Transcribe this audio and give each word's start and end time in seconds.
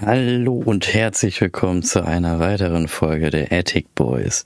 Hallo 0.00 0.62
und 0.64 0.94
herzlich 0.94 1.40
willkommen 1.40 1.82
zu 1.82 2.04
einer 2.04 2.38
weiteren 2.38 2.86
Folge 2.86 3.30
der 3.30 3.50
Attic 3.50 3.96
Boys. 3.96 4.44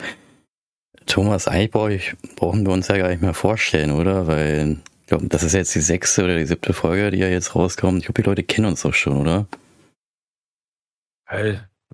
Thomas 1.04 1.46
Eichborg 1.46 2.16
brauchen 2.36 2.64
wir 2.64 2.72
uns 2.72 2.88
ja 2.88 2.96
gar 2.96 3.08
nicht 3.08 3.20
mehr 3.20 3.34
vorstellen, 3.34 3.90
oder? 3.90 4.26
Weil 4.26 4.78
ich 5.02 5.08
glaube, 5.08 5.26
das 5.26 5.42
ist 5.42 5.52
jetzt 5.52 5.74
die 5.74 5.80
sechste 5.80 6.24
oder 6.24 6.38
die 6.38 6.46
siebte 6.46 6.72
Folge, 6.72 7.10
die 7.10 7.18
ja 7.18 7.28
jetzt 7.28 7.54
rauskommt. 7.54 7.98
Ich 7.98 8.06
glaube, 8.06 8.22
die 8.22 8.28
Leute 8.28 8.42
kennen 8.44 8.68
uns 8.68 8.80
doch 8.80 8.94
schon, 8.94 9.18
oder? 9.18 9.46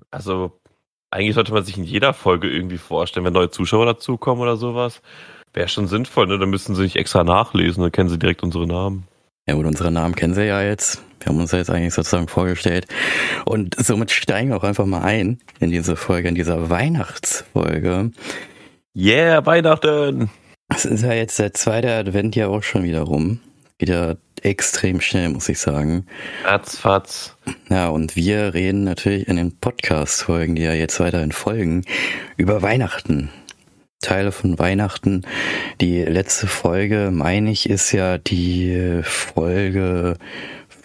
Also, 0.09 0.57
eigentlich 1.11 1.35
sollte 1.35 1.51
man 1.51 1.65
sich 1.65 1.77
in 1.77 1.83
jeder 1.83 2.13
Folge 2.13 2.49
irgendwie 2.49 2.77
vorstellen, 2.77 3.25
wenn 3.25 3.33
neue 3.33 3.49
Zuschauer 3.49 3.87
dazukommen 3.87 4.41
oder 4.41 4.55
sowas. 4.55 5.01
Wäre 5.51 5.67
schon 5.67 5.87
sinnvoll, 5.87 6.27
ne? 6.27 6.39
Dann 6.39 6.49
müssten 6.49 6.75
sie 6.75 6.83
nicht 6.83 6.95
extra 6.95 7.25
nachlesen, 7.25 7.83
dann 7.83 7.91
kennen 7.91 8.09
sie 8.09 8.19
direkt 8.19 8.41
unsere 8.41 8.67
Namen. 8.67 9.05
Ja 9.47 9.55
gut, 9.55 9.65
unsere 9.65 9.91
Namen 9.91 10.15
kennen 10.15 10.33
sie 10.33 10.45
ja 10.45 10.61
jetzt. 10.61 11.03
Wir 11.19 11.27
haben 11.27 11.39
uns 11.39 11.51
ja 11.51 11.59
jetzt 11.59 11.69
eigentlich 11.69 11.93
sozusagen 11.93 12.27
vorgestellt. 12.27 12.87
Und 13.45 13.75
somit 13.77 14.11
steigen 14.11 14.49
wir 14.49 14.57
auch 14.57 14.63
einfach 14.63 14.85
mal 14.85 15.01
ein 15.01 15.39
in 15.59 15.71
diese 15.71 15.95
Folge, 15.95 16.29
in 16.29 16.35
dieser 16.35 16.69
Weihnachtsfolge. 16.69 18.11
Yeah, 18.95 19.45
Weihnachten! 19.45 20.29
Es 20.69 20.85
ist 20.85 21.03
ja 21.03 21.13
jetzt 21.13 21.39
der 21.39 21.53
zweite 21.53 21.91
Advent 21.91 22.35
ja 22.35 22.47
auch 22.47 22.63
schon 22.63 22.83
wieder 22.83 23.01
rum. 23.01 23.39
Ja 23.81 24.15
extrem 24.43 25.01
schnell, 25.01 25.29
muss 25.29 25.49
ich 25.49 25.59
sagen. 25.59 26.05
Ratzfatz. 26.43 27.35
Ja, 27.69 27.89
und 27.89 28.15
wir 28.15 28.53
reden 28.53 28.83
natürlich 28.83 29.27
in 29.27 29.35
den 29.35 29.57
Podcast-Folgen, 29.57 30.55
die 30.55 30.63
ja 30.63 30.73
jetzt 30.73 30.99
weiterhin 30.99 31.31
folgen, 31.31 31.85
über 32.37 32.61
Weihnachten. 32.61 33.29
Teile 34.01 34.31
von 34.31 34.57
Weihnachten. 34.59 35.25
Die 35.81 36.01
letzte 36.03 36.47
Folge, 36.47 37.09
meine 37.11 37.51
ich, 37.51 37.69
ist 37.69 37.91
ja 37.91 38.17
die 38.17 39.01
Folge 39.03 40.15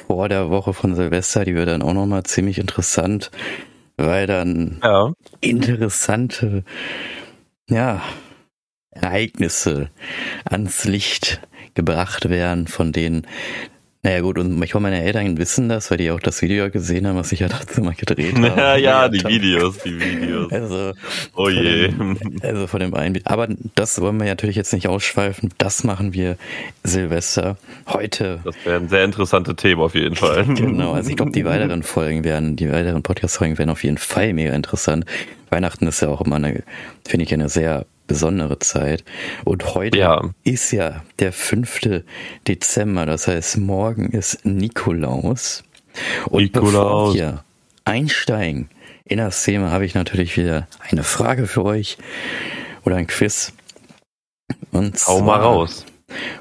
vor 0.07 0.29
der 0.29 0.51
Woche 0.51 0.75
von 0.75 0.95
Silvester. 0.95 1.45
Die 1.45 1.55
wird 1.55 1.69
dann 1.69 1.83
auch 1.83 1.93
nochmal 1.95 2.25
ziemlich 2.25 2.59
interessant, 2.59 3.31
weil 3.97 4.27
dann 4.27 4.81
Ja. 4.83 5.13
interessante, 5.41 6.65
ja, 7.69 8.03
Ereignisse 8.91 9.91
ans 10.45 10.85
Licht 10.85 11.41
gebracht 11.75 12.29
werden, 12.29 12.67
von 12.69 12.93
denen, 12.93 13.27
naja 14.05 14.21
gut, 14.21 14.39
und 14.39 14.59
manchmal 14.59 14.83
meine 14.83 15.03
Eltern 15.03 15.39
wissen 15.39 15.69
das, 15.71 15.91
weil 15.91 15.97
die 15.97 16.11
auch 16.11 16.21
das 16.21 16.43
Video 16.43 16.71
gesehen 16.71 17.07
haben, 17.07 17.17
was 17.17 17.33
ich 17.33 17.41
ja 17.41 17.49
dazu 17.49 17.81
mal 17.81 17.95
gedreht 17.95 18.35
habe. 18.37 18.49
Ja, 18.61 18.77
ja, 18.77 19.09
die 19.09 19.25
Videos, 19.25 19.79
die 19.79 19.99
Videos. 19.99 20.53
Also, 20.53 20.93
Oh 21.35 21.49
je. 21.49 21.91
Von 21.91 22.15
dem, 22.19 22.39
also 22.43 22.67
von 22.67 22.81
dem 22.81 22.95
einen. 22.95 23.19
Aber 23.25 23.49
das 23.75 23.99
wollen 24.01 24.19
wir 24.19 24.27
natürlich 24.27 24.57
jetzt 24.57 24.75
nicht 24.75 24.89
ausschweifen. 24.89 25.55
Das 25.57 25.85
machen 25.85 26.13
wir 26.13 26.37
Silvester 26.83 27.57
heute. 27.89 28.41
Das 28.45 28.55
wären 28.65 28.89
sehr 28.91 29.05
interessante 29.05 29.57
Themen 29.57 29.81
auf 29.81 29.95
jeden 29.95 30.17
Fall. 30.17 30.45
Genau, 30.45 30.93
also 30.93 31.09
ich 31.09 31.17
glaube, 31.17 31.33
die 31.33 31.47
weiteren 31.47 31.83
Folgen 31.83 32.25
werden, 32.25 32.57
die 32.57 32.71
weiteren 32.71 33.03
Podcast-Folgen 33.03 33.57
werden 33.57 33.71
auf 33.71 33.83
jeden 33.83 33.99
Fall 33.99 34.35
mega 34.35 34.53
interessant. 34.53 35.07
Weihnachten 35.49 35.87
ist 35.87 36.03
ja 36.03 36.09
auch 36.09 36.21
immer 36.21 36.37
eine, 36.37 36.63
finde 37.07 37.25
ich, 37.25 37.33
eine 37.33 37.49
sehr 37.49 37.87
besondere 38.07 38.59
Zeit. 38.59 39.05
Und 39.45 39.75
heute 39.75 39.99
Ja. 39.99 40.31
ist 40.43 40.71
ja 40.73 41.03
der 41.19 41.33
5. 41.33 42.05
Dezember, 42.47 43.07
das 43.07 43.27
heißt, 43.29 43.59
morgen 43.59 44.11
ist 44.11 44.45
Nikolaus. 44.45 45.65
Und 46.29 46.53
bevor 46.53 46.69
Nikolaus. 46.71 47.15
wir 47.15 47.45
einsteigen 47.85 48.69
in 49.05 49.19
das 49.19 49.45
Thema, 49.45 49.71
habe 49.71 49.85
ich 49.87 49.95
natürlich 49.95 50.37
wieder 50.37 50.67
eine 50.91 51.05
Frage 51.05 51.47
für 51.47 51.65
euch 51.65 51.99
oder 52.85 52.97
ein 52.97 53.07
Quiz. 53.07 53.53
Und 54.73 54.97
Hau 55.07 55.21
mal 55.21 55.37
zwar, 55.37 55.43
raus. 55.43 55.87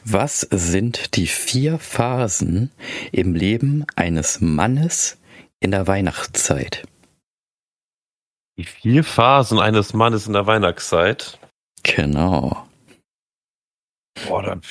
Was 0.03 0.41
sind 0.51 1.15
die 1.15 1.27
vier 1.27 1.79
Phasen 1.79 2.71
im 3.11 3.33
Leben 3.33 3.85
eines 3.95 4.41
Mannes 4.41 5.17
in 5.59 5.71
der 5.71 5.87
Weihnachtszeit? 5.87 6.83
Die 8.57 8.65
vier 8.65 9.03
Phasen 9.03 9.59
eines 9.59 9.93
Mannes 9.93 10.27
in 10.27 10.33
der 10.33 10.45
Weihnachtszeit. 10.45 11.39
Genau. 11.83 12.67
Boah, 14.27 14.41
dann 14.41 14.61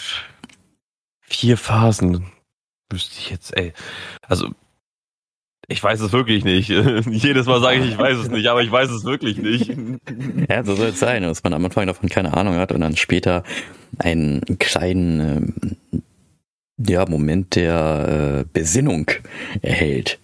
vier 1.20 1.56
Phasen. 1.56 2.26
Wüsste 2.90 3.18
ich 3.18 3.30
jetzt, 3.30 3.56
ey. 3.56 3.72
Also, 4.22 4.50
ich 5.68 5.82
weiß 5.82 6.00
es 6.00 6.12
wirklich 6.12 6.44
nicht. 6.44 6.68
Jedes 7.06 7.46
Mal 7.46 7.60
sage 7.60 7.78
ich, 7.78 7.92
ich 7.92 7.98
weiß 7.98 8.18
es 8.18 8.30
nicht, 8.30 8.48
aber 8.48 8.62
ich 8.62 8.70
weiß 8.70 8.90
es 8.90 9.04
wirklich 9.04 9.38
nicht. 9.38 9.72
Ja, 10.48 10.64
so 10.64 10.74
soll 10.74 10.88
es 10.88 10.98
sein, 10.98 11.22
dass 11.22 11.42
man 11.44 11.54
am 11.54 11.64
Anfang 11.64 11.86
davon 11.86 12.08
keine 12.08 12.36
Ahnung 12.36 12.56
hat 12.56 12.72
und 12.72 12.80
dann 12.80 12.96
später 12.96 13.44
einen 13.98 14.42
kleinen 14.58 15.20
ähm, 15.92 16.02
ja, 16.76 17.06
Moment 17.08 17.54
der 17.54 18.40
äh, 18.40 18.44
Besinnung 18.52 19.10
erhält. 19.62 20.18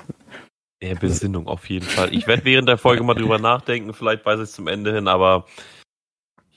Der 0.82 0.96
Besinnung 0.96 1.46
auf 1.46 1.68
jeden 1.70 1.86
Fall. 1.86 2.12
Ich 2.12 2.26
werde 2.26 2.44
während 2.44 2.68
der 2.68 2.78
Folge 2.78 3.02
mal 3.02 3.14
drüber 3.14 3.38
nachdenken, 3.38 3.94
vielleicht 3.94 4.26
weiß 4.26 4.38
ich 4.40 4.44
es 4.44 4.52
zum 4.52 4.68
Ende 4.68 4.94
hin, 4.94 5.08
aber 5.08 5.46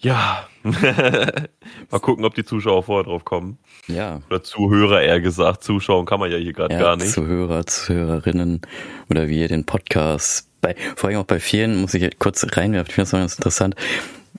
ja. 0.01 0.47
mal 0.63 1.99
gucken, 1.99 2.25
ob 2.25 2.35
die 2.35 2.43
Zuschauer 2.43 2.83
vorher 2.83 3.05
drauf 3.05 3.25
kommen. 3.25 3.57
Ja, 3.87 4.21
Oder 4.29 4.43
Zuhörer 4.43 5.01
eher 5.01 5.21
gesagt. 5.21 5.63
Zuschauen 5.63 6.05
kann 6.05 6.19
man 6.19 6.31
ja 6.31 6.37
hier 6.37 6.53
gerade 6.53 6.73
ja 6.75 6.79
gar 6.79 6.95
nicht. 6.97 7.11
Zuhörer, 7.11 7.65
Zuhörerinnen 7.65 8.61
oder 9.09 9.27
wie 9.27 9.39
ihr 9.39 9.47
den 9.47 9.65
Podcast, 9.65 10.47
bei, 10.61 10.75
vor 10.95 11.09
allem 11.09 11.19
auch 11.19 11.25
bei 11.25 11.39
vielen, 11.39 11.81
muss 11.81 11.93
ich 11.93 12.19
kurz 12.19 12.45
reinwerfen, 12.51 12.89
ich 12.89 12.95
finde 12.95 13.05
das 13.05 13.11
mal 13.13 13.19
ganz 13.19 13.35
interessant. 13.35 13.75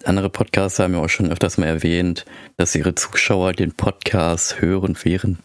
Andere 0.05 0.31
Podcasts 0.31 0.79
haben 0.79 0.95
ja 0.95 1.01
auch 1.01 1.09
schon 1.09 1.31
öfters 1.31 1.59
mal 1.59 1.67
erwähnt, 1.67 2.25
dass 2.57 2.75
ihre 2.75 2.95
Zuschauer 2.95 3.53
den 3.53 3.73
Podcast 3.73 4.61
hören, 4.61 4.97
während 5.03 5.39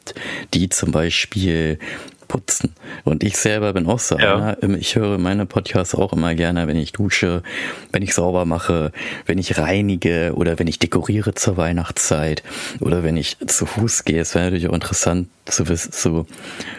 die 0.54 0.70
zum 0.70 0.92
Beispiel 0.92 1.80
putzen. 2.28 2.74
Und 3.04 3.24
ich 3.24 3.38
selber 3.38 3.74
bin 3.74 3.88
auch 3.88 4.00
so 4.00 4.18
Ja. 4.18 4.56
einer. 4.62 4.78
Ich 4.78 4.96
höre 4.96 5.18
meine 5.18 5.46
Podcasts 5.46 5.96
auch 5.96 6.14
immer 6.14 6.36
gerne, 6.36 6.68
wenn 6.68 6.78
ich 6.78 6.92
dusche, 6.92 7.44
wenn 7.92 8.02
ich 8.04 8.14
sauber 8.14 8.46
mache, 8.46 8.92
wenn 9.26 9.38
ich 9.38 9.58
reinige 9.58 10.34
oder 10.36 10.60
wenn 10.60 10.68
ich 10.68 10.80
dekoriere 10.80 11.34
zur 11.34 11.58
Weihnachtszeit 11.58 12.44
oder 12.80 13.04
wenn 13.04 13.18
ich 13.18 13.38
zu 13.48 13.66
Fuß 13.66 14.06
gehe. 14.06 14.22
Es 14.22 14.36
wäre 14.36 14.46
natürlich 14.46 14.68
auch 14.68 14.74
interessant 14.74 15.28
zu, 15.46 15.68
wissen, 15.70 15.92
zu 15.92 16.28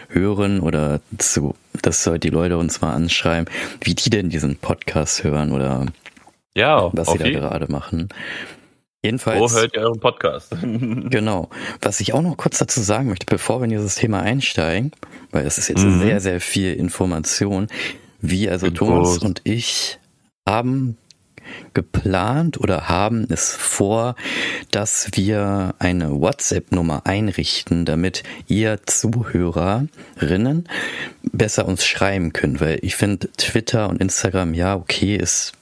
hören 0.09 0.59
oder 0.59 1.01
zu, 1.17 1.55
dass 1.81 2.05
halt 2.05 2.23
die 2.23 2.29
Leute 2.29 2.57
uns 2.57 2.81
mal 2.81 2.93
anschreiben, 2.93 3.45
wie 3.81 3.95
die 3.95 4.09
denn 4.09 4.29
diesen 4.29 4.55
Podcast 4.57 5.23
hören 5.23 5.51
oder 5.51 5.85
Ja, 6.55 6.89
was 6.93 7.11
sie 7.11 7.17
da 7.17 7.29
gerade 7.29 7.71
machen. 7.71 8.09
Wo 9.01 9.07
Jedenfalls. 9.07 9.53
hört 9.55 9.75
ihr 9.75 9.81
euren 9.81 9.99
Podcast? 9.99 10.51
Genau. 10.61 11.49
Was 11.81 11.99
ich 12.01 12.13
auch 12.13 12.21
noch 12.21 12.35
kurz 12.37 12.57
dazu 12.57 12.81
sagen 12.81 13.07
möchte, 13.09 13.25
bevor 13.25 13.59
wir 13.61 13.65
in 13.65 13.69
dieses 13.71 13.95
Thema 13.95 14.21
einsteigen, 14.21 14.91
weil 15.31 15.43
das 15.45 15.57
ist 15.57 15.69
jetzt 15.69 15.83
Mhm. 15.83 16.01
sehr, 16.01 16.19
sehr 16.19 16.41
viel 16.41 16.73
Information. 16.73 17.67
Wir, 18.21 18.51
also 18.51 18.67
Infos. 18.67 18.87
Thomas 18.87 19.17
und 19.19 19.41
ich, 19.45 19.99
haben 20.45 20.97
geplant 21.73 22.59
oder 22.59 22.89
haben 22.89 23.25
es 23.29 23.55
vor, 23.55 24.15
dass 24.71 25.07
wir 25.13 25.73
eine 25.79 26.19
WhatsApp-Nummer 26.19 27.05
einrichten, 27.07 27.85
damit 27.85 28.23
ihr 28.47 28.79
Zuhörerinnen 28.85 30.67
besser 31.23 31.65
uns 31.67 31.85
schreiben 31.85 32.33
könnt, 32.33 32.61
weil 32.61 32.79
ich 32.83 32.95
finde 32.95 33.31
Twitter 33.37 33.89
und 33.89 33.99
Instagram, 34.01 34.53
ja, 34.53 34.75
okay, 34.75 35.15
ist 35.15 35.53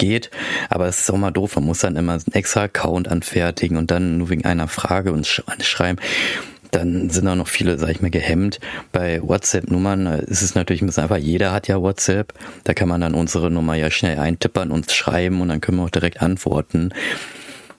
geht, 0.00 0.30
aber 0.68 0.88
es 0.88 1.00
ist 1.00 1.10
auch 1.12 1.16
mal 1.16 1.30
doof. 1.30 1.54
Man 1.54 1.66
muss 1.66 1.78
dann 1.78 1.94
immer 1.94 2.14
einen 2.14 2.32
extra 2.32 2.62
Account 2.62 3.06
anfertigen 3.06 3.76
und 3.76 3.92
dann 3.92 4.18
nur 4.18 4.30
wegen 4.30 4.44
einer 4.44 4.66
Frage 4.66 5.12
uns 5.12 5.28
sch 5.28 5.42
anschreiben. 5.46 6.00
Dann 6.72 7.10
sind 7.10 7.26
auch 7.28 7.36
noch 7.36 7.48
viele, 7.48 7.78
sag 7.78 7.90
ich 7.90 8.00
mal, 8.00 8.10
gehemmt. 8.10 8.60
Bei 8.92 9.20
WhatsApp-Nummern 9.22 10.06
äh, 10.06 10.24
ist 10.24 10.42
es 10.42 10.54
natürlich 10.54 10.82
ein 10.82 10.86
bisschen 10.86 11.02
einfach. 11.02 11.16
Jeder 11.16 11.52
hat 11.52 11.68
ja 11.68 11.80
WhatsApp. 11.80 12.32
Da 12.64 12.74
kann 12.74 12.88
man 12.88 13.00
dann 13.00 13.14
unsere 13.14 13.50
Nummer 13.50 13.74
ja 13.74 13.90
schnell 13.90 14.18
eintippern 14.18 14.70
und 14.70 14.90
schreiben 14.90 15.40
und 15.40 15.48
dann 15.48 15.60
können 15.60 15.78
wir 15.78 15.84
auch 15.84 15.90
direkt 15.90 16.22
antworten. 16.22 16.92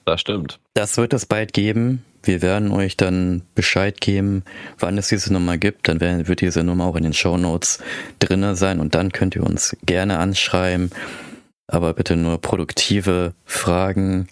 Das 0.04 0.20
stimmt. 0.20 0.58
Das 0.74 0.96
wird 0.96 1.12
es 1.14 1.26
bald 1.26 1.52
geben. 1.52 2.04
Wir 2.22 2.42
werden 2.42 2.70
euch 2.70 2.96
dann 2.96 3.42
Bescheid 3.54 4.00
geben, 4.00 4.44
wann 4.78 4.98
es 4.98 5.08
diese 5.08 5.32
Nummer 5.32 5.56
gibt. 5.58 5.88
Dann 5.88 6.00
wird 6.00 6.40
diese 6.40 6.62
Nummer 6.62 6.84
auch 6.84 6.96
in 6.96 7.02
den 7.02 7.14
Shownotes 7.14 7.80
drinne 8.20 8.54
sein 8.56 8.78
und 8.78 8.94
dann 8.94 9.10
könnt 9.10 9.34
ihr 9.34 9.42
uns 9.42 9.76
gerne 9.86 10.18
anschreiben. 10.18 10.90
Aber 11.72 11.94
bitte 11.94 12.16
nur 12.16 12.38
produktive 12.38 13.32
Fragen, 13.46 14.28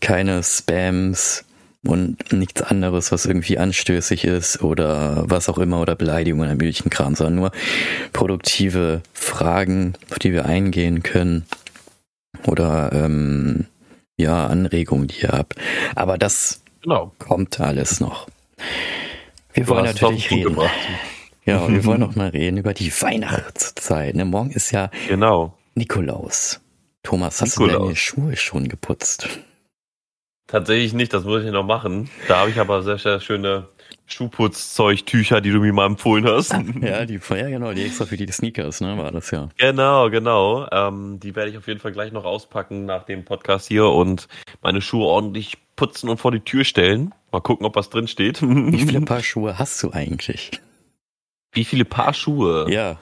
keine 0.00 0.42
Spams 0.42 1.44
und 1.86 2.32
nichts 2.32 2.62
anderes, 2.62 3.12
was 3.12 3.26
irgendwie 3.26 3.58
anstößig 3.58 4.24
ist 4.24 4.60
oder 4.62 5.22
was 5.30 5.48
auch 5.48 5.58
immer 5.58 5.80
oder 5.80 5.94
Beleidigungen 5.94 6.46
oder 6.48 6.56
möglichen 6.56 6.90
Kram, 6.90 7.14
sondern 7.14 7.36
nur 7.36 7.52
produktive 8.12 9.02
Fragen, 9.14 9.94
auf 10.10 10.18
die 10.18 10.32
wir 10.32 10.46
eingehen 10.46 11.02
können 11.04 11.46
oder 12.46 12.90
ähm, 12.92 13.66
ja, 14.16 14.46
Anregungen, 14.48 15.06
die 15.06 15.20
ihr 15.22 15.30
habt. 15.30 15.54
Aber 15.94 16.18
das 16.18 16.60
Genau. 16.82 17.12
kommt 17.18 17.60
alles 17.60 18.00
noch. 18.00 18.26
Wir 19.52 19.64
Du 19.64 19.70
wollen 19.70 19.84
natürlich 19.84 20.30
reden. 20.30 20.42
gebracht. 20.54 20.70
Ja, 21.44 21.68
wir 21.68 21.84
wollen 21.84 22.00
noch 22.06 22.16
mal 22.16 22.30
reden 22.30 22.56
über 22.56 22.74
die 22.74 22.90
Weihnachtszeit. 22.90 24.14
Ne? 24.16 24.24
Morgen 24.24 24.50
ist 24.50 24.70
ja 24.72 24.90
Genau. 25.08 25.56
Nikolaus. 25.74 26.60
Thomas, 27.02 27.40
hast 27.40 27.56
du 27.56 27.66
deine 27.66 27.72
Nikolaus. 27.72 27.98
Schuhe 27.98 28.36
schon 28.36 28.68
geputzt? 28.68 29.28
Tatsächlich 30.46 30.92
nicht, 30.92 31.12
das 31.12 31.24
muss 31.24 31.44
ich 31.44 31.50
noch 31.52 31.64
machen. 31.64 32.10
Da 32.26 32.38
habe 32.38 32.50
ich 32.50 32.58
aber 32.58 32.82
sehr, 32.82 32.98
sehr 32.98 33.20
schöne 33.20 33.68
Schuhputzzeugtücher, 34.06 35.40
die 35.40 35.50
du 35.52 35.60
mir 35.60 35.72
mal 35.72 35.86
empfohlen 35.86 36.26
hast. 36.26 36.52
Ja, 36.80 37.06
die, 37.06 37.20
ja 37.30 37.48
genau, 37.48 37.72
die 37.72 37.84
extra 37.84 38.04
für 38.04 38.16
die 38.16 38.30
Sneakers, 38.30 38.80
ne, 38.80 38.98
war 38.98 39.12
das 39.12 39.30
ja. 39.30 39.48
Genau, 39.58 40.10
genau. 40.10 40.66
Ähm, 40.72 41.20
die 41.20 41.36
werde 41.36 41.50
ich 41.50 41.58
auf 41.58 41.68
jeden 41.68 41.78
Fall 41.78 41.92
gleich 41.92 42.10
noch 42.10 42.24
auspacken 42.24 42.84
nach 42.84 43.04
dem 43.04 43.24
Podcast 43.24 43.68
hier 43.68 43.86
und 43.86 44.28
meine 44.60 44.80
Schuhe 44.80 45.06
ordentlich 45.06 45.56
putzen 45.76 46.08
und 46.08 46.18
vor 46.18 46.32
die 46.32 46.40
Tür 46.40 46.64
stellen. 46.64 47.14
Mal 47.30 47.40
gucken, 47.40 47.64
ob 47.64 47.76
was 47.76 47.90
drin 47.90 48.08
steht. 48.08 48.42
Wie 48.42 48.84
viele 48.84 49.00
Paar 49.02 49.22
Schuhe 49.22 49.58
hast 49.58 49.82
du 49.82 49.92
eigentlich? 49.92 50.50
Wie 51.52 51.64
viele 51.64 51.84
Paar 51.84 52.12
Schuhe? 52.12 52.66
Ja. 52.70 52.98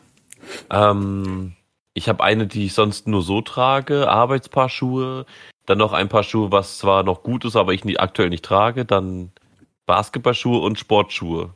Ähm, 0.71 1.55
ich 1.99 2.09
habe 2.09 2.25
eine, 2.25 2.47
die 2.47 2.65
ich 2.67 2.73
sonst 2.75 3.07
nur 3.07 3.23
so 3.23 3.43
trage, 3.43 4.09
Arbeitspaar 4.09 4.69
Schuhe. 4.71 5.27
Dann 5.67 5.77
noch 5.79 5.93
ein 5.93 6.09
Paar 6.09 6.23
Schuhe, 6.23 6.51
was 6.51 6.79
zwar 6.79 7.03
noch 7.03 7.23
gut 7.23 7.45
ist, 7.45 7.55
aber 7.57 7.75
ich 7.75 7.85
nie, 7.85 7.99
aktuell 7.99 8.31
nicht 8.31 8.45
trage. 8.45 8.87
Dann 8.87 9.33
Basketballschuhe 9.85 10.61
und 10.61 10.79
Sportschuhe. 10.79 11.51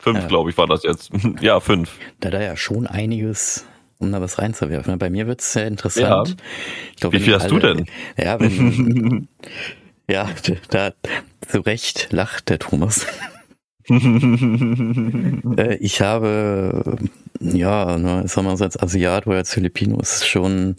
Fünf, 0.00 0.20
Ja. 0.20 0.26
glaube 0.28 0.48
ich, 0.48 0.56
war 0.56 0.66
das 0.66 0.82
jetzt. 0.84 1.10
ja, 1.42 1.60
fünf. 1.60 1.98
Da 2.20 2.30
da 2.30 2.40
ja 2.40 2.56
schon 2.56 2.86
einiges, 2.86 3.66
um 3.98 4.12
da 4.12 4.20
was 4.22 4.38
reinzuwerfen. 4.38 4.98
Bei 4.98 5.10
mir 5.10 5.26
wird's 5.26 5.52
sehr 5.52 5.66
interessant. 5.66 6.28
Ja. 6.30 6.36
Glaub, 7.00 7.12
Wie 7.12 7.20
viel 7.20 7.34
hast 7.34 7.50
du 7.50 7.58
denn? 7.58 7.84
Ja, 8.16 8.40
wenn, 8.40 9.28
ja, 10.08 10.30
da 10.70 10.92
zu 11.46 11.60
Recht 11.60 12.08
lacht 12.12 12.48
der 12.48 12.58
Thomas. 12.60 13.06
Äh, 15.56 15.76
ich 15.80 16.02
habe, 16.02 16.96
ja, 17.40 17.98
ne, 17.98 18.22
ich 18.24 18.32
sag 18.32 18.44
mal 18.44 18.56
so 18.56 18.64
als 18.64 18.78
Asiat 18.78 19.26
oder 19.26 19.36
als 19.38 19.52
Filipino 19.52 19.98
ist 20.00 20.16
es 20.16 20.26
schon 20.26 20.76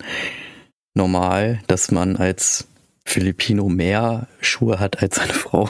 normal, 0.93 1.59
dass 1.67 1.91
man 1.91 2.15
als 2.17 2.67
Filipino 3.05 3.69
mehr 3.69 4.27
Schuhe 4.41 4.79
hat 4.79 5.01
als 5.01 5.19
eine 5.19 5.33
Frau. 5.33 5.69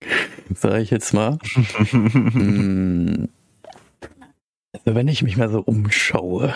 Sag 0.54 0.80
ich 0.80 0.90
jetzt 0.90 1.14
mal. 1.14 1.38
Also 1.52 1.68
wenn 4.84 5.08
ich 5.08 5.22
mich 5.22 5.36
mal 5.36 5.48
so 5.48 5.60
umschaue, 5.60 6.54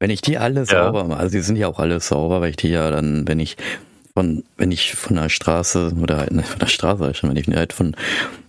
wenn 0.00 0.10
ich 0.10 0.20
die 0.20 0.38
alle 0.38 0.64
sauber 0.64 1.04
mache, 1.04 1.20
also 1.20 1.32
die 1.36 1.42
sind 1.42 1.56
ja 1.56 1.68
auch 1.68 1.78
alle 1.78 2.00
sauber, 2.00 2.40
weil 2.40 2.50
ich 2.50 2.56
die 2.56 2.68
ja 2.68 2.90
dann, 2.90 3.28
wenn 3.28 3.38
ich 3.38 3.56
von, 4.18 4.42
wenn 4.56 4.72
ich 4.72 4.94
von 4.96 5.14
der 5.14 5.28
Straße 5.28 5.92
oder 6.02 6.16
halt, 6.16 6.32
ne, 6.32 6.42
von 6.42 6.58
der 6.58 6.66
Straße, 6.66 7.14
schon, 7.14 7.30
wenn 7.30 7.36
ich 7.36 7.46
halt 7.46 7.72
von, 7.72 7.94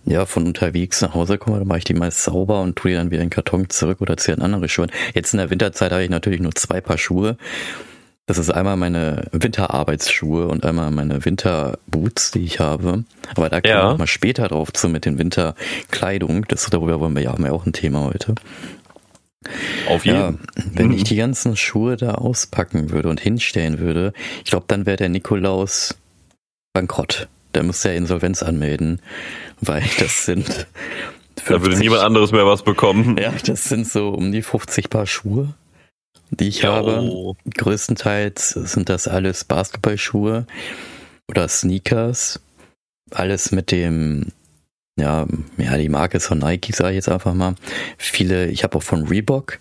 ja, 0.04 0.26
von 0.26 0.44
unterwegs 0.44 1.00
nach 1.00 1.14
Hause 1.14 1.38
komme, 1.38 1.60
dann 1.60 1.68
mache 1.68 1.78
ich 1.78 1.84
die 1.84 1.94
meist 1.94 2.24
sauber 2.24 2.60
und 2.60 2.74
tue 2.74 2.90
die 2.90 2.96
dann 2.96 3.12
wieder 3.12 3.22
in 3.22 3.28
den 3.28 3.30
Karton 3.34 3.70
zurück 3.70 4.00
oder 4.00 4.16
ziehe 4.16 4.36
an 4.36 4.42
andere 4.42 4.68
Schuhe. 4.68 4.88
Jetzt 5.14 5.32
in 5.32 5.38
der 5.38 5.48
Winterzeit 5.48 5.92
habe 5.92 6.02
ich 6.02 6.10
natürlich 6.10 6.40
nur 6.40 6.56
zwei 6.56 6.80
Paar 6.80 6.98
Schuhe. 6.98 7.36
Das 8.26 8.36
ist 8.38 8.50
einmal 8.50 8.76
meine 8.76 9.28
Winterarbeitsschuhe 9.30 10.48
und 10.48 10.64
einmal 10.64 10.90
meine 10.90 11.24
Winterboots, 11.24 12.32
die 12.32 12.42
ich 12.44 12.58
habe. 12.58 13.04
Aber 13.36 13.48
da 13.48 13.60
kommen 13.60 13.72
Ja. 13.72 13.92
wir 13.92 13.98
mal 13.98 14.06
später 14.08 14.48
drauf 14.48 14.72
zu 14.72 14.88
mit 14.88 15.04
den 15.04 15.18
Winterkleidung. 15.18 16.46
Das 16.48 16.68
darüber 16.68 16.98
wollen 16.98 17.14
wir 17.14 17.22
ja, 17.22 17.32
haben 17.32 17.44
wir 17.44 17.52
auch 17.52 17.64
ein 17.64 17.72
Thema 17.72 18.00
heute. 18.06 18.34
Auf 19.88 20.04
Ja, 20.04 20.26
jeden. 20.30 20.40
wenn 20.74 20.92
ich 20.92 21.04
die 21.04 21.16
ganzen 21.16 21.56
Schuhe 21.56 21.96
da 21.96 22.12
auspacken 22.14 22.90
würde 22.90 23.08
und 23.08 23.20
hinstellen 23.20 23.78
würde, 23.78 24.12
ich 24.44 24.50
glaube, 24.50 24.66
dann 24.68 24.86
wäre 24.86 24.96
der 24.98 25.08
Nikolaus 25.08 25.96
bankrott. 26.74 27.28
Der 27.54 27.62
müsste 27.62 27.88
ja 27.88 27.94
Insolvenz 27.96 28.42
anmelden, 28.42 29.00
weil 29.60 29.82
das 29.98 30.24
sind. 30.26 30.66
Da 31.36 31.48
würde 31.48 31.64
50 31.76 31.80
niemand 31.80 32.02
anderes 32.02 32.32
mehr 32.32 32.46
was 32.46 32.62
bekommen. 32.62 33.16
Ja, 33.16 33.32
das 33.46 33.64
sind 33.64 33.88
so 33.88 34.10
um 34.10 34.30
die 34.30 34.42
50 34.42 34.90
Paar 34.90 35.06
Schuhe, 35.06 35.54
die 36.30 36.48
ich 36.48 36.60
Jo. 36.62 36.68
habe. 36.72 37.34
Größtenteils 37.56 38.50
sind 38.50 38.88
das 38.90 39.08
alles 39.08 39.44
Basketballschuhe 39.44 40.46
oder 41.28 41.48
Sneakers. 41.48 42.40
Alles 43.10 43.50
mit 43.52 43.70
dem, 43.72 44.26
ja, 45.00 45.26
ja, 45.56 45.76
die 45.76 45.88
Marke 45.88 46.18
ist 46.18 46.26
von 46.26 46.38
Nike, 46.38 46.72
sage 46.72 46.90
ich 46.90 46.96
jetzt 46.96 47.08
einfach 47.08 47.34
mal. 47.34 47.54
Viele, 47.98 48.46
ich 48.48 48.62
habe 48.62 48.76
auch 48.78 48.82
von 48.82 49.06
Reebok. 49.06 49.58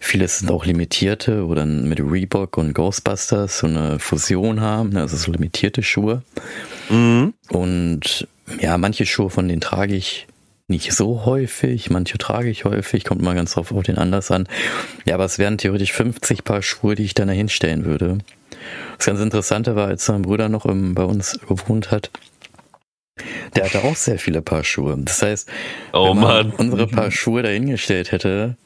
Viele 0.00 0.26
sind 0.28 0.50
auch 0.50 0.64
limitierte, 0.64 1.48
wo 1.48 1.54
dann 1.54 1.88
mit 1.88 2.00
Reebok 2.00 2.56
und 2.58 2.74
Ghostbusters 2.74 3.58
so 3.58 3.66
eine 3.66 3.98
Fusion 3.98 4.60
haben, 4.60 4.96
also 4.96 5.16
so 5.16 5.32
limitierte 5.32 5.82
Schuhe. 5.82 6.22
Mhm. 6.88 7.34
Und 7.48 8.28
ja, 8.60 8.76
manche 8.78 9.06
Schuhe 9.06 9.30
von 9.30 9.48
denen 9.48 9.60
trage 9.60 9.94
ich 9.94 10.26
nicht 10.70 10.92
so 10.92 11.24
häufig, 11.24 11.90
manche 11.90 12.16
trage 12.16 12.48
ich 12.48 12.64
häufig, 12.64 13.04
kommt 13.04 13.22
mal 13.22 13.34
ganz 13.34 13.54
drauf 13.54 13.72
auf 13.72 13.82
den 13.82 13.98
Anlass 13.98 14.30
an. 14.30 14.48
Ja, 15.04 15.14
aber 15.14 15.24
es 15.24 15.38
wären 15.38 15.58
theoretisch 15.58 15.92
50 15.92 16.44
Paar 16.44 16.62
Schuhe, 16.62 16.94
die 16.94 17.04
ich 17.04 17.14
dann 17.14 17.28
dahin 17.28 17.48
stellen 17.48 17.84
würde. 17.84 18.18
Das 18.96 19.06
ganz 19.06 19.20
Interessante 19.20 19.74
war, 19.74 19.88
als 19.88 20.08
mein 20.08 20.22
Bruder 20.22 20.48
noch 20.48 20.66
im, 20.66 20.94
bei 20.94 21.02
uns 21.02 21.38
gewohnt 21.48 21.90
hat, 21.90 22.10
der 23.54 23.64
hatte 23.64 23.84
auch 23.84 23.96
sehr 23.96 24.18
viele 24.18 24.42
Paar 24.42 24.64
Schuhe. 24.64 24.96
Das 24.98 25.22
heißt, 25.22 25.50
Oh 25.92 26.10
wenn 26.10 26.20
man 26.20 26.48
Mann. 26.48 26.56
unsere 26.56 26.86
Paar 26.86 27.10
Schuhe 27.10 27.42
dahingestellt 27.42 28.12
hätte, 28.12 28.56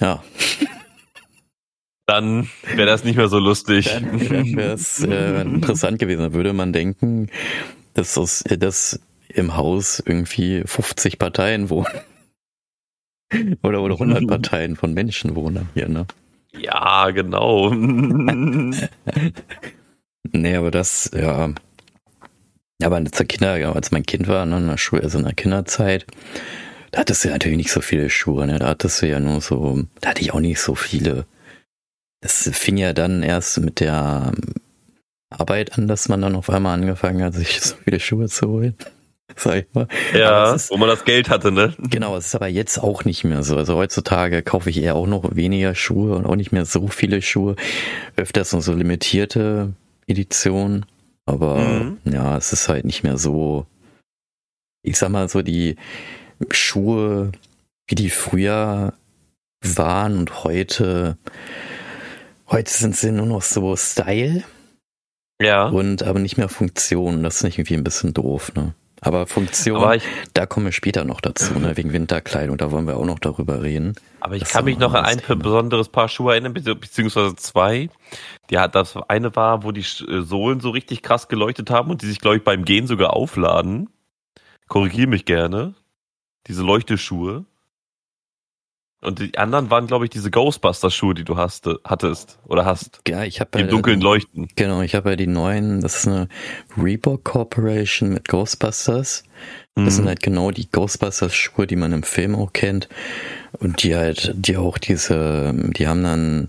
ja, 0.00 0.22
Dann 2.06 2.48
wäre 2.74 2.86
das 2.86 3.04
nicht 3.04 3.16
mehr 3.16 3.28
so 3.28 3.38
lustig. 3.38 3.86
dann 3.88 4.20
wäre 4.56 4.72
es 4.72 5.02
äh, 5.04 5.42
interessant 5.42 5.98
gewesen. 6.00 6.22
Da 6.22 6.32
würde 6.32 6.52
man 6.52 6.72
denken, 6.72 7.28
dass, 7.94 8.18
aus, 8.18 8.42
äh, 8.42 8.58
dass 8.58 8.98
im 9.28 9.56
Haus 9.56 10.02
irgendwie 10.04 10.62
50 10.66 11.18
Parteien 11.18 11.70
wohnen. 11.70 11.86
Oder, 13.62 13.80
oder 13.82 13.94
100 13.94 14.26
Parteien 14.26 14.74
von 14.74 14.92
Menschen 14.92 15.36
wohnen 15.36 15.68
hier, 15.74 15.88
ne? 15.88 16.04
Ja, 16.52 17.10
genau. 17.10 17.70
Nee, 20.32 20.54
aber 20.56 20.70
das, 20.70 21.10
ja. 21.14 21.50
Ja, 22.80 22.86
Aber 22.86 23.04
zur 23.04 23.26
Kinder, 23.26 23.74
als 23.74 23.90
mein 23.90 24.04
Kind 24.04 24.26
war, 24.28 24.46
ne, 24.46 24.56
in 24.58 24.66
der 24.68 24.78
Schule, 24.78 25.02
also 25.02 25.18
in 25.18 25.24
der 25.24 25.34
Kinderzeit, 25.34 26.06
da 26.92 27.00
hattest 27.00 27.22
du 27.24 27.28
ja 27.28 27.34
natürlich 27.34 27.58
nicht 27.58 27.72
so 27.72 27.80
viele 27.80 28.10
Schuhe, 28.10 28.46
ne? 28.46 28.58
Da 28.58 28.68
hattest 28.68 29.02
du 29.02 29.06
ja 29.06 29.20
nur 29.20 29.40
so, 29.40 29.82
da 30.00 30.10
hatte 30.10 30.22
ich 30.22 30.32
auch 30.32 30.40
nicht 30.40 30.60
so 30.60 30.74
viele. 30.74 31.26
Das 32.22 32.50
fing 32.52 32.76
ja 32.76 32.92
dann 32.92 33.22
erst 33.22 33.58
mit 33.60 33.80
der 33.80 34.32
Arbeit 35.30 35.78
an, 35.78 35.86
dass 35.88 36.08
man 36.08 36.20
dann 36.20 36.34
auf 36.34 36.50
einmal 36.50 36.74
angefangen 36.74 37.22
hat, 37.22 37.34
sich 37.34 37.60
so 37.60 37.76
viele 37.84 38.00
Schuhe 38.00 38.28
zu 38.28 38.48
holen. 38.48 38.74
Sag 39.36 39.58
ich 39.58 39.66
mal. 39.72 39.86
ja, 40.12 40.52
ist- 40.54 40.70
wo 40.72 40.76
man 40.76 40.88
das 40.88 41.04
Geld 41.04 41.28
hatte, 41.30 41.52
ne? 41.52 41.72
Genau, 41.78 42.16
es 42.16 42.26
ist 42.26 42.34
aber 42.34 42.48
jetzt 42.48 42.78
auch 42.78 43.04
nicht 43.04 43.22
mehr 43.24 43.44
so. 43.44 43.56
Also 43.56 43.76
heutzutage 43.76 44.42
kaufe 44.42 44.70
ich 44.70 44.82
eher 44.82 44.96
auch 44.96 45.06
noch 45.06 45.36
weniger 45.36 45.74
Schuhe 45.76 46.16
und 46.16 46.26
auch 46.26 46.34
nicht 46.34 46.50
mehr 46.50 46.64
so 46.64 46.88
viele 46.88 47.22
Schuhe. 47.22 47.54
Öfters 48.16 48.52
nur 48.52 48.60
so 48.62 48.72
limitierte 48.72 49.72
Editionen. 50.08 50.84
Aber 51.30 51.58
Mhm. 51.58 51.98
ja, 52.04 52.36
es 52.36 52.52
ist 52.52 52.68
halt 52.68 52.84
nicht 52.84 53.02
mehr 53.02 53.16
so. 53.18 53.66
Ich 54.82 54.98
sag 54.98 55.10
mal 55.10 55.28
so, 55.28 55.42
die 55.42 55.76
Schuhe, 56.50 57.32
wie 57.88 57.94
die 57.94 58.10
früher 58.10 58.94
waren 59.62 60.18
und 60.18 60.42
heute, 60.44 61.18
heute 62.48 62.70
sind 62.72 62.96
sie 62.96 63.12
nur 63.12 63.26
noch 63.26 63.42
so 63.42 63.76
Style 63.76 64.42
Ja. 65.40 65.68
und 65.68 66.02
aber 66.02 66.18
nicht 66.18 66.36
mehr 66.38 66.48
Funktion. 66.48 67.22
Das 67.22 67.36
ist 67.36 67.42
nicht 67.44 67.58
irgendwie 67.58 67.74
ein 67.74 67.84
bisschen 67.84 68.14
doof, 68.14 68.52
ne? 68.54 68.74
Aber 69.02 69.26
Funktion. 69.26 69.76
Aber 69.78 69.96
ich, 69.96 70.02
Da 70.34 70.44
kommen 70.46 70.66
wir 70.66 70.72
später 70.72 71.04
noch 71.04 71.20
dazu, 71.20 71.58
ne? 71.58 71.76
wegen 71.76 71.92
Winterkleidung, 71.92 72.58
da 72.58 72.70
wollen 72.70 72.86
wir 72.86 72.96
auch 72.98 73.04
noch 73.06 73.18
darüber 73.18 73.62
reden. 73.62 73.94
aber 74.20 74.36
ich 74.36 74.44
kann 74.44 74.64
mich 74.66 74.78
noch 74.78 74.92
an 74.92 75.04
ein 75.06 75.38
besonderes 75.38 75.88
Paar 75.88 76.08
Schuhe 76.08 76.32
erinnern, 76.32 76.52
bezieh- 76.52 76.74
beziehungsweise 76.74 77.34
zwei. 77.36 77.88
Die 78.50 78.58
hat, 78.58 78.74
das 78.74 78.96
eine 79.08 79.34
war, 79.36 79.62
wo 79.64 79.72
die 79.72 79.80
äh, 79.80 80.20
Sohlen 80.22 80.60
so 80.60 80.70
richtig 80.70 81.02
krass 81.02 81.28
geleuchtet 81.28 81.70
haben 81.70 81.90
und 81.90 82.02
die 82.02 82.06
sich, 82.06 82.20
glaube 82.20 82.36
ich, 82.36 82.44
beim 82.44 82.64
Gehen 82.66 82.86
sogar 82.86 83.14
aufladen. 83.14 83.88
Korrigiere 84.68 85.08
mich 85.08 85.24
gerne. 85.24 85.74
Diese 86.46 86.62
Leuchteschuhe. 86.62 87.44
Und 89.02 89.18
die 89.18 89.38
anderen 89.38 89.70
waren, 89.70 89.86
glaube 89.86 90.04
ich, 90.04 90.10
diese 90.10 90.30
Ghostbusters-Schuhe, 90.30 91.14
die 91.14 91.24
du 91.24 91.38
hast, 91.38 91.66
hattest 91.84 92.38
oder 92.46 92.66
hast. 92.66 93.00
Ja, 93.08 93.24
ich 93.24 93.40
habe 93.40 93.50
Die 93.56 93.62
im 93.62 93.68
Dunkeln 93.68 94.00
leuchten. 94.02 94.48
Genau, 94.56 94.82
ich 94.82 94.94
habe 94.94 95.10
ja 95.10 95.16
die 95.16 95.26
neuen, 95.26 95.80
das 95.80 95.96
ist 96.00 96.06
eine 96.08 96.28
Reebok 96.76 97.24
Corporation 97.24 98.10
mit 98.12 98.28
Ghostbusters. 98.28 99.24
Das 99.74 99.94
sind 99.94 100.04
Mhm. 100.04 100.08
halt 100.08 100.22
genau 100.22 100.50
die 100.50 100.70
Ghostbusters-Schuhe, 100.70 101.66
die 101.66 101.76
man 101.76 101.92
im 101.92 102.02
Film 102.02 102.34
auch 102.34 102.52
kennt. 102.52 102.88
Und 103.58 103.82
die 103.82 103.96
halt, 103.96 104.32
die 104.34 104.58
auch 104.58 104.76
diese, 104.76 105.54
die 105.54 105.88
haben 105.88 106.02
dann, 106.02 106.48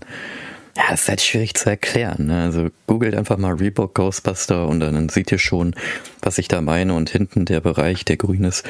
ja, 0.76 0.82
das 0.90 1.02
ist 1.02 1.08
halt 1.08 1.20
schwierig 1.22 1.54
zu 1.54 1.70
erklären. 1.70 2.26
Ne? 2.26 2.42
Also 2.42 2.68
googelt 2.86 3.14
einfach 3.14 3.38
mal 3.38 3.54
Reebok 3.54 3.94
Ghostbuster 3.94 4.68
und 4.68 4.80
dann 4.80 5.08
seht 5.08 5.32
ihr 5.32 5.38
schon, 5.38 5.74
was 6.20 6.36
ich 6.36 6.48
da 6.48 6.60
meine. 6.60 6.92
Und 6.92 7.08
hinten 7.08 7.46
der 7.46 7.60
Bereich, 7.60 8.04
der 8.04 8.18
grün 8.18 8.44
ist, 8.44 8.68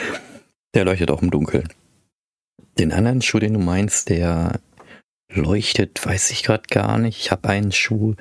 der 0.75 0.85
leuchtet 0.85 1.11
auch 1.11 1.21
im 1.23 1.33
Dunkeln. 1.33 1.69
Den 2.78 2.92
anderen 2.92 3.23
Schuh, 3.23 3.38
den 3.38 3.54
du 3.54 3.61
meinst, 3.61 4.09
der 4.09 4.61
leuchtet, 5.31 6.04
weiß 6.04 6.31
ich 6.31 6.42
gerade 6.42 6.64
gar 6.71 6.99
nicht. 6.99 7.19
Ich 7.21 7.31
habe 7.31 7.49
einen 7.49 7.73
Schuh, 7.73 8.14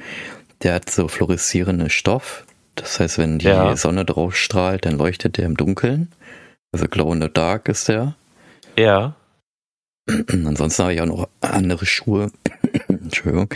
der 0.64 0.76
hat 0.76 0.90
so 0.90 1.08
fluoreszierende 1.08 1.90
Stoff. 1.90 2.46
Das 2.76 3.00
heißt, 3.00 3.18
wenn 3.18 3.40
die 3.40 3.46
Ja. 3.48 3.76
Sonne 3.76 4.06
drauf 4.06 4.36
strahlt, 4.36 4.86
dann 4.86 4.98
leuchtet 4.98 5.38
der 5.38 5.46
im 5.46 5.58
Dunkeln. 5.58 6.12
Also 6.72 6.88
Glow 6.88 7.12
in 7.14 7.22
the 7.22 7.30
Dark 7.32 7.68
ist 7.68 7.90
der. 7.90 8.16
Ja. 8.78 9.16
Ansonsten 10.28 10.84
habe 10.84 10.94
ich 10.94 11.02
auch 11.02 11.06
noch 11.06 11.28
andere 11.42 11.86
Schuhe. 11.86 12.32
Entschuldigung. 12.88 13.50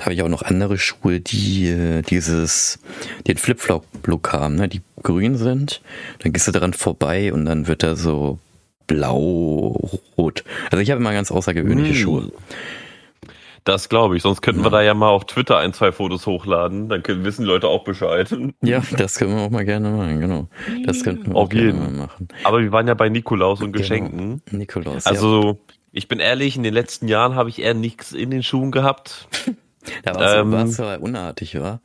habe 0.00 0.14
ich 0.14 0.22
auch 0.22 0.28
noch 0.28 0.42
andere 0.42 0.78
Schuhe, 0.78 1.20
die 1.20 1.68
äh, 1.68 2.02
dieses, 2.02 2.78
den 3.26 3.36
Flip-Flop-Look 3.36 4.32
haben, 4.32 4.56
ne? 4.56 4.68
die 4.68 4.82
grün 5.02 5.36
sind. 5.36 5.82
Dann 6.20 6.32
gehst 6.32 6.46
du 6.48 6.52
daran 6.52 6.72
vorbei 6.72 7.32
und 7.32 7.44
dann 7.44 7.66
wird 7.66 7.82
er 7.82 7.96
so 7.96 8.38
blau-rot. 8.86 10.44
Also 10.70 10.78
ich 10.82 10.90
habe 10.90 11.00
immer 11.00 11.12
ganz 11.12 11.30
außergewöhnliche 11.30 11.92
Mm. 11.92 11.96
Schuhe. 11.96 12.32
Das 13.64 13.88
glaube 13.88 14.16
ich. 14.16 14.22
Sonst 14.22 14.42
könnten 14.42 14.60
wir 14.60 14.66
Ja. 14.66 14.70
da 14.70 14.82
ja 14.82 14.92
mal 14.94 15.08
auf 15.08 15.24
Twitter 15.24 15.56
ein, 15.58 15.72
zwei 15.72 15.90
Fotos 15.90 16.26
hochladen. 16.26 16.90
Dann 16.90 17.02
können, 17.02 17.24
wissen 17.24 17.46
Leute 17.46 17.68
auch 17.68 17.82
Bescheid. 17.84 18.34
Ja, 18.62 18.82
das 18.98 19.14
können 19.18 19.34
wir 19.34 19.42
auch 19.42 19.50
mal 19.50 19.64
gerne 19.64 19.88
machen, 19.90 20.20
genau. 20.20 20.48
Das 20.84 21.02
könnten 21.02 21.28
wir 21.28 21.36
Auf 21.36 21.44
auch 21.46 21.48
gerne 21.48 21.66
jeden. 21.66 21.78
mal 21.78 21.90
machen. 22.06 22.28
Aber 22.44 22.60
wir 22.60 22.72
waren 22.72 22.86
ja 22.86 22.92
bei 22.94 23.08
Nikolaus 23.08 23.60
und 23.62 23.72
Genau. 23.72 23.78
Geschenken. 23.78 24.42
Nikolaus. 24.50 25.04
ja. 25.06 25.10
Also, 25.12 25.58
ich 25.92 26.08
bin 26.08 26.18
ehrlich, 26.20 26.56
in 26.56 26.62
den 26.62 26.74
letzten 26.74 27.08
Jahren 27.08 27.36
habe 27.36 27.48
ich 27.48 27.62
eher 27.62 27.72
nichts 27.72 28.12
in 28.12 28.30
den 28.30 28.42
Schuhen 28.42 28.70
gehabt. 28.70 29.28
da 30.02 30.40
ähm, 30.40 30.50
du, 30.50 30.56
warst 30.58 30.78
du 30.78 30.82
aber 30.82 31.02
unartig, 31.02 31.58
wa? 31.58 31.80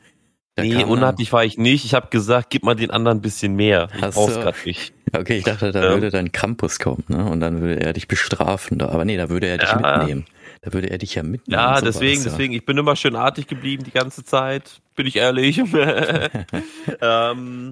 Da 0.61 0.77
nee, 0.77 0.83
unartig 0.83 1.31
war 1.33 1.43
ich 1.43 1.57
nicht. 1.57 1.85
Ich 1.85 1.93
habe 1.93 2.07
gesagt, 2.09 2.49
gib 2.49 2.63
mal 2.63 2.75
den 2.75 2.91
anderen 2.91 3.19
ein 3.19 3.21
bisschen 3.21 3.55
mehr. 3.55 3.89
Ich 3.95 4.01
Hast 4.01 4.15
brauch's 4.15 4.65
nicht. 4.65 4.93
Okay, 5.15 5.37
ich 5.37 5.43
dachte, 5.43 5.71
da 5.71 5.83
Ja. 5.83 5.89
würde 5.91 6.09
dann 6.11 6.31
Krampus 6.31 6.79
kommen, 6.79 7.03
ne? 7.07 7.25
Und 7.25 7.39
dann 7.39 7.61
würde 7.61 7.81
er 7.81 7.93
dich 7.93 8.07
bestrafen. 8.07 8.77
Da. 8.77 8.89
Aber 8.89 9.05
nee, 9.05 9.17
da 9.17 9.29
würde 9.29 9.47
er 9.47 9.57
dich 9.57 9.69
Ja. 9.69 9.97
mitnehmen. 9.97 10.25
Da 10.61 10.73
würde 10.73 10.89
er 10.89 10.97
dich 10.97 11.15
ja 11.15 11.23
mitnehmen. 11.23 11.59
Ja, 11.59 11.81
deswegen, 11.81 12.21
ja. 12.21 12.29
deswegen, 12.29 12.53
ich 12.53 12.65
bin 12.65 12.77
immer 12.77 12.95
schön 12.95 13.15
artig 13.15 13.47
geblieben 13.47 13.83
die 13.85 13.91
ganze 13.91 14.23
Zeit, 14.23 14.81
bin 14.95 15.07
ich 15.07 15.15
ehrlich. 15.15 15.57
ähm, 17.01 17.71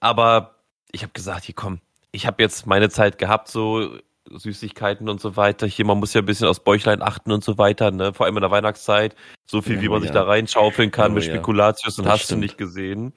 aber 0.00 0.54
ich 0.92 1.02
habe 1.02 1.12
gesagt, 1.12 1.44
hier 1.44 1.54
komm, 1.54 1.80
ich 2.12 2.26
habe 2.26 2.42
jetzt 2.42 2.66
meine 2.66 2.88
Zeit 2.88 3.18
gehabt, 3.18 3.48
so 3.48 3.98
Süßigkeiten 4.30 5.08
und 5.08 5.20
so 5.20 5.36
weiter. 5.36 5.66
Hier, 5.66 5.84
man 5.84 5.98
muss 5.98 6.14
ja 6.14 6.20
ein 6.22 6.26
bisschen 6.26 6.46
aufs 6.48 6.60
Bäuchlein 6.60 7.02
achten 7.02 7.32
und 7.32 7.42
so 7.44 7.58
weiter, 7.58 7.90
ne? 7.90 8.12
Vor 8.14 8.26
allem 8.26 8.36
in 8.36 8.40
der 8.42 8.50
Weihnachtszeit. 8.50 9.14
So 9.50 9.60
viel, 9.62 9.76
Ja, 9.76 9.82
wie 9.82 9.88
man 9.88 9.98
ja. 9.98 10.02
sich 10.02 10.10
da 10.12 10.22
reinschaufeln 10.22 10.90
kann 10.90 11.12
Oh, 11.12 11.14
mit 11.16 11.24
ja. 11.24 11.32
Spekulatius 11.34 11.98
und 11.98 12.04
Das 12.04 12.14
hast 12.14 12.24
stimmt. 12.24 12.42
du 12.42 12.44
nicht 12.46 12.58
gesehen. 12.58 13.12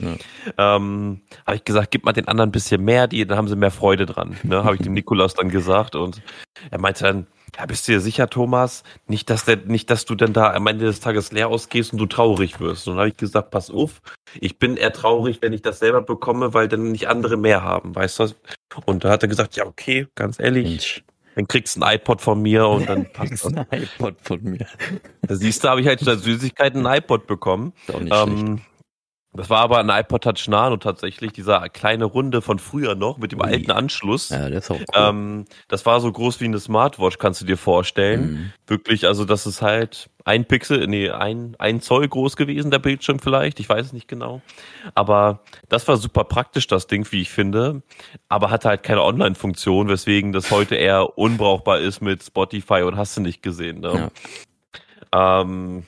Ja. 0.58 0.76
Ähm, 0.76 1.22
habe 1.46 1.58
ich 1.58 1.64
gesagt, 1.64 1.92
gib 1.92 2.06
mal 2.06 2.14
den 2.14 2.28
anderen 2.28 2.50
ein 2.50 2.52
bisschen 2.54 2.84
mehr, 2.84 3.08
die, 3.08 3.26
dann 3.26 3.38
haben 3.38 3.48
sie 3.48 3.56
mehr 3.56 3.72
Freude 3.72 4.06
dran. 4.06 4.38
Ne? 4.44 4.64
Habe 4.64 4.76
ich 4.76 4.82
dem 4.82 4.94
Nikolaus 4.94 5.34
dann 5.36 5.50
gesagt 5.50 5.96
und 5.96 6.22
er 6.72 6.80
meinte 6.80 7.04
dann, 7.04 7.28
ja, 7.56 7.68
bist 7.68 7.88
du 7.88 7.92
dir 7.92 8.00
sicher, 8.00 8.28
Thomas? 8.32 8.82
Nicht, 9.06 9.30
dass 9.30 9.46
der, 9.46 9.58
nicht, 9.58 9.92
dass 9.92 10.06
du 10.06 10.16
dann 10.16 10.34
da 10.34 10.54
am 10.54 10.66
Ende 10.66 10.86
des 10.86 11.02
Tages 11.02 11.32
leer 11.32 11.50
ausgehst 11.50 11.94
und 11.94 12.00
du 12.00 12.08
traurig 12.08 12.60
wirst. 12.60 12.88
Und 12.88 12.94
dann 12.96 13.02
habe 13.02 13.10
ich 13.10 13.18
gesagt, 13.18 13.52
pass 13.52 13.70
auf, 13.70 14.02
ich 14.42 14.58
bin 14.58 14.76
eher 14.76 14.92
traurig, 14.92 15.38
wenn 15.42 15.54
ich 15.54 15.62
das 15.62 15.78
selber 15.78 16.02
bekomme, 16.02 16.56
weil 16.56 16.68
dann 16.68 16.92
nicht 16.92 17.08
andere 17.08 17.38
mehr 17.38 17.62
haben, 17.62 17.94
weißt 17.94 18.20
du? 18.22 18.30
Und 18.86 19.04
da 19.04 19.10
hat 19.10 19.24
er 19.24 19.30
gesagt, 19.30 19.56
ja, 19.56 19.66
okay, 19.66 20.08
ganz 20.16 20.40
ehrlich, 20.40 21.04
dann 21.36 21.48
kriegst 21.48 21.76
du 21.76 21.82
ein 21.82 21.96
iPod 21.96 22.22
von 22.22 22.42
mir 22.42 22.68
und 22.68 22.88
dann 22.88 23.06
passt 23.14 23.46
das. 23.46 23.54
ein 23.54 23.66
iPod 23.72 24.16
von 24.22 24.44
mir. 24.44 24.66
Da 25.22 25.36
siehst 25.36 25.64
du, 25.64 25.70
habe 25.70 25.82
ich 25.82 25.88
halt 25.88 26.02
statt 26.02 26.20
Süßigkeiten 26.20 26.86
ein 26.86 26.98
iPod 27.00 27.28
bekommen. 27.28 27.74
Ist 27.88 27.96
auch 27.96 28.00
nicht 28.00 28.14
schlecht. 28.16 28.64
Das 29.36 29.50
war 29.50 29.62
aber 29.62 29.80
ein 29.80 29.90
iPod 29.90 30.24
Touch 30.24 30.48
Nano 30.48 30.78
tatsächlich, 30.78 31.34
dieser 31.34 31.68
kleine 31.70 32.06
Runde 32.06 32.42
von 32.42 32.60
früher 32.60 32.94
noch 32.94 33.18
mit 33.18 33.32
dem 33.32 33.40
Ui. 33.40 33.48
alten 33.48 33.72
Anschluss. 33.72 34.30
Ja, 34.30 34.50
das 34.50 34.66
ist 34.66 34.72
auch 34.72 34.80
cool. 34.80 34.86
Ähm, 34.94 35.46
das 35.68 35.86
war 35.88 36.00
so 36.00 36.12
groß 36.12 36.40
wie 36.40 36.46
eine 36.46 36.60
Smartwatch, 36.60 37.18
kannst 37.18 37.42
du 37.42 37.46
dir 37.46 37.58
vorstellen. 37.58 38.32
Mhm. 38.32 38.54
Wirklich, 38.68 39.08
also 39.08 39.26
das 39.26 39.48
ist 39.48 39.64
halt 39.64 40.12
ein 40.24 40.46
Pixel, 40.46 40.88
nee, 40.88 41.10
ein, 41.10 41.56
ein 41.58 41.82
Zoll 41.82 42.08
groß 42.08 42.36
gewesen, 42.36 42.70
der 42.70 42.80
Bildschirm 42.80 43.20
vielleicht, 43.20 43.60
ich 43.60 43.68
weiß 43.68 43.88
es 43.88 43.94
nicht 43.94 44.08
genau. 44.08 44.42
Aber 44.94 45.42
das 45.68 45.88
war 45.88 45.98
super 45.98 46.24
praktisch, 46.26 46.68
das 46.68 46.86
Ding, 46.86 47.06
wie 47.12 47.22
ich 47.22 47.32
finde. 47.32 47.82
Aber 48.30 48.52
hatte 48.52 48.70
halt 48.70 48.84
keine 48.84 49.02
Online-Funktion, 49.02 49.90
weswegen 49.90 50.32
das 50.32 50.52
heute 50.52 50.76
eher 50.76 51.18
unbrauchbar 51.18 51.80
ist 51.80 52.02
mit 52.02 52.24
Spotify 52.24 52.84
und 52.84 52.98
hast 52.98 53.18
du 53.18 53.22
nicht 53.22 53.42
gesehen. 53.42 53.80
Ne? 53.80 54.12
Ähm, 55.12 55.86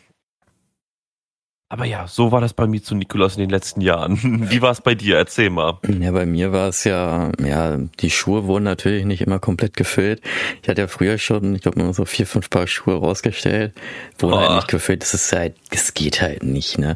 aber 1.76 1.84
ja, 1.86 2.08
so 2.08 2.32
war 2.32 2.40
das 2.40 2.54
bei 2.54 2.68
mir 2.68 2.82
zu 2.82 2.96
Nikolaus 2.96 3.36
in 3.36 3.42
den 3.42 3.50
letzten 3.50 3.82
Jahren. 3.82 4.18
Wie 4.50 4.62
war 4.62 4.72
es 4.72 4.80
bei 4.80 4.96
dir? 4.96 5.18
Erzähl 5.18 5.50
mal. 5.50 5.78
Ja, 6.00 6.12
bei 6.14 6.26
mir 6.26 6.54
war 6.54 6.70
es 6.70 6.86
ja, 6.86 7.32
ja, 7.46 7.76
die 8.00 8.10
Schuhe 8.10 8.46
wurden 8.46 8.64
natürlich 8.64 9.04
nicht 9.04 9.22
immer 9.22 9.40
komplett 9.40 9.76
gefüllt. 9.76 10.22
Ich 10.64 10.70
hatte 10.70 10.82
ja 10.84 10.88
früher 10.88 11.18
schon, 11.18 11.54
ich 11.54 11.62
glaube, 11.64 11.82
immer 11.82 11.94
so 11.94 12.06
vier, 12.06 12.26
fünf 12.28 12.50
Paar 12.50 12.66
Schuhe 12.68 12.96
rausgestellt, 12.98 13.74
wurden 14.20 14.36
halt 14.38 14.48
Boah. 14.48 14.56
nicht 14.56 14.68
gefüllt. 14.70 15.02
Das 15.02 15.14
ist 15.14 15.34
halt, 15.34 15.56
das 15.72 15.94
geht 15.94 16.22
halt 16.22 16.44
nicht, 16.44 16.78
ne? 16.78 16.96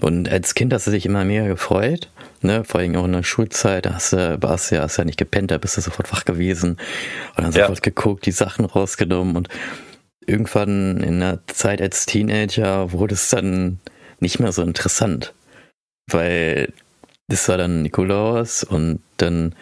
Und 0.00 0.30
als 0.30 0.54
Kind 0.54 0.72
hast 0.72 0.86
du 0.86 0.90
dich 0.90 1.04
immer 1.04 1.26
mega 1.26 1.46
gefreut, 1.46 2.08
ne? 2.40 2.64
Vor 2.64 2.80
allem 2.80 2.96
auch 2.96 3.04
in 3.04 3.12
der 3.12 3.24
Schulzeit, 3.24 3.84
da 3.84 3.92
hast 3.92 4.14
du, 4.14 4.38
warst 4.42 4.70
ja, 4.72 4.80
hast 4.80 4.96
ja 4.96 5.04
nicht 5.04 5.18
gepennt, 5.18 5.50
da 5.50 5.58
bist 5.58 5.76
du 5.76 5.82
sofort 5.82 6.10
wach 6.12 6.24
gewesen 6.24 6.78
und 7.36 7.44
dann 7.44 7.52
Ja. 7.52 7.64
sofort 7.66 7.82
geguckt, 7.82 8.24
die 8.24 8.32
Sachen 8.32 8.64
rausgenommen 8.64 9.36
und 9.36 9.48
irgendwann 10.26 11.02
in 11.02 11.20
der 11.20 11.40
Zeit 11.48 11.82
als 11.82 12.06
Teenager 12.06 12.92
wurde 12.92 13.12
es 13.14 13.28
dann 13.28 13.78
nicht 14.24 14.40
mehr 14.40 14.52
so 14.52 14.62
interessant, 14.62 15.34
weil 16.10 16.72
das 17.28 17.48
war 17.48 17.58
dann 17.58 17.82
Nikolaus 17.82 18.64
und 18.64 19.00
dann 19.18 19.54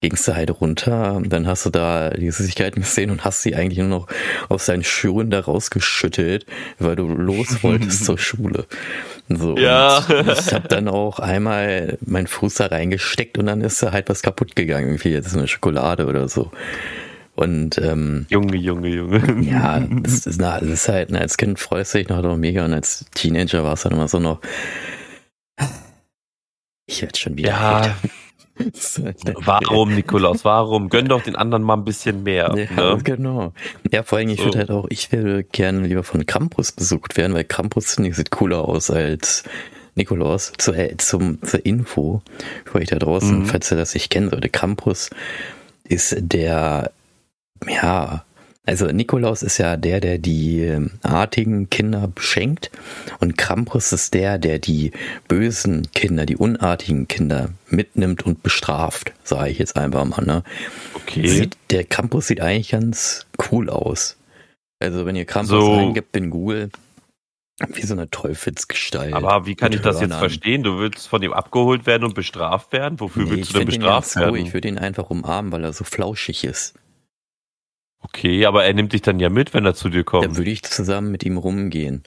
gingst 0.00 0.26
du 0.26 0.34
halt 0.34 0.50
runter 0.62 1.12
und 1.16 1.30
dann 1.30 1.46
hast 1.46 1.66
du 1.66 1.70
da 1.70 2.08
die 2.08 2.30
Süßigkeiten 2.30 2.80
gesehen 2.80 3.10
und 3.10 3.24
hast 3.24 3.42
sie 3.42 3.54
eigentlich 3.54 3.78
nur 3.78 3.88
noch 3.88 4.06
aus 4.48 4.64
deinen 4.64 4.84
Schuhen 4.84 5.30
da 5.30 5.40
rausgeschüttelt, 5.40 6.46
weil 6.78 6.96
du 6.96 7.06
los 7.06 7.58
wolltest 7.62 8.06
zur 8.06 8.18
Schule. 8.18 8.64
So, 9.28 9.58
Ja. 9.58 9.98
Und 9.98 10.30
ich 10.30 10.54
habe 10.54 10.68
dann 10.68 10.88
auch 10.88 11.18
einmal 11.18 11.98
meinen 12.00 12.26
Fuß 12.26 12.54
da 12.54 12.66
reingesteckt 12.66 13.36
und 13.36 13.46
dann 13.46 13.60
ist 13.60 13.82
da 13.82 13.92
halt 13.92 14.08
was 14.08 14.22
kaputt 14.22 14.56
gegangen, 14.56 14.88
irgendwie 14.88 15.10
jetzt 15.10 15.36
eine 15.36 15.46
Schokolade 15.46 16.06
oder 16.06 16.28
so. 16.28 16.50
Und 17.40 17.78
ähm, 17.78 18.26
Junge, 18.28 18.56
Junge, 18.56 18.88
Junge. 18.88 19.42
ja, 19.50 19.80
das 19.80 20.26
ist, 20.26 20.40
na, 20.40 20.60
das 20.60 20.68
ist 20.68 20.88
halt, 20.88 21.10
na, 21.10 21.20
als 21.20 21.36
Kind 21.38 21.58
freust 21.58 21.94
du 21.94 21.98
dich 21.98 22.08
noch 22.08 22.36
mega 22.36 22.64
und 22.66 22.72
als 22.74 23.06
Teenager 23.14 23.64
war 23.64 23.72
es 23.72 23.82
dann 23.82 23.92
immer 23.92 24.08
so 24.08 24.18
noch. 24.20 24.40
Ich 26.86 27.00
werde 27.02 27.18
schon 27.18 27.36
wieder. 27.36 27.48
Ja, 27.50 27.96
warum, 29.44 29.94
Nikolaus? 29.94 30.44
Warum? 30.44 30.88
Gönn 30.90 31.08
doch 31.08 31.22
den 31.22 31.36
anderen 31.36 31.62
mal 31.62 31.74
ein 31.76 31.84
bisschen 31.84 32.24
mehr. 32.24 32.52
Ja, 32.76 32.94
ne? 32.96 33.02
genau. 33.02 33.52
Ja, 33.90 34.02
vor 34.02 34.18
allem, 34.18 34.28
ich 34.28 34.38
So. 34.38 34.44
würde 34.46 34.58
halt 34.58 34.70
auch, 34.70 34.86
ich 34.90 35.10
würde 35.12 35.44
gerne 35.44 35.86
lieber 35.86 36.02
von 36.02 36.26
Krampus 36.26 36.72
besucht 36.72 37.16
werden, 37.16 37.32
weil 37.32 37.44
Krampus 37.44 37.94
finde 37.94 38.10
ich, 38.10 38.16
sieht 38.16 38.30
cooler 38.30 38.68
aus 38.68 38.90
als 38.90 39.44
Nikolaus. 39.94 40.52
Zu, 40.58 40.72
äh, 40.72 40.96
zum, 40.98 41.40
zur 41.42 41.64
Info 41.64 42.22
für 42.66 42.78
euch 42.78 42.88
da 42.88 42.98
draußen, 42.98 43.40
Mhm. 43.40 43.46
falls 43.46 43.70
ihr 43.70 43.78
das 43.78 43.94
nicht 43.94 44.10
kennen 44.10 44.28
sollte. 44.30 44.48
Krampus 44.50 45.08
ist 45.84 46.16
der, 46.20 46.90
ja, 47.68 48.24
also 48.66 48.86
Nikolaus 48.86 49.42
ist 49.42 49.58
ja 49.58 49.76
der, 49.76 50.00
der 50.00 50.18
die 50.18 50.60
ähm, 50.60 50.92
artigen 51.02 51.70
Kinder 51.70 52.06
beschenkt 52.08 52.70
und 53.18 53.36
Krampus 53.38 53.92
ist 53.92 54.14
der, 54.14 54.38
der 54.38 54.58
die 54.58 54.92
bösen 55.28 55.90
Kinder, 55.92 56.26
die 56.26 56.36
unartigen 56.36 57.08
Kinder 57.08 57.50
mitnimmt 57.68 58.24
und 58.24 58.42
bestraft, 58.42 59.12
sage 59.24 59.50
ich 59.50 59.58
jetzt 59.58 59.76
einfach 59.76 60.04
mal, 60.04 60.22
ne? 60.24 60.44
Okay. 60.94 61.26
Sieht, 61.26 61.56
der 61.70 61.84
Campus 61.84 62.28
sieht 62.28 62.40
eigentlich 62.40 62.70
ganz 62.70 63.26
cool 63.50 63.70
aus. 63.70 64.16
Also 64.78 65.04
wenn 65.06 65.16
ihr 65.16 65.24
Campus 65.24 65.48
So. 65.50 65.72
eingibt 65.74 66.16
in 66.16 66.30
Google, 66.30 66.70
wie 67.74 67.82
so 67.84 67.94
eine 67.94 68.08
Teufelsgestalt. 68.08 69.12
Aber 69.14 69.46
wie 69.46 69.54
kann 69.54 69.72
ich 69.72 69.80
das 69.80 69.96
jetzt 69.96 70.10
Hörnern. 70.12 70.18
verstehen? 70.18 70.62
Du 70.62 70.78
willst 70.78 71.08
von 71.08 71.22
ihm 71.22 71.32
abgeholt 71.32 71.86
werden 71.86 72.04
und 72.04 72.14
bestraft 72.14 72.72
werden? 72.72 73.00
Wofür 73.00 73.24
Nee, 73.24 73.30
willst 73.32 73.50
ich 73.50 73.52
du 73.52 73.58
denn 73.58 73.66
bestraft 73.66 74.16
ruhig. 74.16 74.26
Ich 74.28 74.32
werden? 74.46 74.52
würde 74.54 74.68
ihn 74.68 74.78
einfach 74.78 75.10
umarmen, 75.10 75.52
weil 75.52 75.64
er 75.64 75.72
so 75.72 75.84
flauschig 75.84 76.44
ist. 76.44 76.74
Okay, 78.00 78.46
aber 78.46 78.64
er 78.64 78.72
nimmt 78.74 78.92
dich 78.92 79.02
dann 79.02 79.20
ja 79.20 79.28
mit, 79.28 79.54
wenn 79.54 79.64
er 79.66 79.74
zu 79.74 79.88
dir 79.88 79.98
Dann 79.98 80.04
kommt. 80.06 80.36
würde 80.36 80.50
ich 80.50 80.62
zusammen 80.62 81.10
mit 81.10 81.22
ihm 81.22 81.36
rumgehen. 81.36 82.02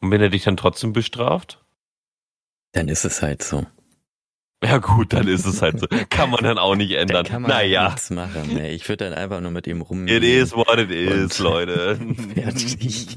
Und 0.00 0.10
wenn 0.10 0.20
er 0.20 0.28
dich 0.28 0.44
dann 0.44 0.56
trotzdem 0.56 0.92
bestraft? 0.92 1.64
Dann 2.72 2.88
ist 2.88 3.04
es 3.04 3.22
halt 3.22 3.42
so. 3.42 3.66
Ja 4.62 4.78
gut, 4.78 5.12
dann 5.12 5.26
ist 5.28 5.46
es 5.46 5.62
halt 5.62 5.78
so. 5.80 5.86
Kann 6.10 6.30
man 6.30 6.42
dann 6.44 6.58
auch 6.58 6.74
nicht 6.74 6.92
Dann 6.92 7.02
ändern. 7.02 7.24
kann 7.24 7.42
man 7.42 7.52
halt 7.54 7.64
naja, 7.66 7.86
nichts 7.90 8.10
machen. 8.10 8.50
Nee, 8.52 8.72
ich 8.74 8.88
würde 8.88 9.04
dann 9.04 9.14
einfach 9.14 9.40
nur 9.40 9.52
mit 9.52 9.66
ihm 9.68 9.80
rumgehen. 9.82 10.22
it 10.22 10.28
is 10.28 10.52
what 10.52 10.78
it 10.78 10.90
is, 10.90 11.38
Leute. 11.38 11.98
Fertig. 12.34 13.16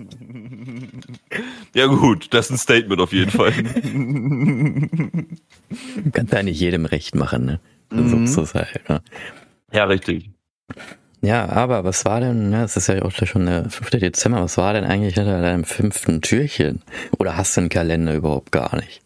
Ja 1.73 1.87
gut, 1.87 2.31
das 2.33 2.45
ist 2.45 2.51
ein 2.51 2.57
Statement 2.59 3.01
auf 3.01 3.11
jeden 3.11 3.31
Fall. 3.31 3.51
Kannst 6.13 6.33
ja 6.33 6.43
nicht 6.43 6.59
jedem 6.59 6.85
recht 6.85 7.15
machen, 7.15 7.45
ne? 7.45 7.59
Mhm. 7.91 8.27
So 8.27 8.43
ist 8.43 8.49
es 8.49 8.55
halt, 8.55 8.87
ne? 8.87 9.01
ja, 9.71 9.85
richtig. 9.85 10.29
Ja, 11.21 11.47
aber 11.49 11.83
was 11.83 12.03
war 12.05 12.19
denn, 12.19 12.49
ne, 12.49 12.63
es 12.63 12.75
ist 12.75 12.87
ja 12.87 13.01
auch 13.03 13.11
schon 13.11 13.45
der 13.45 13.69
5. 13.69 13.91
Dezember, 13.91 14.41
was 14.41 14.57
war 14.57 14.73
denn 14.73 14.85
eigentlich 14.85 15.13
hinter 15.13 15.39
deinem 15.41 15.65
fünften 15.65 16.21
Türchen? 16.21 16.81
Oder 17.19 17.37
hast 17.37 17.55
du 17.55 17.61
einen 17.61 17.69
Kalender 17.69 18.15
überhaupt 18.15 18.51
gar 18.51 18.75
nicht? 18.75 19.01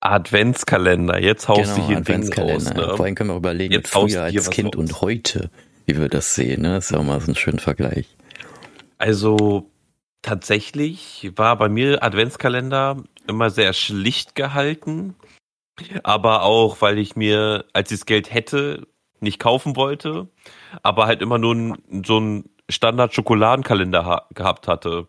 Adventskalender, 0.00 1.20
jetzt 1.20 1.48
haust 1.48 1.76
du 1.76 1.86
hier 1.86 1.96
ein 1.96 2.04
Ding 2.04 2.22
raus. 2.22 2.30
Genau, 2.30 2.46
Adventskalender. 2.54 2.86
Ne? 2.96 3.00
allem 3.04 3.14
können 3.16 3.30
wir 3.30 3.36
überlegen, 3.36 3.74
Jetzt 3.74 3.90
früher 3.92 4.22
als 4.22 4.50
Kind 4.50 4.76
raus. 4.76 4.80
und 4.80 5.00
heute, 5.00 5.50
wie 5.86 5.98
wir 5.98 6.08
das 6.08 6.36
sehen, 6.36 6.62
ne? 6.62 6.74
Das 6.74 6.86
ist 6.86 6.90
ja 6.92 6.98
auch 6.98 7.04
mal 7.04 7.20
so 7.20 7.32
ein 7.32 7.34
schöner 7.34 7.58
Vergleich. 7.58 8.06
Also 8.98 9.68
tatsächlich 10.22 11.32
war 11.34 11.58
bei 11.58 11.68
mir 11.68 12.04
Adventskalender 12.04 13.02
immer 13.26 13.50
sehr 13.50 13.72
schlicht 13.72 14.36
gehalten, 14.36 15.16
aber 16.04 16.42
auch, 16.42 16.80
weil 16.80 16.98
ich 16.98 17.16
mir, 17.16 17.64
als 17.72 17.90
ich 17.90 17.98
das 17.98 18.06
Geld 18.06 18.32
hätte, 18.32 18.86
nicht 19.22 19.38
kaufen 19.38 19.76
wollte, 19.76 20.28
aber 20.82 21.06
halt 21.06 21.22
immer 21.22 21.38
nur 21.38 21.76
so 22.04 22.16
einen 22.18 22.50
Standard-Schokoladenkalender 22.68 24.04
ha 24.04 24.26
gehabt 24.34 24.68
hatte. 24.68 25.08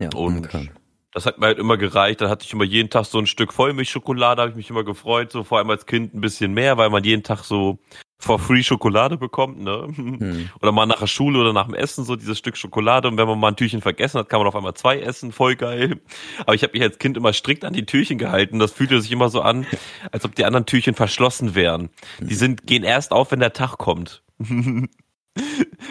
Ja, 0.00 0.10
Und 0.14 0.46
okay. 0.46 0.70
Das 1.12 1.26
hat 1.26 1.38
mir 1.38 1.46
halt 1.46 1.58
immer 1.58 1.76
gereicht. 1.76 2.20
Dann 2.20 2.28
hatte 2.28 2.44
ich 2.44 2.52
immer 2.52 2.64
jeden 2.64 2.90
Tag 2.90 3.06
so 3.06 3.18
ein 3.18 3.26
Stück 3.26 3.52
Vollmilchschokolade, 3.52 4.42
habe 4.42 4.50
ich 4.50 4.56
mich 4.56 4.70
immer 4.70 4.84
gefreut, 4.84 5.32
so 5.32 5.44
vor 5.44 5.58
allem 5.58 5.70
als 5.70 5.86
Kind 5.86 6.14
ein 6.14 6.20
bisschen 6.20 6.52
mehr, 6.52 6.76
weil 6.76 6.90
man 6.90 7.04
jeden 7.04 7.22
Tag 7.22 7.44
so 7.44 7.78
for 8.20 8.38
free 8.38 8.62
Schokolade 8.62 9.16
bekommt, 9.16 9.60
ne? 9.60 9.88
Hm. 9.98 10.50
Oder 10.60 10.72
mal 10.72 10.86
nach 10.86 10.98
der 10.98 11.06
Schule 11.06 11.38
oder 11.38 11.52
nach 11.52 11.66
dem 11.66 11.74
Essen 11.74 12.04
so 12.04 12.16
dieses 12.16 12.38
Stück 12.38 12.56
Schokolade 12.56 13.08
und 13.08 13.16
wenn 13.16 13.28
man 13.28 13.38
mal 13.38 13.48
ein 13.48 13.56
Türchen 13.56 13.80
vergessen 13.80 14.18
hat, 14.18 14.28
kann 14.28 14.40
man 14.40 14.48
auf 14.48 14.56
einmal 14.56 14.74
zwei 14.74 14.98
essen, 14.98 15.32
voll 15.32 15.54
geil. 15.54 16.00
Aber 16.40 16.54
ich 16.54 16.62
habe 16.62 16.72
mich 16.72 16.82
als 16.82 16.98
Kind 16.98 17.16
immer 17.16 17.32
strikt 17.32 17.64
an 17.64 17.72
die 17.72 17.86
Türchen 17.86 18.18
gehalten. 18.18 18.58
Das 18.58 18.72
fühlte 18.72 19.00
sich 19.00 19.12
immer 19.12 19.28
so 19.28 19.40
an, 19.40 19.66
als 20.10 20.24
ob 20.24 20.34
die 20.34 20.44
anderen 20.44 20.66
Türchen 20.66 20.94
verschlossen 20.94 21.54
wären. 21.54 21.90
Die 22.20 22.34
sind 22.34 22.66
gehen 22.66 22.82
erst 22.82 23.12
auf, 23.12 23.30
wenn 23.30 23.40
der 23.40 23.52
Tag 23.52 23.78
kommt. 23.78 24.22
und 24.38 24.88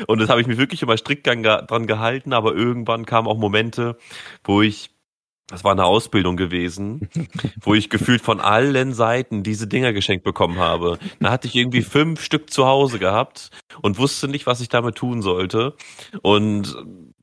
das 0.08 0.30
habe 0.30 0.42
ich 0.42 0.48
mich 0.48 0.58
wirklich 0.58 0.82
immer 0.82 0.98
strikt 0.98 1.28
dran 1.28 1.88
gehalten, 1.88 2.34
aber 2.34 2.54
irgendwann 2.54 3.06
kamen 3.06 3.28
auch 3.28 3.38
Momente, 3.38 3.98
wo 4.44 4.62
ich 4.62 4.97
das 5.48 5.64
war 5.64 5.72
eine 5.72 5.86
Ausbildung 5.86 6.36
gewesen, 6.36 7.10
wo 7.62 7.74
ich 7.74 7.90
gefühlt 7.90 8.22
von 8.22 8.40
allen 8.40 8.94
Seiten 8.94 9.44
diese 9.44 9.68
Dinger 9.68 9.94
geschenkt 9.94 10.24
bekommen 10.24 10.58
habe. 10.58 11.00
Da 11.20 11.32
hatte 11.32 11.48
ich 11.48 11.56
irgendwie 11.56 11.82
fünf 11.82 12.22
Stück 12.22 12.52
zu 12.52 12.66
Hause 12.66 13.00
gehabt 13.00 13.50
und 13.82 13.98
wusste 13.98 14.28
nicht, 14.28 14.46
was 14.46 14.60
ich 14.60 14.70
damit 14.70 14.96
tun 14.96 15.22
sollte. 15.22 15.76
Und 16.22 16.76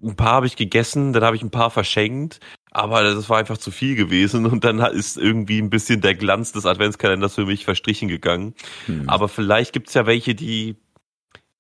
ein 0.03 0.17
paar 0.17 0.33
habe 0.33 0.47
ich 0.47 0.57
gegessen, 0.57 1.13
dann 1.13 1.23
habe 1.23 1.37
ich 1.37 1.43
ein 1.43 1.51
paar 1.51 1.71
verschenkt, 1.71 2.41
aber 2.71 3.03
das 3.03 3.29
war 3.29 3.39
einfach 3.39 3.59
zu 3.59 3.71
viel 3.71 3.95
gewesen 3.95 4.47
und 4.47 4.65
dann 4.65 4.79
ist 4.81 5.17
irgendwie 5.17 5.61
ein 5.61 5.71
bisschen 5.71 6.01
der 6.01 6.15
Glanz 6.15 6.53
des 6.53 6.67
Adventskalenders 6.67 7.35
für 7.35 7.47
mich 7.47 7.65
verstrichen 7.65 8.09
gegangen. 8.09 8.55
Hm. 8.87 9.09
Aber 9.09 9.29
vielleicht 9.29 9.73
gibt's 9.73 9.95
ja 9.95 10.07
welche, 10.07 10.35
die 10.35 10.77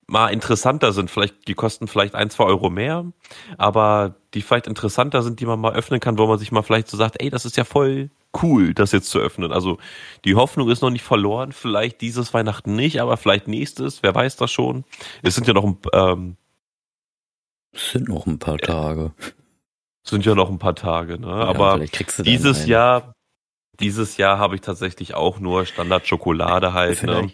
mal 0.07 0.29
interessanter 0.29 0.93
sind. 0.93 1.11
Vielleicht, 1.11 1.49
die 1.49 1.55
kosten 1.55 1.89
vielleicht 1.89 2.15
ein, 2.15 2.31
zwei 2.31 2.45
Euro 2.45 2.71
mehr, 2.71 3.05
aber 3.59 4.17
die 4.35 4.43
vielleicht 4.43 4.67
interessanter 4.67 5.23
sind, 5.23 5.41
die 5.41 5.47
man 5.47 5.61
mal 5.61 5.75
öffnen 5.75 6.01
kann, 6.01 6.19
wo 6.19 6.27
man 6.27 6.39
sich 6.39 6.53
mal 6.53 6.63
vielleicht 6.63 6.89
so 6.89 6.97
sagt, 6.97 7.21
ey, 7.21 7.31
das 7.31 7.45
ist 7.45 7.57
ja 7.57 7.65
voll 7.65 8.11
cool, 8.43 8.75
das 8.75 8.93
jetzt 8.93 9.11
zu 9.11 9.19
öffnen. 9.19 9.53
Also 9.53 9.79
die 10.25 10.35
Hoffnung 10.35 10.69
ist 10.71 10.83
noch 10.83 10.91
nicht 10.91 11.05
verloren. 11.05 11.53
Vielleicht 11.53 12.01
dieses 12.01 12.35
Weihnachten 12.35 12.75
nicht, 12.75 13.01
aber 13.01 13.17
vielleicht 13.17 13.49
nächstes. 13.49 14.03
Wer 14.03 14.15
weiß 14.15 14.37
das 14.37 14.51
schon? 14.51 14.85
Es 15.23 15.35
sind 15.35 15.47
ja 15.47 15.55
noch 15.55 15.65
ein, 15.65 15.79
ähm, 15.93 16.37
es 17.73 17.93
sind 17.93 18.09
noch 18.09 18.27
ein 18.27 18.39
paar 18.39 18.59
Tage. 18.59 19.13
Es 20.05 20.11
sind 20.11 20.27
ja 20.27 20.35
noch 20.35 20.51
ein 20.51 20.59
paar 20.59 20.75
Tage, 20.75 21.19
ne? 21.19 21.29
Ja, 21.29 21.45
aber 21.47 21.79
dieses 21.79 22.67
Jahr, 22.67 23.15
dieses 23.81 24.17
Jahr 24.17 24.39
habe 24.39 24.55
ich 24.55 24.61
tatsächlich 24.61 25.15
auch 25.15 25.41
nur 25.41 25.65
Standard 25.67 26.07
Schokolade 26.07 26.73
halt. 26.73 27.03
Ne? 27.03 27.33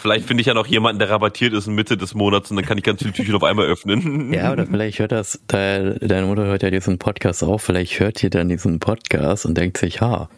Vielleicht 0.00 0.26
finde 0.26 0.40
ich 0.40 0.46
ja 0.46 0.54
noch 0.54 0.66
jemanden, 0.66 0.98
der 0.98 1.10
rabattiert 1.10 1.52
ist 1.52 1.66
in 1.66 1.74
Mitte 1.74 1.96
des 1.96 2.14
Monats 2.14 2.50
und 2.50 2.56
dann 2.56 2.64
kann 2.64 2.78
ich 2.78 2.84
ganz 2.84 3.00
viele 3.02 3.12
Türchen 3.12 3.34
auf 3.34 3.44
einmal 3.44 3.66
öffnen. 3.66 4.32
Ja, 4.40 4.52
oder 4.52 4.66
vielleicht 4.66 4.98
hört 4.98 5.12
das, 5.12 5.40
deine 5.48 6.26
Mutter 6.26 6.44
hört 6.44 6.62
ja 6.62 6.70
diesen 6.70 6.98
Podcast 6.98 7.42
auch, 7.42 7.58
vielleicht 7.58 7.98
hört 8.00 8.22
ihr 8.22 8.30
dann 8.30 8.48
diesen 8.48 8.78
Podcast 8.78 9.44
und 9.44 9.56
denkt 9.56 9.76
sich, 9.76 10.00
ha, 10.00 10.28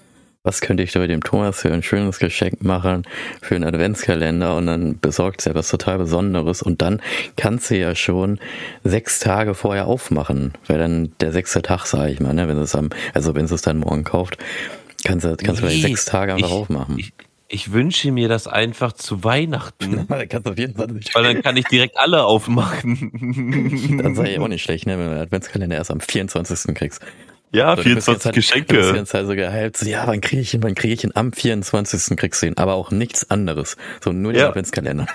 was 0.42 0.60
könnte 0.60 0.82
ich 0.82 0.92
da 0.92 0.98
bei 0.98 1.06
dem 1.06 1.22
Thomas 1.22 1.60
für 1.60 1.72
ein 1.72 1.82
schönes 1.82 2.18
Geschenk 2.18 2.62
machen 2.64 3.04
für 3.40 3.54
einen 3.54 3.64
Adventskalender 3.64 4.56
und 4.56 4.66
dann 4.66 4.98
besorgt 4.98 5.42
sie 5.42 5.50
ja 5.50 5.54
was 5.54 5.68
total 5.68 5.98
Besonderes 5.98 6.62
und 6.62 6.82
dann 6.82 7.00
kannst 7.36 7.70
du 7.70 7.76
ja 7.76 7.94
schon 7.94 8.40
sechs 8.82 9.20
Tage 9.20 9.54
vorher 9.54 9.86
aufmachen, 9.86 10.54
weil 10.66 10.78
dann 10.78 11.12
der 11.20 11.32
sechste 11.32 11.62
Tag, 11.62 11.86
sage 11.86 12.12
ich 12.12 12.20
mal, 12.20 12.34
ne, 12.34 12.48
wenn 12.48 12.58
es 12.58 12.74
am, 12.74 12.90
also 13.14 13.34
wenn 13.34 13.44
es 13.44 13.62
dann 13.62 13.78
morgen 13.78 14.04
kauft, 14.04 14.38
kannst 15.04 15.24
du, 15.24 15.36
kannst 15.36 15.46
nee, 15.46 15.52
du 15.52 15.56
vielleicht 15.56 15.82
sechs 15.82 16.04
Tage 16.06 16.34
einfach 16.34 16.50
aufmachen. 16.50 16.98
Ich, 16.98 17.12
ich 17.52 17.72
wünsche 17.72 18.10
mir 18.10 18.28
das 18.28 18.46
einfach 18.46 18.92
zu 18.92 19.24
Weihnachten. 19.24 20.06
dann 20.08 20.28
kannst 20.28 20.48
auf 20.48 20.58
jeden 20.58 20.74
Fall 20.74 20.86
nicht. 20.88 21.14
Weil 21.14 21.22
dann 21.22 21.42
kann 21.42 21.56
ich 21.56 21.66
direkt 21.66 21.98
alle 21.98 22.24
aufmachen. 22.24 23.98
das 24.02 24.16
sei 24.16 24.34
ja 24.34 24.40
auch 24.40 24.48
nicht 24.48 24.62
schlecht, 24.62 24.86
ne, 24.86 24.98
wenn 24.98 25.06
du 25.06 25.12
den 25.12 25.22
Adventskalender 25.22 25.76
erst 25.76 25.90
am 25.90 26.00
24. 26.00 26.74
kriegst. 26.74 27.02
Ja, 27.52 27.76
so, 27.76 27.82
24 27.82 28.24
halt, 28.24 28.34
Geschenke. 28.34 28.80
Du 28.80 28.92
bist 28.94 29.12
halt 29.12 29.26
so 29.26 29.34
gehypt. 29.34 29.76
So, 29.76 29.86
ja, 29.86 30.06
wann 30.06 30.22
kriege 30.22 30.40
ich 30.40 30.54
ihn, 30.54 30.62
wann 30.62 30.74
kriege 30.74 30.94
ich 30.94 31.04
ihn? 31.04 31.12
Am 31.14 31.32
24. 31.32 32.16
kriegst 32.16 32.40
du 32.40 32.46
ihn. 32.46 32.56
Aber 32.56 32.72
auch 32.72 32.90
nichts 32.90 33.30
anderes. 33.30 33.76
So, 34.02 34.12
nur 34.12 34.32
den 34.32 34.44
Adventskalender. 34.44 35.06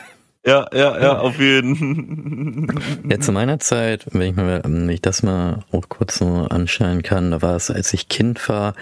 Ja, 0.45 0.67
ja, 0.71 1.01
ja, 1.01 1.17
auf 1.17 1.39
jeden. 1.39 2.67
Ja, 3.09 3.19
zu 3.19 3.31
meiner 3.31 3.59
Zeit, 3.59 4.05
wenn 4.11 4.21
ich 4.21 4.35
mir, 4.35 4.61
wenn 4.63 4.87
ich 4.89 5.01
das 5.01 5.23
mal 5.23 5.65
auch 5.71 5.89
kurz 5.89 6.19
so 6.19 6.47
anschauen 6.49 7.01
kann, 7.01 7.31
da 7.31 7.41
war 7.41 7.55
es, 7.55 7.71
als 7.71 7.93
ich 7.93 8.07
Kind 8.07 8.47
war, 8.47 8.75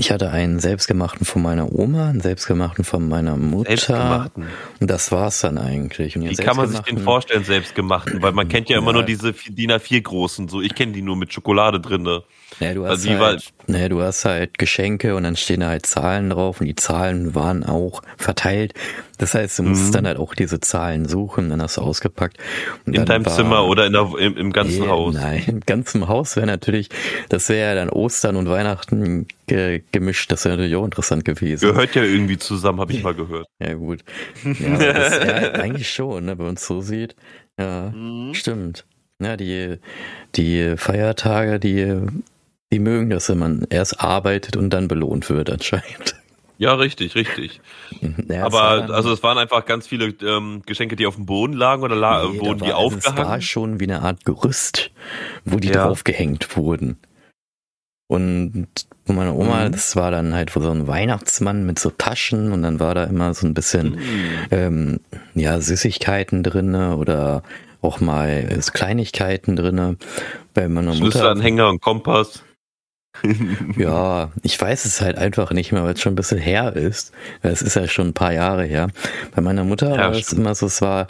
ich 0.00 0.10
hatte 0.10 0.30
einen 0.30 0.60
selbstgemachten 0.60 1.26
von 1.26 1.42
meiner 1.42 1.72
Oma, 1.72 2.08
einen 2.08 2.22
selbstgemachten 2.22 2.84
von 2.84 3.06
meiner 3.06 3.36
Mutter. 3.36 3.68
Selbstgemachten. 3.68 4.46
Und 4.80 4.90
das 4.90 5.12
war's 5.12 5.42
dann 5.42 5.58
eigentlich. 5.58 6.18
Wie 6.18 6.34
kann 6.36 6.56
man 6.56 6.68
sich 6.68 6.80
den 6.80 6.98
vorstellen, 6.98 7.44
selbstgemachten? 7.44 8.22
Weil 8.22 8.32
man 8.32 8.48
kennt 8.48 8.70
ja 8.70 8.78
immer 8.78 8.88
ja. 8.88 8.92
nur 8.94 9.02
diese 9.02 9.32
DIN 9.32 9.72
A4 9.72 10.00
großen, 10.00 10.48
so 10.48 10.62
ich 10.62 10.74
kenne 10.74 10.92
die 10.92 11.02
nur 11.02 11.16
mit 11.16 11.34
Schokolade 11.34 11.80
drinne. 11.80 12.22
Ja, 12.58 12.74
du 12.74 12.84
hast, 12.84 13.06
also 13.06 13.10
halt, 13.18 13.52
naja, 13.68 13.88
du 13.88 14.02
hast 14.02 14.24
halt 14.24 14.58
Geschenke 14.58 15.14
und 15.14 15.22
dann 15.22 15.36
stehen 15.36 15.60
da 15.60 15.68
halt 15.68 15.86
Zahlen 15.86 16.30
drauf 16.30 16.60
und 16.60 16.66
die 16.66 16.74
Zahlen 16.74 17.34
waren 17.34 17.64
auch 17.64 18.02
verteilt. 18.16 18.74
Das 19.18 19.34
heißt, 19.34 19.58
du 19.58 19.62
musst 19.62 19.88
mhm. 19.88 19.92
dann 19.92 20.06
halt 20.06 20.18
auch 20.18 20.34
diese 20.34 20.60
Zahlen 20.60 21.06
suchen, 21.06 21.50
dann 21.50 21.62
hast 21.62 21.76
du 21.76 21.82
ausgepackt. 21.82 22.38
in 22.86 23.04
deinem 23.04 23.24
war, 23.24 23.36
Zimmer 23.36 23.66
oder 23.66 23.86
in 23.86 23.92
der, 23.92 24.10
im, 24.18 24.36
im 24.36 24.52
ganzen 24.52 24.80
nee, 24.80 24.88
Haus? 24.88 25.14
Nein, 25.14 25.44
im 25.46 25.60
ganzen 25.60 26.08
Haus 26.08 26.36
wäre 26.36 26.46
natürlich, 26.46 26.88
das 27.28 27.48
wäre 27.48 27.68
ja 27.68 27.74
dann 27.74 27.90
Ostern 27.90 28.36
und 28.36 28.48
Weihnachten 28.48 29.26
ge 29.46 29.82
gemischt, 29.92 30.32
das 30.32 30.44
wäre 30.44 30.56
natürlich 30.56 30.76
auch 30.76 30.84
interessant 30.84 31.24
gewesen. 31.24 31.66
Gehört 31.66 31.94
ja 31.94 32.02
irgendwie 32.02 32.38
zusammen, 32.38 32.80
habe 32.80 32.92
ich 32.92 33.02
mal 33.02 33.14
gehört. 33.14 33.46
Ja, 33.62 33.74
gut. 33.74 34.00
Ja, 34.44 34.92
das, 34.92 35.18
ja, 35.18 35.52
eigentlich 35.52 35.90
schon, 35.90 36.24
ne, 36.24 36.38
wenn 36.38 36.46
man 36.46 36.54
es 36.54 36.66
so 36.66 36.80
sieht. 36.80 37.14
Ja, 37.58 37.92
mhm. 37.94 38.32
stimmt. 38.34 38.86
Ja, 39.20 39.36
die, 39.36 39.76
die 40.34 40.74
Feiertage, 40.78 41.60
die 41.60 42.06
die 42.72 42.78
mögen 42.78 43.10
das, 43.10 43.28
wenn 43.28 43.38
man 43.38 43.66
erst 43.70 44.00
arbeitet 44.00 44.56
und 44.56 44.70
dann 44.70 44.88
belohnt 44.88 45.28
wird, 45.28 45.50
anscheinend. 45.50 46.14
Ja, 46.58 46.74
richtig, 46.74 47.14
richtig. 47.14 47.60
Ja, 48.28 48.44
Aber 48.44 48.80
dann, 48.80 48.90
also 48.92 49.12
es 49.12 49.22
waren 49.22 49.36
einfach 49.36 49.66
ganz 49.66 49.86
viele 49.86 50.14
ähm, 50.22 50.62
Geschenke, 50.64 50.94
die 50.94 51.06
auf 51.06 51.16
dem 51.16 51.26
Boden 51.26 51.54
lagen 51.54 51.82
oder 51.82 51.96
la 51.96 52.28
nee, 52.28 52.38
wurden 52.38 52.60
die 52.60 52.72
aufgehangen? 52.72 53.18
Es 53.18 53.28
war 53.28 53.40
schon 53.40 53.80
wie 53.80 53.84
eine 53.84 54.02
Art 54.02 54.24
Gerüst, 54.24 54.90
wo 55.44 55.58
die 55.58 55.68
ja. 55.68 55.86
draufgehängt 55.86 56.56
wurden. 56.56 56.98
Und 58.06 58.68
von 59.04 59.16
meiner 59.16 59.34
Oma, 59.34 59.66
mhm. 59.66 59.72
das 59.72 59.96
war 59.96 60.10
dann 60.10 60.32
halt 60.34 60.50
so 60.50 60.70
ein 60.70 60.86
Weihnachtsmann 60.86 61.66
mit 61.66 61.78
so 61.78 61.90
Taschen 61.90 62.52
und 62.52 62.62
dann 62.62 62.78
war 62.78 62.94
da 62.94 63.04
immer 63.04 63.34
so 63.34 63.46
ein 63.46 63.54
bisschen 63.54 63.96
mhm. 63.96 64.00
ähm, 64.50 65.00
ja 65.34 65.60
Süßigkeiten 65.60 66.42
drinne 66.42 66.96
oder 66.96 67.42
auch 67.82 68.00
mal 68.00 68.60
Kleinigkeiten 68.72 69.56
drinne. 69.56 69.96
Bei 70.54 70.68
meiner 70.68 70.94
Mutter. 70.94 71.00
Schlüsselanhänger 71.00 71.68
und 71.68 71.80
Kompass 71.80 72.44
ja, 73.76 74.30
ich 74.42 74.60
weiß 74.60 74.84
es 74.84 75.00
halt 75.00 75.18
einfach 75.18 75.50
nicht 75.50 75.72
mehr, 75.72 75.82
weil 75.84 75.94
es 75.94 76.00
schon 76.00 76.12
ein 76.12 76.16
bisschen 76.16 76.38
her 76.38 76.74
ist. 76.74 77.12
Es 77.42 77.60
ist 77.60 77.74
ja 77.74 77.86
schon 77.88 78.08
ein 78.08 78.14
paar 78.14 78.32
Jahre 78.32 78.64
her. 78.64 78.88
Bei 79.34 79.42
meiner 79.42 79.64
Mutter 79.64 79.90
ja, 79.90 79.98
war 79.98 80.12
es 80.12 80.32
immer 80.32 80.54
so, 80.54 80.66
es 80.66 80.80
war, 80.80 81.06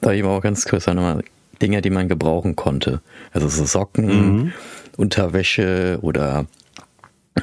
da 0.00 0.12
ich 0.12 0.24
auch 0.24 0.40
ganz 0.40 0.64
kurz 0.64 0.86
nochmal 0.86 1.22
Dinge, 1.60 1.82
die 1.82 1.90
man 1.90 2.08
gebrauchen 2.08 2.56
konnte. 2.56 3.00
Also 3.32 3.48
so 3.48 3.64
Socken, 3.64 4.06
mhm. 4.06 4.52
Unterwäsche 4.96 5.98
oder 6.02 6.46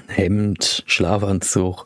Hemd, 0.08 0.84
Schlafanzug. 0.88 1.86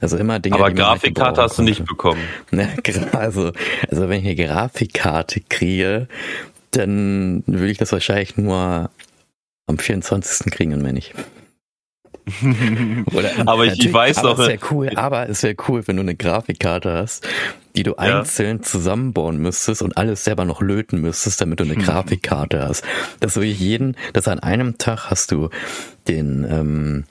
Also 0.00 0.16
immer 0.16 0.38
Dinge. 0.38 0.56
Aber 0.56 0.70
die 0.70 0.76
Grafikkarte 0.76 1.42
hast 1.42 1.58
du 1.58 1.62
nicht 1.62 1.84
bekommen. 1.84 2.20
Ne, 2.50 2.68
also, 3.12 3.52
also 3.90 4.08
wenn 4.08 4.20
ich 4.20 4.26
eine 4.26 4.36
Grafikkarte 4.36 5.40
kriege, 5.48 6.08
dann 6.70 7.42
will 7.46 7.70
ich 7.70 7.78
das 7.78 7.92
wahrscheinlich 7.92 8.36
nur 8.36 8.90
am 9.66 9.78
24. 9.78 10.52
kriegen 10.52 10.72
und 10.72 10.82
mehr 10.82 10.92
nicht. 10.92 11.14
Oder, 13.12 13.30
aber 13.46 13.66
ich, 13.66 13.78
ich 13.84 13.92
weiß 13.92 14.18
aber 14.18 14.30
noch. 14.30 14.38
Es 14.38 14.48
wäre 14.48 14.58
cool, 14.70 14.90
aber 14.94 15.28
es 15.28 15.42
wäre 15.42 15.56
cool, 15.68 15.86
wenn 15.86 15.96
du 15.96 16.02
eine 16.02 16.14
Grafikkarte 16.14 16.92
hast, 16.92 17.26
die 17.76 17.82
du 17.82 17.92
ja. 17.92 18.18
einzeln 18.18 18.62
zusammenbauen 18.62 19.38
müsstest 19.38 19.82
und 19.82 19.96
alles 19.96 20.24
selber 20.24 20.44
noch 20.44 20.60
löten 20.60 21.00
müsstest, 21.00 21.40
damit 21.40 21.60
du 21.60 21.64
eine 21.64 21.76
Grafikkarte 21.82 22.66
hast. 22.66 22.84
Das 23.20 23.36
will 23.36 23.44
ich 23.44 23.60
jeden, 23.60 23.96
dass 24.12 24.28
an 24.28 24.40
einem 24.40 24.78
Tag 24.78 25.10
hast 25.10 25.32
du 25.32 25.50
den, 26.06 26.46
ähm, 26.50 27.04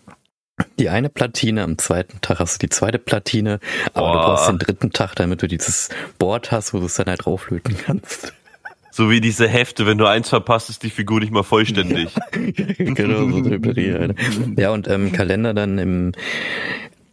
die 0.80 0.90
eine 0.90 1.10
Platine, 1.10 1.64
am 1.64 1.78
zweiten 1.78 2.20
Tag 2.22 2.40
hast 2.40 2.56
du 2.56 2.68
die 2.68 2.70
zweite 2.70 2.98
Platine, 2.98 3.60
aber 3.94 4.08
Boah. 4.08 4.14
du 4.14 4.20
brauchst 4.20 4.50
den 4.50 4.58
dritten 4.58 4.92
Tag, 4.92 5.16
damit 5.16 5.42
du 5.42 5.48
dieses 5.48 5.90
Board 6.18 6.52
hast, 6.52 6.74
wo 6.74 6.80
du 6.80 6.86
es 6.86 6.96
dann 6.96 7.08
halt 7.08 7.26
drauflöten 7.26 7.78
kannst. 7.78 8.34
So 8.98 9.12
wie 9.12 9.22
diese 9.22 9.48
Hefte, 9.48 9.86
wenn 9.86 10.00
du 10.00 10.08
eins 10.08 10.30
verpasst, 10.30 10.72
ist 10.72 10.82
die 10.82 10.90
Figur 10.90 11.20
nicht 11.20 11.32
mal 11.32 11.44
vollständig. 11.44 12.10
genau, 12.32 13.30
so 13.30 13.42
Drüberie. 13.42 14.16
Ja, 14.58 14.72
und 14.72 14.88
ähm, 14.88 15.12
Kalender 15.12 15.54
dann 15.54 15.78
im, 15.78 16.14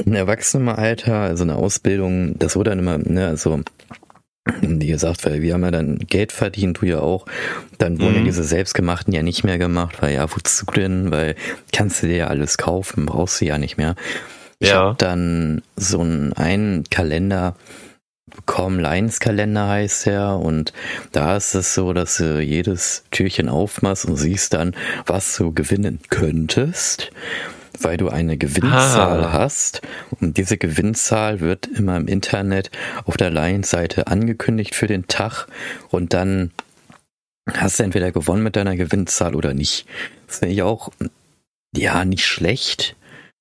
im 0.02 0.14
Erwachsenenalter, 0.14 1.14
also 1.14 1.44
eine 1.44 1.56
Ausbildung, 1.56 2.38
das 2.38 2.56
wurde 2.56 2.70
dann 2.70 2.78
immer, 2.78 2.96
ne, 2.96 3.26
also 3.26 3.60
wie 4.62 4.86
gesagt, 4.86 5.26
weil 5.26 5.42
wir 5.42 5.52
haben 5.52 5.62
ja 5.62 5.72
dann 5.72 5.98
Geld 5.98 6.32
verdient, 6.32 6.80
du 6.80 6.86
ja 6.86 7.00
auch. 7.00 7.26
Dann 7.76 8.00
wurden 8.00 8.12
mhm. 8.12 8.18
ja 8.20 8.24
diese 8.24 8.44
selbstgemachten 8.44 9.12
ja 9.12 9.22
nicht 9.22 9.44
mehr 9.44 9.58
gemacht, 9.58 10.00
weil 10.00 10.14
ja, 10.14 10.26
wozu 10.34 10.64
denn? 10.74 11.10
Weil 11.10 11.34
kannst 11.70 12.02
du 12.02 12.06
dir 12.06 12.16
ja 12.16 12.26
alles 12.28 12.56
kaufen, 12.56 13.04
brauchst 13.04 13.42
du 13.42 13.44
ja 13.44 13.58
nicht 13.58 13.76
mehr. 13.76 13.94
Ich 14.58 14.70
ja. 14.70 14.76
habe 14.76 14.96
dann 14.96 15.60
so 15.76 16.00
einen, 16.00 16.32
einen 16.32 16.84
Kalender, 16.84 17.56
Com 18.46 18.78
Lions 18.78 19.20
Kalender 19.20 19.68
heißt 19.68 20.06
er 20.06 20.38
und 20.38 20.72
da 21.12 21.36
ist 21.36 21.54
es 21.54 21.74
so, 21.74 21.92
dass 21.92 22.16
du 22.16 22.40
jedes 22.40 23.04
Türchen 23.10 23.48
aufmachst 23.48 24.06
und 24.06 24.16
siehst 24.16 24.54
dann, 24.54 24.74
was 25.06 25.36
du 25.36 25.52
gewinnen 25.52 26.00
könntest, 26.08 27.10
weil 27.80 27.98
du 27.98 28.08
eine 28.08 28.38
Gewinnzahl 28.38 29.24
ah. 29.24 29.32
hast 29.32 29.82
und 30.20 30.38
diese 30.38 30.56
Gewinnzahl 30.56 31.40
wird 31.40 31.66
immer 31.66 31.96
im 31.96 32.08
Internet 32.08 32.70
auf 33.04 33.16
der 33.16 33.30
Lions 33.30 33.70
Seite 33.70 34.06
angekündigt 34.06 34.74
für 34.74 34.86
den 34.86 35.06
Tag 35.06 35.46
und 35.90 36.14
dann 36.14 36.50
hast 37.52 37.78
du 37.78 37.82
entweder 37.82 38.10
gewonnen 38.10 38.42
mit 38.42 38.56
deiner 38.56 38.76
Gewinnzahl 38.76 39.34
oder 39.34 39.52
nicht. 39.52 39.86
Das 40.26 40.38
finde 40.38 40.54
ich 40.54 40.62
auch, 40.62 40.90
ja, 41.76 42.04
nicht 42.06 42.24
schlecht 42.24 42.96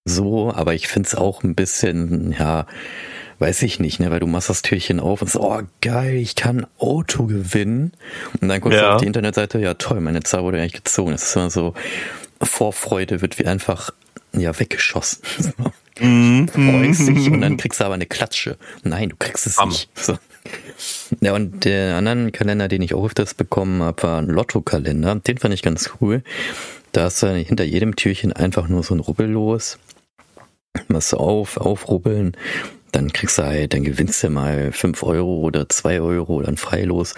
so, 0.06 0.54
aber 0.54 0.74
ich 0.74 0.88
finde 0.88 1.08
es 1.08 1.16
auch 1.16 1.44
ein 1.44 1.56
bisschen, 1.56 2.36
ja, 2.38 2.68
weiß 3.44 3.62
ich 3.64 3.78
nicht, 3.82 4.00
ne, 4.00 4.10
weil 4.10 4.22
du 4.22 4.28
machst 4.28 4.50
das 4.50 4.62
Türchen 4.62 5.02
auf 5.02 5.22
und 5.22 5.30
so, 5.30 5.42
oh 5.42 5.62
geil, 5.82 6.16
ich 6.16 6.36
kann 6.36 6.66
Auto 6.80 7.26
gewinnen. 7.26 7.92
Und 8.40 8.48
dann 8.48 8.62
guckst 8.62 8.80
ja. 8.80 8.88
du 8.88 8.94
auf 8.94 9.02
die 9.02 9.08
Internetseite, 9.08 9.60
ja 9.60 9.74
toll, 9.74 10.00
meine 10.00 10.24
Zahl 10.24 10.44
wurde 10.44 10.62
eigentlich 10.62 10.82
gezogen. 10.82 11.12
Das 11.12 11.24
ist 11.24 11.36
immer 11.36 11.50
so, 11.50 11.74
Vorfreude 12.42 13.22
wird 13.22 13.40
wie 13.40 13.46
einfach, 13.46 13.92
ja, 14.32 14.58
weggeschossen. 14.58 15.22
Mm, 16.00 16.48
du 16.48 16.54
freust 16.54 17.08
dich 17.08 17.30
und 17.30 17.42
dann 17.42 17.56
kriegst 17.58 17.80
du 17.80 17.86
aber 17.86 17.94
eine 17.94 18.08
Klatsche. 18.08 18.58
Nein, 18.82 19.10
du 19.10 19.16
kriegst 19.16 19.46
es 19.46 19.60
Am. 19.60 19.70
nicht. 19.70 19.88
So. 19.96 20.18
Ja, 21.22 21.36
und 21.36 21.66
der 21.66 21.98
anderen 21.98 22.32
Kalender, 22.32 22.68
den 22.68 22.82
ich 22.82 22.96
auch 22.96 23.06
öfters 23.06 23.36
bekommen 23.36 23.84
habe, 23.84 24.02
war 24.02 24.18
ein 24.18 24.26
Lotto-Kalender. 24.26 25.14
Den 25.18 25.38
fand 25.38 25.54
ich 25.54 25.62
ganz 25.62 25.92
cool. 26.02 26.24
Da 26.94 27.06
ist 27.06 27.22
dann 27.22 27.36
hinter 27.36 27.64
jedem 27.64 27.96
Türchen 27.96 28.34
einfach 28.34 28.68
nur 28.70 28.82
so 28.82 28.96
ein 28.96 29.02
Rubbel 29.02 29.30
los. 29.30 29.78
Machst 30.88 31.14
du 31.14 31.18
auf, 31.18 31.58
aufrubbeln, 31.58 32.36
dann 32.94 33.12
kriegst 33.12 33.38
du 33.38 33.44
halt, 33.44 33.74
dann 33.74 33.84
gewinnst 33.84 34.24
du 34.24 34.30
mal 34.30 34.72
fünf 34.72 35.04
Euro 35.04 35.40
oder 35.40 35.68
zwei 35.70 36.00
Euro 36.00 36.36
oder 36.36 36.48
ein 36.48 36.58
Freilos. 36.58 37.16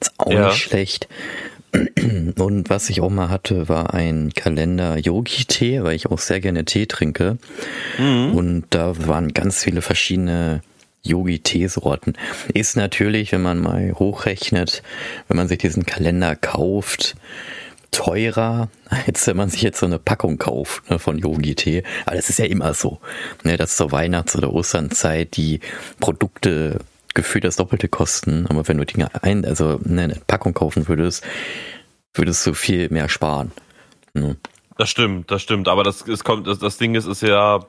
Ist 0.00 0.12
auch 0.18 0.30
ja. 0.30 0.46
nicht 0.46 0.58
schlecht. 0.58 1.08
Und 2.38 2.70
was 2.70 2.90
ich 2.90 3.00
auch 3.00 3.10
mal 3.10 3.28
hatte, 3.28 3.68
war 3.68 3.94
ein 3.94 4.32
Kalender 4.34 4.96
Yogi-Tee, 4.98 5.82
weil 5.82 5.96
ich 5.96 6.06
auch 6.06 6.18
sehr 6.18 6.40
gerne 6.40 6.64
Tee 6.64 6.86
trinke. 6.86 7.38
Mhm. 7.98 8.32
Und 8.34 8.64
da 8.70 9.06
waren 9.06 9.34
ganz 9.34 9.62
viele 9.62 9.82
verschiedene 9.82 10.62
Yogi-Teesorten. 11.02 12.16
Ist 12.52 12.76
natürlich, 12.76 13.32
wenn 13.32 13.42
man 13.42 13.58
mal 13.58 13.92
hochrechnet, 13.94 14.82
wenn 15.28 15.36
man 15.36 15.48
sich 15.48 15.58
diesen 15.58 15.86
Kalender 15.86 16.36
kauft, 16.36 17.16
teurer, 17.90 18.68
als 19.06 19.26
wenn 19.26 19.36
man 19.36 19.50
sich 19.50 19.62
jetzt 19.62 19.80
so 19.80 19.86
eine 19.86 19.98
Packung 19.98 20.38
kauft 20.38 20.88
ne, 20.90 20.98
von 20.98 21.18
Yogi-Tee. 21.18 21.82
Aber 22.04 22.16
das 22.16 22.28
ist 22.28 22.38
ja 22.38 22.46
immer 22.46 22.74
so, 22.74 23.00
ne, 23.44 23.56
dass 23.56 23.76
zur 23.76 23.92
Weihnachts- 23.92 24.36
oder 24.36 24.52
Osternzeit 24.52 25.36
die 25.36 25.60
Produkte 26.00 26.80
gefühlt 27.14 27.44
das 27.44 27.56
Doppelte 27.56 27.88
kosten. 27.88 28.46
Aber 28.48 28.68
wenn 28.68 28.78
du 28.78 28.84
Dinge 28.84 29.08
ein, 29.22 29.44
also 29.44 29.80
ne, 29.82 30.02
eine 30.02 30.20
Packung 30.26 30.54
kaufen 30.54 30.88
würdest, 30.88 31.24
würdest 32.14 32.46
du 32.46 32.54
viel 32.54 32.88
mehr 32.90 33.08
sparen. 33.08 33.52
Ne? 34.14 34.36
Das 34.78 34.90
stimmt, 34.90 35.30
das 35.30 35.42
stimmt. 35.42 35.68
Aber 35.68 35.82
das, 35.82 36.06
es 36.06 36.24
kommt, 36.24 36.46
das, 36.46 36.58
das 36.58 36.78
Ding 36.78 36.94
ist, 36.94 37.06
ist 37.06 37.22
ja, 37.22 37.64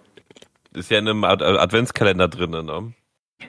ist 0.74 0.92
ja 0.92 1.00
in 1.00 1.08
einem 1.08 1.24
Adventskalender 1.24 2.28
drin, 2.28 2.52
ne? 2.52 2.94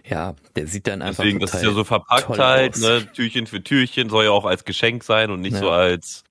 Ja, 0.04 0.34
der 0.54 0.66
sieht 0.66 0.86
dann 0.86 1.02
einfach 1.02 1.22
Deswegen, 1.22 1.40
das 1.40 1.54
ist 1.54 1.62
ja 1.62 1.72
so 1.72 1.82
verpackt 1.82 2.38
halt, 2.38 2.76
ne, 2.78 3.06
Türchen 3.12 3.46
für 3.46 3.62
Türchen, 3.62 4.10
soll 4.10 4.24
ja 4.24 4.30
auch 4.30 4.44
als 4.44 4.64
Geschenk 4.64 5.02
sein 5.02 5.30
und 5.30 5.40
nicht 5.40 5.54
ja. 5.54 5.60
so 5.60 5.70
als 5.70 6.24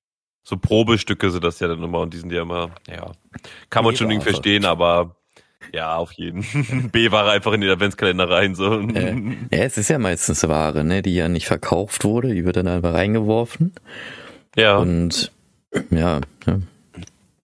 so 0.48 0.56
Probestücke 0.56 1.30
sind 1.30 1.44
das 1.44 1.60
ja 1.60 1.68
dann 1.68 1.84
immer 1.84 2.00
und 2.00 2.14
die 2.14 2.20
sind 2.20 2.32
ja 2.32 2.44
immer, 2.44 2.70
ja, 2.90 3.12
kann 3.70 3.84
man 3.84 3.98
schon 3.98 4.08
nicht 4.08 4.24
verstehen, 4.24 4.64
aber 4.64 5.18
ja, 5.74 5.98
auf 5.98 6.14
jeden. 6.14 6.90
B-Ware 6.94 7.32
einfach 7.32 7.52
in 7.52 7.60
den 7.60 7.70
Adventskalender 7.70 8.30
rein, 8.30 8.56
so. 8.56 8.80
Äh, 8.80 9.14
ja, 9.52 9.64
es 9.66 9.78
ist 9.78 9.90
ja 9.90 10.00
meistens 10.00 10.48
Ware, 10.48 10.86
ne, 10.86 11.02
die 11.02 11.16
ja 11.16 11.28
nicht 11.28 11.48
verkauft 11.48 12.06
wurde, 12.06 12.34
die 12.34 12.46
wird 12.46 12.56
dann 12.56 12.70
einfach 12.70 12.94
reingeworfen. 12.94 13.74
Ja. 14.56 14.78
Und, 14.78 15.34
ja, 15.90 16.22
ja. 16.46 16.60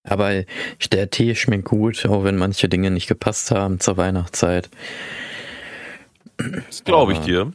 Aber 0.06 0.44
der 0.94 1.10
Tee 1.10 1.36
schmeckt 1.36 1.66
gut, 1.66 2.06
auch 2.06 2.24
wenn 2.24 2.38
manche 2.38 2.70
Dinge 2.70 2.90
nicht 2.90 3.08
gepasst 3.08 3.52
haben 3.52 3.82
zur 3.82 3.98
Weihnachtszeit. 3.98 4.70
Das 6.38 6.86
glaube 6.86 7.12
ich 7.12 7.20
dir. 7.20 7.52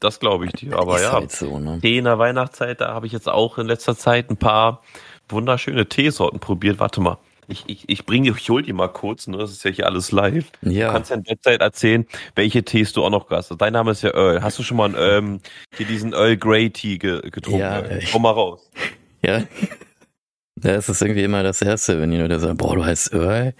Das 0.00 0.18
glaube 0.18 0.46
ich 0.46 0.52
dir. 0.52 0.76
Aber 0.78 1.00
ja, 1.00 1.12
halt 1.12 1.30
so, 1.30 1.58
ne? 1.58 1.78
Tee 1.80 1.98
in 1.98 2.04
der 2.04 2.18
Weihnachtszeit, 2.18 2.80
da 2.80 2.94
habe 2.94 3.06
ich 3.06 3.12
jetzt 3.12 3.28
auch 3.28 3.58
in 3.58 3.66
letzter 3.66 3.96
Zeit 3.96 4.30
ein 4.30 4.36
paar 4.38 4.82
wunderschöne 5.28 5.86
Teesorten 5.86 6.40
probiert. 6.40 6.80
Warte 6.80 7.00
mal. 7.00 7.18
Ich, 7.48 7.64
ich, 7.66 7.88
ich 7.88 8.06
bringe, 8.06 8.30
ich 8.30 8.48
hol 8.48 8.62
die 8.62 8.72
mal 8.72 8.88
kurz, 8.88 9.26
ne? 9.26 9.36
Das 9.36 9.50
ist 9.50 9.64
ja 9.64 9.70
hier 9.70 9.86
alles 9.86 10.12
live. 10.12 10.46
Ja. 10.62 10.86
Du 10.86 10.92
kannst 10.94 11.10
ja 11.10 11.16
in 11.16 11.24
der 11.24 11.40
Zeit 11.40 11.60
erzählen, 11.60 12.06
welche 12.36 12.64
Tees 12.64 12.92
du 12.92 13.04
auch 13.04 13.10
noch 13.10 13.28
hast. 13.30 13.50
Dein 13.58 13.72
Name 13.72 13.90
ist 13.90 14.02
ja 14.02 14.14
Earl. 14.14 14.42
Hast 14.42 14.58
du 14.58 14.62
schon 14.62 14.76
mal 14.76 14.94
ähm, 14.96 15.40
hier 15.76 15.86
diesen 15.86 16.12
Earl 16.12 16.36
Grey 16.36 16.70
Tee 16.70 16.96
getrunken? 16.98 17.60
Ja, 17.60 17.82
Komm 18.12 18.22
mal 18.22 18.30
raus. 18.30 18.70
Ja. 19.22 19.42
Das 20.56 20.88
ist 20.88 21.02
irgendwie 21.02 21.24
immer 21.24 21.42
das 21.42 21.60
Erste, 21.60 22.00
wenn 22.00 22.12
jemand 22.12 22.40
sagt, 22.40 22.58
boah, 22.58 22.74
du 22.76 22.84
heißt 22.84 23.12
Earl. 23.12 23.54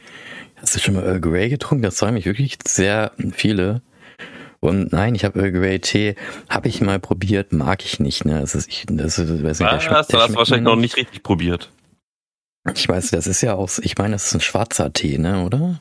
Hast 0.56 0.76
du 0.76 0.80
schon 0.80 0.94
mal 0.94 1.04
Earl 1.04 1.20
Grey 1.20 1.48
getrunken? 1.48 1.82
Das 1.82 1.98
sagen 1.98 2.14
mich 2.14 2.26
wirklich 2.26 2.58
sehr 2.66 3.12
viele. 3.32 3.82
Und 4.60 4.92
nein, 4.92 5.14
ich 5.14 5.24
habe 5.24 5.40
Earl 5.40 5.52
Grey 5.52 5.80
Tee, 5.80 6.16
habe 6.48 6.68
ich 6.68 6.82
mal 6.82 7.00
probiert, 7.00 7.52
mag 7.52 7.84
ich 7.84 7.98
nicht. 7.98 8.26
Ne? 8.26 8.40
Das 8.40 8.54
ist, 8.54 8.68
ich, 8.68 8.84
das 8.88 9.18
ist, 9.18 9.42
weiß 9.42 9.60
nicht, 9.60 9.72
der 9.72 9.90
hast 9.90 10.12
du 10.12 10.18
das 10.18 10.34
wahrscheinlich 10.34 10.64
noch 10.64 10.76
nicht 10.76 10.96
richtig 10.96 11.22
probiert. 11.22 11.70
Ich 12.74 12.86
weiß, 12.86 13.10
das 13.10 13.26
ist 13.26 13.40
ja 13.40 13.54
auch, 13.54 13.70
ich 13.80 13.96
meine, 13.96 14.12
das 14.12 14.26
ist 14.26 14.34
ein 14.34 14.40
schwarzer 14.40 14.92
Tee, 14.92 15.16
ne, 15.16 15.44
oder? 15.44 15.80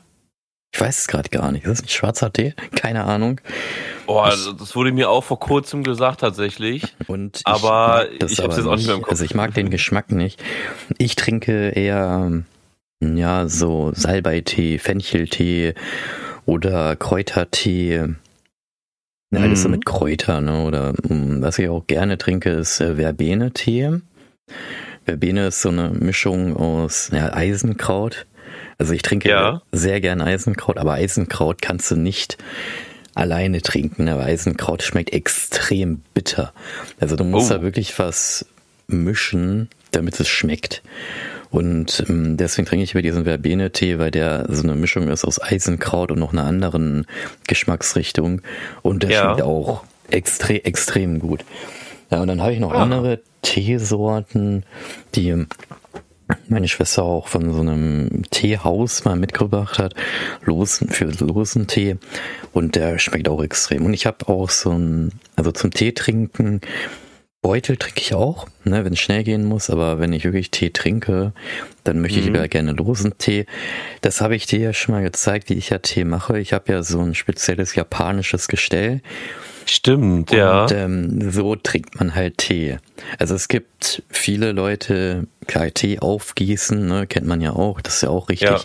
Ich 0.72 0.80
weiß 0.80 0.98
es 0.98 1.08
gerade 1.08 1.28
gar 1.28 1.50
nicht. 1.52 1.66
Ist 1.66 1.80
das 1.80 1.82
ein 1.82 1.88
schwarzer 1.88 2.32
Tee? 2.32 2.54
Keine 2.74 3.04
Ahnung. 3.04 3.40
Boah, 4.06 4.32
ich, 4.32 4.56
das 4.56 4.74
wurde 4.76 4.92
mir 4.92 5.10
auch 5.10 5.24
vor 5.24 5.38
kurzem 5.38 5.82
gesagt 5.82 6.20
tatsächlich. 6.20 6.84
Und 7.06 7.42
aber 7.44 8.06
ich, 8.12 8.32
ich 8.32 8.38
habe 8.38 8.54
jetzt 8.54 8.66
auch 8.66 8.76
nicht 8.76 8.86
mehr 8.86 8.94
im 8.96 9.02
Kopf. 9.02 9.10
Also 9.10 9.24
ich 9.24 9.34
mag 9.34 9.52
den 9.52 9.70
Geschmack 9.70 10.10
nicht. 10.12 10.42
Ich 10.96 11.16
trinke 11.16 11.70
eher 11.70 12.44
ja 13.00 13.48
so 13.48 13.92
Salbeitee, 13.94 14.78
Fencheltee 14.78 15.74
oder 16.46 16.96
Kräutertee. 16.96 18.14
Ja, 19.30 19.40
alles 19.40 19.62
so 19.62 19.68
mhm. 19.68 19.76
mit 19.76 19.86
Kräuter, 19.86 20.40
ne? 20.40 20.62
Oder 20.62 20.94
um, 21.08 21.40
was 21.40 21.58
ich 21.58 21.68
auch 21.68 21.86
gerne 21.86 22.18
trinke, 22.18 22.50
ist 22.50 22.80
äh, 22.80 22.96
Verbene-Tee. 22.96 24.00
Verbene 25.04 25.46
ist 25.46 25.62
so 25.62 25.68
eine 25.68 25.90
Mischung 25.90 26.56
aus 26.56 27.10
ja, 27.12 27.32
Eisenkraut. 27.32 28.26
Also 28.78 28.92
ich 28.92 29.02
trinke 29.02 29.28
ja. 29.28 29.62
sehr 29.72 30.00
gern 30.00 30.20
Eisenkraut, 30.20 30.78
aber 30.78 30.94
Eisenkraut 30.94 31.62
kannst 31.62 31.90
du 31.90 31.96
nicht 31.96 32.38
alleine 33.14 33.62
trinken. 33.62 34.08
Aber 34.08 34.24
Eisenkraut 34.24 34.82
schmeckt 34.82 35.12
extrem 35.12 36.02
bitter. 36.14 36.52
Also 36.98 37.16
du 37.16 37.24
musst 37.24 37.50
oh. 37.50 37.54
da 37.54 37.62
wirklich 37.62 37.98
was 37.98 38.46
mischen, 38.88 39.68
damit 39.92 40.18
es 40.18 40.28
schmeckt. 40.28 40.82
Und 41.50 42.04
ähm, 42.08 42.36
deswegen 42.36 42.66
trinke 42.66 42.84
ich 42.84 42.92
über 42.92 43.02
diesen 43.02 43.24
Verbene-Tee, 43.24 43.98
weil 43.98 44.10
der 44.10 44.46
so 44.48 44.62
eine 44.62 44.76
Mischung 44.76 45.08
ist 45.08 45.24
aus 45.24 45.40
Eisenkraut 45.40 46.12
und 46.12 46.18
noch 46.18 46.32
einer 46.32 46.44
anderen 46.44 47.06
Geschmacksrichtung. 47.46 48.42
Und 48.82 49.02
der 49.02 49.10
ja. 49.10 49.24
schmeckt 49.24 49.42
auch 49.42 49.84
extrem, 50.10 50.60
extrem 50.62 51.18
gut. 51.18 51.44
Ja, 52.10 52.20
und 52.20 52.28
dann 52.28 52.40
habe 52.40 52.52
ich 52.52 52.60
noch 52.60 52.72
ah. 52.72 52.82
andere 52.82 53.20
Teesorten, 53.42 54.64
die 55.14 55.46
meine 56.48 56.68
Schwester 56.68 57.02
auch 57.02 57.26
von 57.26 57.52
so 57.52 57.60
einem 57.60 58.22
Teehaus 58.30 59.04
mal 59.04 59.16
mitgebracht 59.16 59.78
hat, 59.78 59.94
Losen, 60.44 60.88
für 60.88 61.06
losen 61.06 61.66
Tee. 61.66 61.96
Und 62.52 62.76
der 62.76 62.98
schmeckt 62.98 63.28
auch 63.28 63.42
extrem. 63.42 63.84
Und 63.84 63.94
ich 63.94 64.06
habe 64.06 64.28
auch 64.28 64.50
so 64.50 64.70
ein, 64.70 65.10
also 65.36 65.50
zum 65.52 65.72
Tee 65.72 65.92
trinken 65.92 66.60
Beutel 67.42 67.78
trinke 67.78 68.00
ich 68.02 68.12
auch, 68.12 68.48
ne, 68.64 68.84
wenn 68.84 68.92
es 68.92 69.00
schnell 69.00 69.24
gehen 69.24 69.44
muss, 69.44 69.70
aber 69.70 69.98
wenn 69.98 70.12
ich 70.12 70.24
wirklich 70.24 70.50
Tee 70.50 70.70
trinke, 70.70 71.32
dann 71.84 72.00
möchte 72.00 72.18
mhm. 72.18 72.26
ich 72.26 72.32
lieber 72.32 72.48
gerne 72.48 72.72
losen 72.72 73.16
Tee. 73.16 73.46
Das 74.02 74.20
habe 74.20 74.36
ich 74.36 74.44
dir 74.44 74.58
ja 74.58 74.72
schon 74.74 74.94
mal 74.94 75.02
gezeigt, 75.02 75.48
wie 75.48 75.54
ich 75.54 75.70
ja 75.70 75.78
Tee 75.78 76.04
mache. 76.04 76.38
Ich 76.38 76.52
habe 76.52 76.70
ja 76.70 76.82
so 76.82 77.00
ein 77.00 77.14
spezielles 77.14 77.74
japanisches 77.74 78.46
Gestell. 78.46 79.00
Stimmt, 79.64 80.32
ja. 80.32 80.62
Und 80.62 80.72
ähm, 80.72 81.30
so 81.30 81.56
trinkt 81.56 81.98
man 81.98 82.14
halt 82.14 82.38
Tee. 82.38 82.78
Also 83.18 83.34
es 83.36 83.48
gibt 83.48 84.02
viele 84.10 84.52
Leute, 84.52 85.26
klar, 85.46 85.70
Tee 85.70 85.98
aufgießen, 85.98 86.86
ne, 86.86 87.06
kennt 87.06 87.26
man 87.26 87.40
ja 87.40 87.52
auch, 87.52 87.80
das 87.80 87.96
ist 87.96 88.02
ja 88.02 88.10
auch 88.10 88.28
richtig. 88.28 88.50
Ja. 88.50 88.60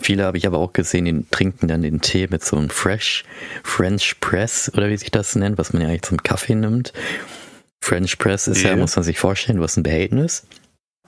Viele 0.00 0.24
habe 0.24 0.36
ich 0.36 0.46
aber 0.46 0.58
auch 0.58 0.74
gesehen, 0.74 1.06
die 1.06 1.24
trinken 1.30 1.68
dann 1.68 1.80
den 1.80 2.02
Tee 2.02 2.26
mit 2.28 2.44
so 2.44 2.56
einem 2.56 2.68
Fresh, 2.68 3.24
French 3.62 4.16
Press 4.20 4.70
oder 4.74 4.90
wie 4.90 4.96
sich 4.98 5.10
das 5.10 5.34
nennt, 5.34 5.56
was 5.56 5.72
man 5.72 5.80
ja 5.80 5.88
eigentlich 5.88 6.02
zum 6.02 6.22
Kaffee 6.22 6.56
nimmt. 6.56 6.92
French 7.80 8.18
Press 8.18 8.48
ist 8.48 8.62
ja, 8.62 8.76
muss 8.76 8.96
man 8.96 9.02
sich 9.02 9.18
vorstellen, 9.18 9.58
du 9.58 9.64
hast 9.64 9.76
ein 9.76 9.82
Behältnis. 9.82 10.46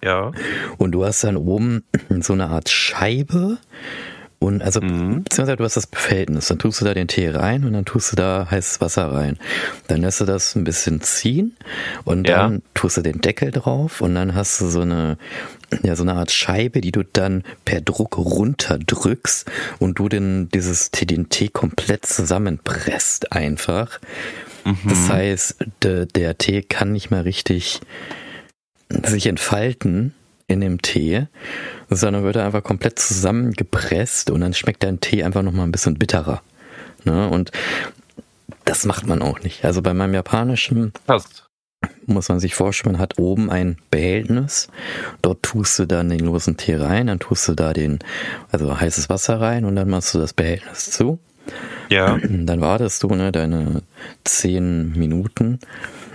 Ja. 0.02 0.32
Und 0.78 0.92
du 0.92 1.04
hast 1.04 1.24
dann 1.24 1.36
oben 1.36 1.84
so 2.20 2.32
eine 2.32 2.48
Art 2.48 2.68
Scheibe. 2.68 3.58
Und 4.38 4.62
also, 4.62 4.80
mhm. 4.80 5.24
beziehungsweise 5.24 5.56
du 5.58 5.64
hast 5.64 5.76
das 5.76 5.86
Behältnis, 5.86 6.46
dann 6.46 6.58
tust 6.58 6.80
du 6.80 6.86
da 6.86 6.94
den 6.94 7.08
Tee 7.08 7.28
rein 7.28 7.64
und 7.66 7.74
dann 7.74 7.84
tust 7.84 8.12
du 8.12 8.16
da 8.16 8.48
heißes 8.50 8.80
Wasser 8.80 9.12
rein. 9.12 9.38
Dann 9.88 10.00
lässt 10.00 10.22
du 10.22 10.24
das 10.24 10.54
ein 10.54 10.64
bisschen 10.64 11.02
ziehen 11.02 11.56
und 12.04 12.26
dann 12.26 12.54
ja. 12.54 12.60
tust 12.72 12.96
du 12.96 13.02
den 13.02 13.20
Deckel 13.20 13.50
drauf 13.50 14.00
und 14.00 14.14
dann 14.14 14.34
hast 14.34 14.58
du 14.62 14.68
so 14.68 14.80
eine 14.80 15.18
ja 15.82 15.96
so 15.96 16.02
eine 16.02 16.14
Art 16.14 16.30
Scheibe, 16.30 16.80
die 16.80 16.92
du 16.92 17.04
dann 17.04 17.44
per 17.64 17.80
Druck 17.80 18.18
runterdrückst 18.18 19.50
und 19.78 19.98
du 19.98 20.08
den, 20.08 20.48
dieses, 20.48 20.90
den 20.90 21.28
Tee 21.28 21.48
komplett 21.48 22.06
zusammenpresst 22.06 23.32
einfach. 23.32 24.00
Mhm. 24.64 24.88
Das 24.88 25.08
heißt, 25.08 25.56
de, 25.82 26.06
der 26.06 26.38
Tee 26.38 26.62
kann 26.62 26.92
nicht 26.92 27.10
mehr 27.10 27.24
richtig 27.24 27.80
sich 29.04 29.26
entfalten 29.26 30.14
in 30.48 30.60
dem 30.60 30.82
Tee, 30.82 31.26
sondern 31.88 32.24
wird 32.24 32.36
einfach 32.36 32.62
komplett 32.62 32.98
zusammengepresst 32.98 34.30
und 34.30 34.40
dann 34.40 34.54
schmeckt 34.54 34.82
dein 34.82 35.00
Tee 35.00 35.22
einfach 35.22 35.42
nochmal 35.42 35.66
ein 35.66 35.72
bisschen 35.72 35.94
bitterer. 35.94 36.42
Ne? 37.04 37.28
Und 37.28 37.52
das 38.64 38.84
macht 38.84 39.06
man 39.06 39.22
auch 39.22 39.40
nicht. 39.40 39.64
Also 39.64 39.80
bei 39.80 39.94
meinem 39.94 40.14
japanischen 40.14 40.92
Passt. 41.06 41.46
muss 42.06 42.28
man 42.28 42.40
sich 42.40 42.54
vorstellen, 42.54 42.94
man 42.94 43.00
hat 43.00 43.18
oben 43.18 43.50
ein 43.50 43.78
Behältnis. 43.90 44.68
Dort 45.22 45.42
tust 45.42 45.78
du 45.78 45.86
dann 45.86 46.10
den 46.10 46.20
losen 46.20 46.56
Tee 46.56 46.74
rein, 46.74 47.06
dann 47.06 47.20
tust 47.20 47.48
du 47.48 47.54
da 47.54 47.72
den, 47.72 48.00
also 48.50 48.80
heißes 48.80 49.08
Wasser 49.08 49.40
rein 49.40 49.64
und 49.64 49.76
dann 49.76 49.88
machst 49.88 50.14
du 50.14 50.18
das 50.18 50.32
Behältnis 50.32 50.90
zu. 50.90 51.20
Ja. 51.88 52.18
Dann 52.28 52.60
wartest 52.60 53.02
du 53.02 53.08
ne, 53.08 53.32
deine 53.32 53.82
zehn 54.24 54.92
Minuten 54.92 55.58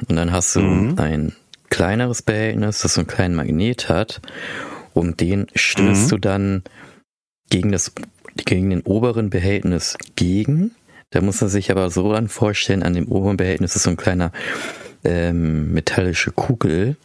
und 0.10 0.16
dann 0.16 0.32
hast 0.32 0.56
du 0.56 0.62
mhm. 0.62 1.00
ein 1.00 1.34
kleineres 1.70 2.22
Behältnis, 2.22 2.80
das 2.80 2.96
so 2.96 3.02
einen 3.02 3.08
kleinen 3.08 3.36
Magnet 3.36 3.90
hat 3.90 4.22
und 4.94 5.22
den 5.22 5.48
stößt 5.56 6.06
mhm. 6.06 6.10
du 6.10 6.18
dann 6.18 6.64
gegen 7.50 7.72
das 7.72 7.94
gegen 8.46 8.70
den 8.70 8.82
oberen 8.82 9.30
Behältnis 9.30 9.98
gegen. 10.16 10.72
Da 11.12 11.22
muss 11.22 11.40
man 11.40 11.50
sich 11.50 11.72
aber 11.72 11.90
so 11.90 12.12
dann 12.12 12.28
vorstellen, 12.28 12.84
an 12.84 12.94
dem 12.94 13.08
oberen 13.08 13.38
Behältnis 13.38 13.76
ist 13.76 13.84
so 13.84 13.90
ein 13.90 13.98
kleiner 13.98 14.32
ähm, 15.04 15.74
metallische 15.74 16.32
Kugel. 16.32 16.98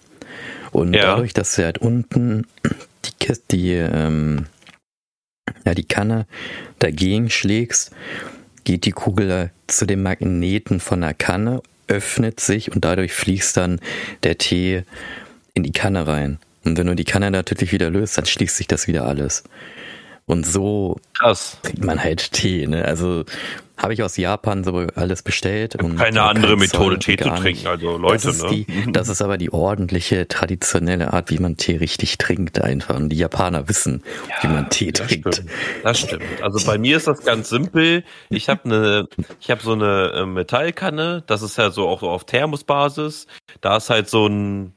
Und 0.73 0.95
ja. 0.95 1.03
dadurch, 1.03 1.33
dass 1.33 1.55
du 1.55 1.65
halt 1.65 1.79
unten 1.79 2.47
die 3.05 3.13
Kiste, 3.19 3.45
die, 3.51 3.73
ähm, 3.75 4.47
ja, 5.65 5.75
die 5.75 5.85
Kanne 5.85 6.27
dagegen 6.79 7.31
schlägst, 7.31 7.93
geht 8.65 8.85
die 8.85 8.93
Kugel 8.93 9.51
zu 9.67 9.87
dem 9.87 10.03
Magneten 10.03 10.81
von 10.81 11.01
der 11.01 11.15
Kanne, 11.15 11.63
öffnet 11.89 12.41
sich 12.41 12.73
und 12.73 12.85
dadurch 12.85 13.13
fließt 13.13 13.57
dann 13.57 13.81
der 14.23 14.39
Tee 14.39 14.85
in 15.55 15.63
die 15.63 15.73
Kanne 15.73 16.07
rein. 16.07 16.39
Und 16.65 16.79
wenn 16.79 16.87
du 16.87 16.95
die 16.95 17.05
Kanne 17.05 17.31
natürlich 17.31 17.73
wieder 17.73 17.91
löst, 17.91 18.19
dann 18.19 18.27
schließt 18.27 18.57
sich 18.57 18.69
das 18.69 18.87
wieder 18.87 19.07
alles. 19.07 19.45
Und 20.27 20.47
so 20.47 21.01
Krass. 21.15 21.59
trinkt 21.63 21.85
man 21.85 22.03
halt 22.03 22.33
Tee. 22.33 22.67
Ne? 22.67 22.85
Also 22.85 23.25
habe 23.83 23.95
ich 23.95 24.03
aus 24.03 24.17
Japan 24.17 24.63
so 24.63 24.87
alles 24.95 25.23
bestellt. 25.23 25.77
Und 25.83 25.97
keine 25.97 26.23
andere 26.23 26.57
Methode, 26.57 26.99
Tee 26.99 27.17
zu 27.17 27.29
trinken. 27.31 27.67
Also 27.67 27.97
Leute, 27.97 28.15
das 28.15 28.37
ist, 28.37 28.43
ne? 28.43 28.51
die, 28.51 28.93
das 28.93 29.09
ist 29.09 29.23
aber 29.23 29.39
die 29.39 29.53
ordentliche, 29.53 30.29
traditionelle 30.29 31.13
Art, 31.13 31.31
wie 31.31 31.39
man 31.39 31.57
Tee 31.57 31.77
richtig 31.77 32.19
trinkt 32.19 32.61
einfach. 32.61 32.97
Und 32.97 33.09
die 33.09 33.17
Japaner 33.17 33.69
wissen, 33.69 34.03
ja, 34.29 34.35
wie 34.43 34.53
man 34.53 34.69
Tee 34.71 34.93
das 34.93 35.09
trinkt. 35.09 35.35
Stimmt. 35.35 35.51
Das 35.83 35.99
stimmt. 35.99 36.23
Also 36.43 36.65
bei 36.67 36.79
mir 36.79 36.97
ist 36.99 37.07
das 37.07 37.25
ganz 37.25 37.49
simpel. 37.49 38.05
Ich 38.29 38.49
habe 38.49 38.65
eine, 38.65 39.09
ich 39.41 39.51
habe 39.51 39.63
so 39.63 39.73
eine 39.73 40.13
äh, 40.15 40.27
Metallkanne. 40.27 41.23
Das 41.27 41.43
ist 41.43 41.57
ja 41.57 41.71
so 41.71 41.89
auch 41.89 42.01
so 42.01 42.11
auf 42.11 42.25
Thermosbasis. 42.25 43.27
Da 43.61 43.79
ist 43.79 43.89
halt 43.89 44.09
so 44.09 44.27
ein 44.27 44.75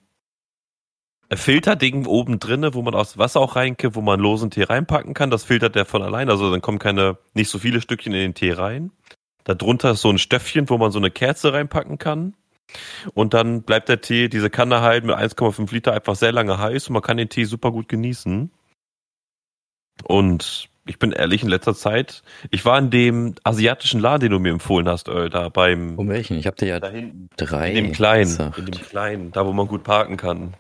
Filterding 1.38 2.06
oben 2.06 2.40
drinne, 2.40 2.74
wo 2.74 2.82
man 2.82 2.96
aus 2.96 3.18
Wasser 3.18 3.40
auch 3.40 3.56
reinkippt, 3.56 3.96
wo 3.96 4.02
man 4.02 4.20
losen 4.20 4.52
Tee 4.52 4.64
reinpacken 4.64 5.14
kann. 5.14 5.30
Das 5.30 5.44
filtert 5.44 5.76
der 5.76 5.86
von 5.86 6.02
allein, 6.02 6.30
also 6.30 6.52
dann 6.52 6.62
kommen 6.62 6.80
keine, 6.80 7.18
nicht 7.34 7.50
so 7.50 7.60
viele 7.60 7.82
Stückchen 7.82 8.14
in 8.14 8.20
den 8.20 8.34
Tee 8.34 8.52
rein. 8.52 8.92
Darunter 9.44 9.92
ist 9.92 10.02
so 10.02 10.10
ein 10.10 10.18
Stöffchen, 10.18 10.70
wo 10.70 10.78
man 10.78 10.92
so 10.92 11.00
eine 11.00 11.12
Kerze 11.12 11.54
reinpacken 11.54 11.98
kann. 11.98 12.34
Und 13.14 13.34
dann 13.34 13.64
bleibt 13.64 13.90
der 13.90 14.02
Tee, 14.02 14.30
diese 14.30 14.50
Kanne 14.50 14.82
halt 14.82 15.04
mit 15.04 15.16
1,5 15.16 15.72
Liter 15.74 15.94
einfach 15.94 16.16
sehr 16.16 16.32
lange 16.32 16.58
heiß 16.58 16.88
und 16.88 16.94
man 16.94 17.02
kann 17.02 17.18
den 17.18 17.30
Tee 17.30 17.44
super 17.44 17.72
gut 17.72 17.90
genießen. 17.90 18.52
Und 20.04 20.70
ich 20.86 21.00
bin 21.00 21.12
ehrlich, 21.12 21.44
in 21.44 21.50
letzter 21.50 21.76
Zeit, 21.76 22.24
ich 22.52 22.66
war 22.66 22.78
in 22.78 22.90
dem 22.90 23.36
asiatischen 23.44 24.00
Laden, 24.00 24.22
den 24.22 24.32
du 24.32 24.40
mir 24.40 24.52
empfohlen 24.52 24.90
hast, 24.90 25.08
Earl, 25.08 25.30
da 25.30 25.50
beim. 25.50 25.98
Um 25.98 26.10
welchen? 26.10 26.38
Ich 26.38 26.48
habe 26.48 26.58
dir 26.58 26.68
ja 26.68 26.80
da 26.80 26.90
hinten, 26.90 27.30
drei. 27.38 27.70
In 27.70 27.76
dem 27.76 27.92
kleinen, 27.94 28.24
gesagt. 28.24 28.58
in 28.58 28.66
dem 28.66 28.82
kleinen, 28.82 29.32
da 29.32 29.46
wo 29.46 29.54
man 29.54 29.68
gut 29.68 29.84
parken 29.84 30.18
kann. 30.18 30.56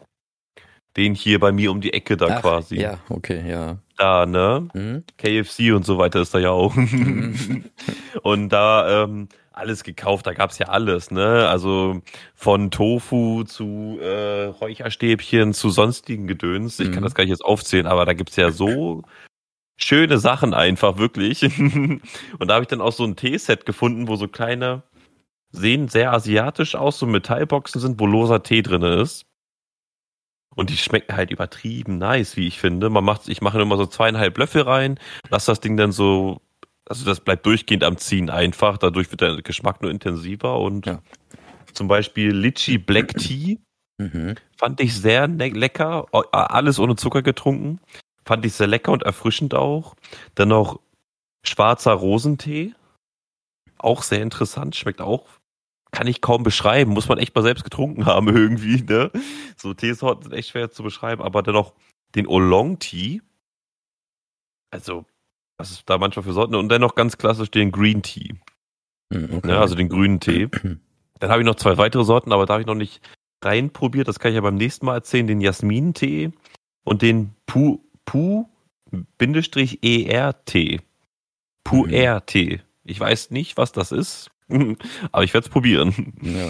Den 0.95 1.15
hier 1.15 1.39
bei 1.39 1.51
mir 1.51 1.71
um 1.71 1.81
die 1.81 1.93
Ecke 1.93 2.17
da 2.17 2.27
Ach, 2.27 2.41
quasi. 2.41 2.79
Ja, 2.79 2.99
okay, 3.09 3.43
ja. 3.47 3.77
Da, 3.97 4.25
ne? 4.25 4.67
Mhm. 4.73 5.03
KFC 5.17 5.73
und 5.73 5.85
so 5.85 5.97
weiter 5.97 6.21
ist 6.21 6.33
da 6.33 6.39
ja 6.39 6.51
auch. 6.51 6.75
Mhm. 6.75 7.65
und 8.21 8.49
da 8.49 9.03
ähm, 9.03 9.27
alles 9.53 9.83
gekauft, 9.83 10.27
da 10.27 10.33
gab's 10.33 10.57
ja 10.57 10.67
alles, 10.67 11.11
ne? 11.11 11.47
Also 11.47 12.01
von 12.35 12.71
Tofu 12.71 13.43
zu 13.43 13.99
äh, 14.01 14.45
Räucherstäbchen 14.45 15.53
zu 15.53 15.69
sonstigen 15.69 16.27
Gedöns. 16.27 16.79
Ich 16.79 16.89
mhm. 16.89 16.93
kann 16.93 17.03
das 17.03 17.15
gar 17.15 17.23
nicht 17.23 17.31
jetzt 17.31 17.45
aufzählen, 17.45 17.87
aber 17.87 18.05
da 18.05 18.13
gibt's 18.13 18.35
ja 18.35 18.51
so 18.51 19.03
schöne 19.77 20.17
Sachen 20.17 20.53
einfach, 20.53 20.97
wirklich. 20.97 21.43
und 21.59 22.01
da 22.47 22.55
habe 22.55 22.63
ich 22.63 22.67
dann 22.67 22.81
auch 22.81 22.93
so 22.93 23.03
ein 23.03 23.15
Teeset 23.15 23.65
gefunden, 23.65 24.07
wo 24.07 24.15
so 24.15 24.27
kleine, 24.27 24.83
sehen 25.51 25.87
sehr 25.87 26.13
asiatisch 26.13 26.75
aus, 26.75 26.97
so 26.99 27.05
Metallboxen 27.05 27.79
sind, 27.79 27.99
wo 27.99 28.07
loser 28.07 28.43
Tee 28.43 28.63
drin 28.63 28.81
ist. 28.81 29.25
Und 30.55 30.69
die 30.69 30.77
schmecken 30.77 31.15
halt 31.15 31.31
übertrieben 31.31 31.97
nice, 31.97 32.37
wie 32.37 32.47
ich 32.47 32.59
finde. 32.59 32.89
Man 32.89 33.03
macht, 33.03 33.27
ich 33.27 33.41
mache 33.41 33.61
immer 33.61 33.77
so 33.77 33.85
zweieinhalb 33.85 34.37
Löffel 34.37 34.63
rein, 34.63 34.99
lass 35.29 35.45
das 35.45 35.59
Ding 35.59 35.77
dann 35.77 35.91
so, 35.91 36.41
also 36.85 37.05
das 37.05 37.19
bleibt 37.19 37.45
durchgehend 37.45 37.83
am 37.83 37.97
Ziehen 37.97 38.29
einfach. 38.29 38.77
Dadurch 38.77 39.09
wird 39.11 39.21
der 39.21 39.41
Geschmack 39.41 39.81
nur 39.81 39.91
intensiver 39.91 40.59
und 40.59 40.85
ja. 40.85 41.01
zum 41.73 41.87
Beispiel 41.87 42.31
Litchi 42.31 42.77
Black 42.77 43.17
Tea 43.17 43.59
mhm. 43.97 44.35
fand 44.57 44.79
ich 44.81 44.95
sehr 44.95 45.27
ne 45.27 45.49
lecker. 45.49 46.05
Alles 46.31 46.79
ohne 46.79 46.95
Zucker 46.95 47.21
getrunken. 47.21 47.79
Fand 48.25 48.45
ich 48.45 48.53
sehr 48.53 48.67
lecker 48.67 48.91
und 48.91 49.03
erfrischend 49.03 49.53
auch. 49.53 49.95
Dann 50.35 50.49
noch 50.49 50.79
schwarzer 51.45 51.93
Rosentee. 51.93 52.73
Auch 53.77 54.01
sehr 54.01 54.21
interessant, 54.21 54.77
schmeckt 54.77 55.01
auch 55.01 55.27
kann 55.93 56.07
ich 56.07 56.21
kaum 56.21 56.43
beschreiben, 56.43 56.91
muss 56.91 57.07
man 57.07 57.19
echt 57.19 57.33
mal 57.35 57.43
selbst 57.43 57.63
getrunken 57.63 58.05
haben 58.05 58.27
irgendwie, 58.35 58.81
ne? 58.81 59.11
So 59.55 59.73
Teesorten 59.73 60.23
sind 60.23 60.33
echt 60.33 60.49
schwer 60.49 60.71
zu 60.71 60.83
beschreiben, 60.83 61.21
aber 61.21 61.41
dennoch 61.41 61.73
den 62.15 62.27
Oolong 62.27 62.79
Tea, 62.79 63.21
also 64.71 65.05
was 65.57 65.71
ist 65.71 65.89
da 65.89 65.97
manchmal 65.97 66.23
für 66.23 66.33
Sorten 66.33 66.55
und 66.55 66.69
dennoch 66.69 66.95
ganz 66.95 67.17
klassisch 67.17 67.51
den 67.51 67.71
Green 67.71 68.01
Tea, 68.01 68.33
hm, 69.13 69.35
okay. 69.35 69.47
ne? 69.47 69.59
also 69.59 69.75
den 69.75 69.87
grünen 69.87 70.19
Tee. 70.19 70.49
Dann 71.19 71.29
habe 71.29 71.41
ich 71.41 71.45
noch 71.45 71.55
zwei 71.55 71.77
weitere 71.77 72.03
Sorten, 72.03 72.33
aber 72.33 72.45
da 72.45 72.53
habe 72.53 72.61
ich 72.61 72.67
noch 72.67 72.75
nicht 72.75 72.99
reinprobiert, 73.41 74.07
das 74.07 74.19
kann 74.19 74.31
ich 74.31 74.35
ja 74.35 74.41
beim 74.41 74.55
nächsten 74.55 74.85
Mal 74.85 74.95
erzählen, 74.95 75.27
den 75.27 75.39
Jasmin-Tee 75.39 76.31
und 76.83 77.01
den 77.01 77.33
Pu, 77.45 77.79
Pu, 78.03 78.45
Bindestrich 79.17 79.83
ER-Tee. 79.83 80.81
Pu-R-Tee. 81.63 82.61
Ich 82.83 82.99
weiß 82.99 83.31
nicht, 83.31 83.55
was 83.55 83.71
das 83.71 83.93
ist. 83.93 84.32
Aber 85.11 85.23
ich 85.23 85.33
werde 85.33 85.45
es 85.45 85.51
probieren. 85.51 86.13
Ja. 86.21 86.49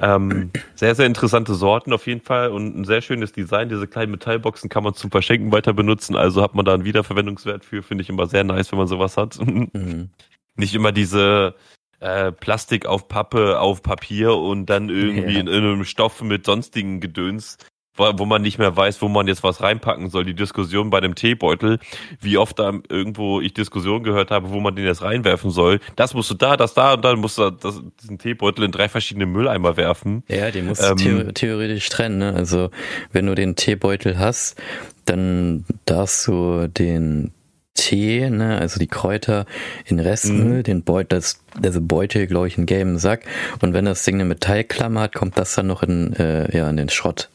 Ähm, 0.00 0.50
sehr, 0.74 0.94
sehr 0.94 1.06
interessante 1.06 1.54
Sorten 1.54 1.92
auf 1.92 2.06
jeden 2.06 2.20
Fall 2.20 2.50
und 2.50 2.76
ein 2.76 2.84
sehr 2.84 3.02
schönes 3.02 3.32
Design. 3.32 3.68
Diese 3.68 3.86
kleinen 3.86 4.10
Metallboxen 4.10 4.68
kann 4.68 4.82
man 4.82 4.94
zum 4.94 5.10
Verschenken 5.10 5.52
weiter 5.52 5.72
benutzen, 5.72 6.16
also 6.16 6.42
hat 6.42 6.54
man 6.54 6.64
da 6.64 6.74
einen 6.74 6.84
Wiederverwendungswert 6.84 7.64
für. 7.64 7.82
Finde 7.82 8.02
ich 8.02 8.08
immer 8.08 8.26
sehr 8.26 8.44
nice, 8.44 8.72
wenn 8.72 8.78
man 8.78 8.88
sowas 8.88 9.16
hat. 9.16 9.38
Mhm. 9.38 10.10
Nicht 10.56 10.74
immer 10.74 10.92
diese 10.92 11.54
äh, 12.00 12.32
Plastik 12.32 12.84
auf 12.86 13.08
Pappe, 13.08 13.60
auf 13.60 13.82
Papier 13.82 14.34
und 14.36 14.66
dann 14.66 14.88
irgendwie 14.88 15.34
ja. 15.34 15.40
in 15.40 15.46
irgendeinem 15.46 15.84
Stoff 15.84 16.20
mit 16.22 16.44
sonstigen 16.44 17.00
Gedöns 17.00 17.58
wo 17.96 18.24
man 18.24 18.42
nicht 18.42 18.58
mehr 18.58 18.76
weiß, 18.76 19.02
wo 19.02 19.08
man 19.08 19.26
jetzt 19.26 19.42
was 19.42 19.60
reinpacken 19.60 20.08
soll. 20.08 20.24
Die 20.24 20.34
Diskussion 20.34 20.90
bei 20.90 21.00
dem 21.00 21.14
Teebeutel, 21.14 21.78
wie 22.20 22.38
oft 22.38 22.58
da 22.58 22.72
irgendwo 22.88 23.40
ich 23.40 23.52
Diskussionen 23.54 24.02
gehört 24.02 24.30
habe, 24.30 24.50
wo 24.50 24.60
man 24.60 24.74
den 24.74 24.86
jetzt 24.86 25.02
reinwerfen 25.02 25.50
soll. 25.50 25.80
Das 25.96 26.14
musst 26.14 26.30
du 26.30 26.34
da, 26.34 26.56
das 26.56 26.74
da 26.74 26.94
und 26.94 27.04
dann 27.04 27.18
musst 27.18 27.38
du 27.38 27.50
das, 27.50 27.82
diesen 28.02 28.18
Teebeutel 28.18 28.64
in 28.64 28.72
drei 28.72 28.88
verschiedene 28.88 29.26
Mülleimer 29.26 29.76
werfen. 29.76 30.22
Ja, 30.28 30.50
den 30.50 30.66
musst 30.66 30.82
ähm, 30.82 30.96
du 30.96 31.32
theoretisch 31.32 31.88
trennen. 31.88 32.18
Ne? 32.18 32.34
Also 32.34 32.70
wenn 33.12 33.26
du 33.26 33.34
den 33.34 33.56
Teebeutel 33.56 34.18
hast, 34.18 34.60
dann 35.04 35.64
darfst 35.84 36.26
du 36.26 36.68
den 36.68 37.32
Tee, 37.74 38.28
ne, 38.28 38.58
also 38.58 38.78
die 38.78 38.86
Kräuter 38.86 39.46
in 39.86 39.98
Restmüll, 39.98 40.58
mhm. 40.58 40.62
den 40.62 40.82
Beutel, 40.82 41.18
das, 41.18 41.40
also 41.62 41.80
Beutel, 41.80 42.26
glaube 42.26 42.46
ich, 42.46 42.58
in 42.58 42.66
gelben 42.66 42.98
Sack. 42.98 43.24
Und 43.60 43.72
wenn 43.72 43.86
das 43.86 44.04
Ding 44.04 44.16
eine 44.16 44.26
Metallklammer 44.26 45.00
hat, 45.00 45.14
kommt 45.14 45.38
das 45.38 45.54
dann 45.54 45.68
noch 45.68 45.82
in, 45.82 46.12
äh, 46.14 46.54
ja, 46.56 46.68
in 46.68 46.76
den 46.76 46.90
Schrott. 46.90 47.30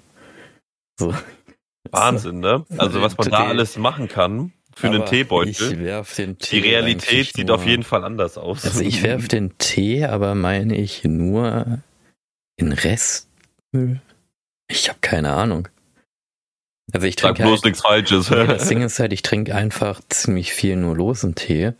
So. 0.98 1.14
Wahnsinn, 1.92 2.40
ne? 2.40 2.66
Also 2.78 3.02
was 3.02 3.18
man 3.18 3.30
da 3.30 3.48
alles 3.48 3.78
machen 3.78 4.08
kann 4.08 4.52
für 4.76 4.88
Aber 4.88 4.98
einen 4.98 5.06
Teebeutel. 5.06 6.06
Den 6.18 6.38
Tee 6.38 6.62
Die 6.62 6.68
Realität 6.68 7.34
sieht 7.34 7.48
nur, 7.48 7.56
auf 7.56 7.66
jeden 7.66 7.84
Fall 7.84 8.04
anders 8.04 8.38
aus. 8.38 8.66
Also 8.66 8.82
ich 8.82 9.04
werf 9.04 9.28
den 9.28 9.58
Tee, 9.58 10.06
aber 10.06 10.36
meine 10.36 10.76
ich 10.76 11.04
nur 11.04 11.80
in 12.58 12.72
Restmüll? 12.74 14.02
Ich 14.68 14.90
habe 14.90 15.00
keine 15.02 15.34
Ahnung. 15.34 15.68
Also 16.94 17.08
ich 17.08 17.16
trinke 17.16 17.44
bloß 17.44 17.60
halt, 17.60 17.66
nichts 17.66 17.82
Falsches. 17.82 18.28
das 18.28 18.68
Ding 18.70 18.82
ist 18.82 19.00
halt, 19.00 19.14
ich 19.14 19.22
trinke 19.22 19.56
einfach 19.56 20.02
ziemlich 20.10 20.54
viel 20.54 20.76
nur 20.76 20.96
losen 20.96 21.36
Tee. 21.36 21.74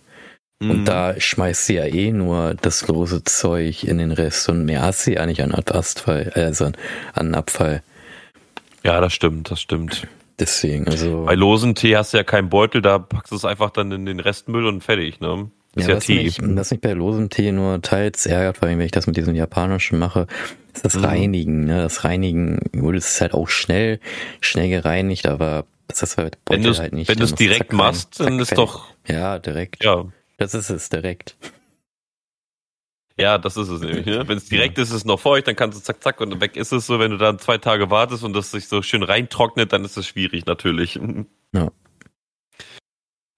Mhm. 0.60 0.72
Und 0.72 0.86
da 0.86 1.20
schmeißt 1.20 1.66
sie 1.68 1.76
ja 1.76 1.86
eh 1.86 2.12
nur 2.12 2.56
das 2.56 2.88
lose 2.88 3.24
Zeug 3.24 3.84
in 3.84 4.00
den 4.00 4.12
Rest 4.12 4.50
und 4.50 4.66
mehr 4.66 4.82
hast 4.82 5.04
sie 5.04 5.14
ja 5.14 5.26
nicht 5.26 5.42
an 5.42 5.54
Abfall, 5.54 6.32
also 6.34 6.72
an 7.14 7.36
Abfall. 7.36 7.84
Ja, 8.84 9.02
das 9.02 9.14
stimmt, 9.14 9.52
das 9.52 9.60
stimmt. 9.62 10.08
Deswegen, 10.40 10.88
also. 10.88 11.24
Bei 11.26 11.34
losen 11.36 11.74
Tee 11.76 11.98
hast 11.98 12.14
du 12.14 12.18
ja 12.18 12.24
keinen 12.24 12.50
Beutel, 12.50 12.82
da 12.82 13.00
packst 13.00 13.32
du 13.32 13.36
es 13.36 13.44
einfach 13.46 13.72
dann 13.72 13.92
in 13.92 14.06
den 14.06 14.20
Restmüll 14.20 14.68
und 14.68 14.84
fertig, 14.84 15.20
ne? 15.20 15.50
Ist 15.76 15.84
ja, 15.86 15.90
ja, 15.92 15.96
was, 15.98 16.06
Tee. 16.06 16.24
Mich, 16.24 16.40
was 16.42 16.72
mich 16.72 16.82
bei 16.82 16.94
losem 16.94 17.30
Tee 17.30 17.52
nur 17.52 17.82
teils 17.82 18.26
ärgert, 18.26 18.58
vor 18.58 18.68
allem 18.68 18.78
wenn 18.80 18.86
ich 18.86 18.92
das 18.92 19.08
mit 19.08 19.18
diesem 19.18 19.36
japanischen 19.36 19.98
mache, 20.00 20.28
ist 20.74 20.86
das 20.86 20.96
Mhm. 20.96 21.06
Reinigen. 21.06 21.66
Ne? 21.66 21.82
Das 21.84 22.04
Reinigen, 22.04 22.60
gut, 22.72 22.96
es 22.96 23.08
ist 23.14 23.22
halt 23.22 23.34
auch 23.34 23.48
schnell, 23.50 24.00
schnell 24.42 24.70
gereinigt, 24.70 25.28
aber 25.28 25.66
das 25.88 26.02
ist 26.04 26.18
halt 26.18 26.38
Wenn 26.48 26.64
du 26.64 26.70
es 26.70 26.80
halt 26.80 26.94
nicht. 26.94 27.10
wenn 27.10 27.18
du's 27.18 27.32
muss 27.32 27.38
direkt 27.38 27.70
zack 27.72 27.74
machst, 27.74 28.20
dann 28.20 28.34
zack, 28.34 28.42
ist 28.42 28.50
fertig. 28.50 28.66
doch, 28.66 28.86
Ja, 29.08 29.40
direkt. 29.40 29.84
ja, 29.84 30.06
Das 30.38 30.54
ist 30.54 30.70
es, 30.70 30.90
direkt. 30.90 31.36
Ja, 33.20 33.38
das 33.38 33.58
ist 33.58 33.70
es 33.70 33.82
nämlich, 33.82 34.06
ne? 34.06 34.28
Wenn 34.28 34.38
es 34.38 34.46
direkt 34.46 34.78
ist, 34.78 34.90
ist 34.90 34.96
es 34.96 35.06
noch 35.06 35.20
feucht, 35.20 35.48
dann 35.48 35.56
kannst 35.56 35.78
du 35.78 35.84
zack, 35.84 36.02
zack 36.04 36.22
und 36.22 36.40
weg 36.40 36.56
ist 36.56 36.72
es 36.72 36.86
so. 36.86 37.00
Wenn 37.00 37.12
du 37.12 37.18
dann 37.18 37.40
zwei 37.40 37.58
Tage 37.58 37.90
wartest 37.90 38.24
und 38.24 38.34
das 38.34 38.52
sich 38.52 38.68
so 38.68 38.82
schön 38.82 39.04
reintrocknet, 39.04 39.74
dann 39.74 39.84
ist 39.84 39.98
es 39.98 40.08
schwierig 40.08 40.46
natürlich. 40.46 41.00
Ja. 41.54 41.72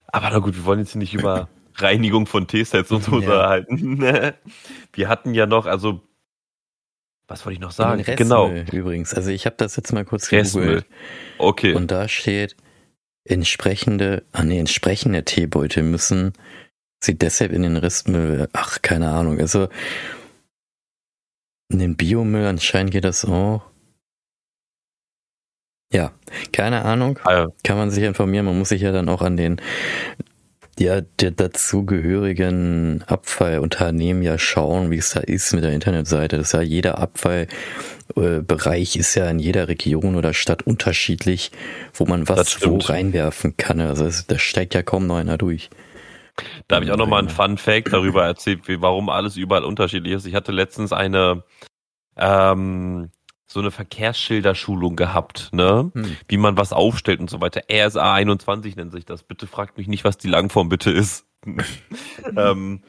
Aber 0.08 0.30
na 0.30 0.38
gut, 0.40 0.56
wir 0.56 0.64
wollen 0.64 0.80
jetzt 0.80 0.92
hier 0.92 0.98
nicht 0.98 1.14
über 1.14 1.48
Reinigung 1.76 2.26
von 2.26 2.48
Teesets 2.48 2.90
und 2.90 3.04
so 3.04 3.12
Ja. 3.12 3.16
unterhalten. 3.18 4.00
Wir 4.92 5.08
hatten 5.08 5.32
ja 5.32 5.46
noch, 5.46 5.66
also, 5.66 6.02
was 7.28 7.46
wollte 7.46 7.54
ich 7.54 7.60
noch 7.60 7.70
sagen? 7.70 8.02
Den 8.02 8.16
Genau, 8.16 8.46
Restmüll 8.46 8.80
Übrigens, 8.80 9.14
also 9.14 9.30
ich 9.30 9.46
habe 9.46 9.54
das 9.58 9.76
jetzt 9.76 9.92
mal 9.92 10.04
kurz 10.04 10.32
Restmüll. 10.32 10.64
gegoogelt 10.64 10.86
okay. 11.38 11.74
und 11.74 11.92
da 11.92 12.08
steht, 12.08 12.56
entsprechende, 13.24 14.24
ah 14.32 14.42
nee, 14.42 14.58
entsprechende 14.58 15.24
Teebeutel 15.24 15.84
müssen 15.84 16.32
sie 17.00 17.16
deshalb 17.16 17.52
in 17.52 17.62
den 17.62 17.76
Restmüll, 17.76 18.48
ach, 18.52 18.82
keine 18.82 19.10
Ahnung, 19.10 19.40
also 19.40 19.68
in 21.72 21.78
den 21.78 21.96
Biomüll 21.96 22.46
anscheinend 22.46 22.92
geht 22.92 23.04
das 23.04 23.24
auch. 23.24 23.62
Ja, 25.92 26.12
keine 26.52 26.84
Ahnung, 26.84 27.18
Ah, 27.24 27.48
kann 27.64 27.76
man 27.76 27.90
sich 27.90 28.04
informieren, 28.04 28.46
man 28.46 28.58
muss 28.58 28.68
sich 28.68 28.82
ja 28.82 28.92
dann 28.92 29.08
auch 29.08 29.22
an 29.22 29.36
den 29.36 29.60
ja, 30.80 31.02
der 31.02 31.30
dazugehörigen 31.32 33.04
Abfallunternehmen 33.06 34.22
ja 34.22 34.38
schauen, 34.38 34.90
wie 34.90 34.96
es 34.96 35.10
da 35.10 35.20
ist 35.20 35.52
mit 35.52 35.62
der 35.62 35.72
Internetseite. 35.72 36.38
Das 36.38 36.46
ist 36.46 36.52
ja 36.54 36.62
jeder 36.62 36.98
Abfallbereich 36.98 38.96
ist 38.96 39.14
ja 39.14 39.28
in 39.28 39.38
jeder 39.38 39.68
Region 39.68 40.16
oder 40.16 40.32
Stadt 40.32 40.62
unterschiedlich, 40.62 41.52
wo 41.92 42.06
man 42.06 42.28
was 42.30 42.64
wo 42.64 42.78
reinwerfen 42.78 43.58
kann. 43.58 43.80
Also 43.80 44.08
da 44.26 44.38
steigt 44.38 44.72
ja 44.74 44.82
kaum 44.82 45.06
noch 45.06 45.16
einer 45.16 45.36
durch. 45.36 45.68
Da 46.68 46.76
habe 46.76 46.84
ich 46.84 46.92
auch 46.92 46.96
noch 46.96 47.06
mal 47.06 47.18
einen 47.18 47.28
Fun 47.28 47.58
Fact 47.58 47.92
darüber 47.92 48.24
erzählt, 48.24 48.68
wie, 48.68 48.80
warum 48.80 49.08
alles 49.08 49.36
überall 49.36 49.64
unterschiedlich 49.64 50.12
ist. 50.14 50.26
Ich 50.26 50.34
hatte 50.34 50.52
letztens 50.52 50.92
eine 50.92 51.44
ähm, 52.16 53.10
so 53.46 53.58
eine 53.58 53.72
Verkehrsschilderschulung 53.72 54.94
gehabt, 54.94 55.50
ne? 55.52 55.90
Hm. 55.92 56.16
Wie 56.28 56.36
man 56.36 56.56
was 56.56 56.72
aufstellt 56.72 57.18
und 57.18 57.28
so 57.28 57.40
weiter. 57.40 57.62
RSA 57.70 58.14
21 58.14 58.76
nennt 58.76 58.92
sich 58.92 59.04
das. 59.04 59.24
Bitte 59.24 59.48
fragt 59.48 59.76
mich 59.76 59.88
nicht, 59.88 60.04
was 60.04 60.18
die 60.18 60.28
Langform 60.28 60.68
bitte 60.68 60.92
ist. 60.92 61.26
ähm, 62.36 62.82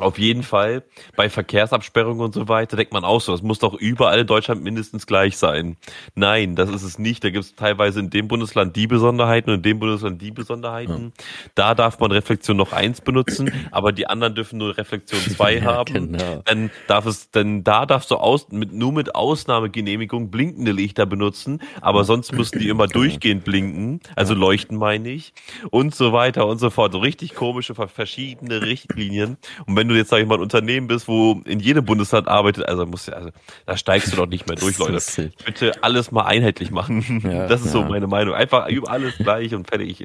auf 0.00 0.18
jeden 0.18 0.42
Fall 0.42 0.82
bei 1.16 1.28
Verkehrsabsperrungen 1.28 2.20
und 2.24 2.34
so 2.34 2.48
weiter 2.48 2.76
denkt 2.76 2.92
man 2.92 3.04
auch 3.04 3.20
so, 3.20 3.32
es 3.34 3.42
muss 3.42 3.58
doch 3.58 3.74
überall 3.74 4.20
in 4.20 4.26
Deutschland 4.26 4.62
mindestens 4.62 5.06
gleich 5.06 5.36
sein. 5.36 5.76
Nein, 6.14 6.56
das 6.56 6.70
ist 6.70 6.82
es 6.82 6.98
nicht. 6.98 7.22
Da 7.24 7.30
gibt 7.30 7.44
es 7.44 7.54
teilweise 7.54 8.00
in 8.00 8.10
dem 8.10 8.28
Bundesland 8.28 8.76
die 8.76 8.86
Besonderheiten 8.86 9.50
und 9.50 9.56
in 9.56 9.62
dem 9.62 9.78
Bundesland 9.80 10.20
die 10.22 10.30
Besonderheiten. 10.30 11.12
Da 11.54 11.74
darf 11.74 11.98
man 12.00 12.12
Reflexion 12.12 12.56
noch 12.56 12.72
eins 12.72 13.00
benutzen, 13.00 13.50
aber 13.70 13.92
die 13.92 14.06
anderen 14.06 14.34
dürfen 14.34 14.58
nur 14.58 14.76
Reflexion 14.76 15.20
zwei 15.28 15.54
Ja, 15.58 15.64
haben. 15.64 15.92
genau. 16.12 16.42
Dann 16.44 16.70
darf 16.86 17.06
es, 17.06 17.30
denn 17.30 17.64
da 17.64 17.86
darfst 17.86 18.10
du 18.10 18.16
aus, 18.16 18.48
mit, 18.50 18.72
nur 18.72 18.92
mit 18.92 19.14
Ausnahmegenehmigung 19.14 20.30
blinkende 20.30 20.72
Lichter 20.72 21.06
benutzen, 21.06 21.60
aber 21.80 22.04
sonst 22.04 22.32
müssen 22.32 22.58
die 22.58 22.68
immer 22.68 22.86
durchgehend 22.86 23.44
blinken, 23.44 24.00
also 24.16 24.34
leuchten 24.34 24.76
meine 24.78 25.10
ich, 25.10 25.32
und 25.70 25.94
so 25.94 26.12
weiter 26.12 26.46
und 26.46 26.58
so 26.58 26.70
fort. 26.70 26.92
So 26.92 26.98
richtig 26.98 27.34
komische, 27.34 27.74
ver- 27.74 27.88
verschiedene 27.88 28.62
Richtlinien. 28.62 29.36
Und 29.66 29.76
wenn 29.76 29.88
du 29.90 29.96
jetzt, 29.96 30.08
sag 30.10 30.20
ich 30.20 30.26
mal, 30.26 30.36
ein 30.36 30.40
Unternehmen 30.40 30.86
bist, 30.86 31.06
wo 31.08 31.42
in 31.44 31.60
jedem 31.60 31.84
Bundesland 31.84 32.28
arbeitet, 32.28 32.66
also 32.66 32.86
musst 32.86 33.08
du, 33.08 33.16
also 33.16 33.30
da 33.66 33.76
steigst 33.76 34.12
du 34.12 34.16
doch 34.16 34.26
nicht 34.26 34.46
mehr 34.48 34.56
durch, 34.56 34.78
Leute. 34.78 34.98
Bitte 35.44 35.82
alles 35.82 36.10
mal 36.12 36.24
einheitlich 36.24 36.70
machen. 36.70 37.20
Ja, 37.24 37.46
das 37.48 37.64
ist 37.64 37.72
so 37.72 37.80
ja. 37.80 37.88
meine 37.88 38.06
Meinung. 38.06 38.34
Einfach 38.34 38.68
über 38.68 38.90
alles 38.90 39.16
gleich 39.18 39.54
und 39.54 39.68
fertig. 39.68 40.00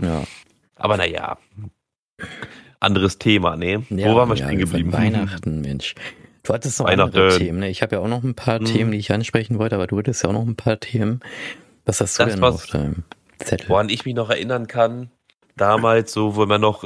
Ja. 0.00 0.24
Aber 0.76 0.96
naja. 0.96 1.38
Anderes 2.80 3.18
Thema, 3.18 3.56
ne? 3.56 3.84
Ja, 3.90 4.10
Wo 4.10 4.16
waren 4.16 4.28
wir 4.28 4.36
ja, 4.36 4.46
stehen 4.46 4.58
geblieben? 4.58 4.92
Weihnachten, 4.92 5.60
Mensch. 5.60 5.94
Du 6.44 6.54
hattest 6.54 6.78
noch 6.78 6.86
andere 6.86 7.36
Themen, 7.36 7.58
ne? 7.58 7.68
Ich 7.68 7.82
habe 7.82 7.96
ja 7.96 8.00
auch 8.02 8.08
noch 8.08 8.22
ein 8.22 8.34
paar 8.34 8.58
Hm. 8.60 8.64
Themen, 8.66 8.92
die 8.92 8.98
ich 8.98 9.12
ansprechen 9.12 9.58
wollte, 9.58 9.74
aber 9.74 9.86
du 9.86 9.98
hattest 9.98 10.22
ja 10.22 10.30
auch 10.30 10.34
noch 10.34 10.46
ein 10.46 10.56
paar 10.56 10.78
Themen. 10.78 11.20
Was 11.84 12.00
hast 12.00 12.18
du 12.18 12.24
Das, 12.24 12.34
denn 12.34 12.42
was- 12.42 12.54
auf 12.54 12.66
deinem 12.66 13.04
Zettel? 13.38 13.68
Woran 13.68 13.88
ich 13.88 14.04
mich 14.04 14.14
noch 14.14 14.30
erinnern 14.30 14.66
kann, 14.68 15.10
damals, 15.56 16.12
so, 16.12 16.36
wo 16.36 16.46
man 16.46 16.60
noch, 16.60 16.84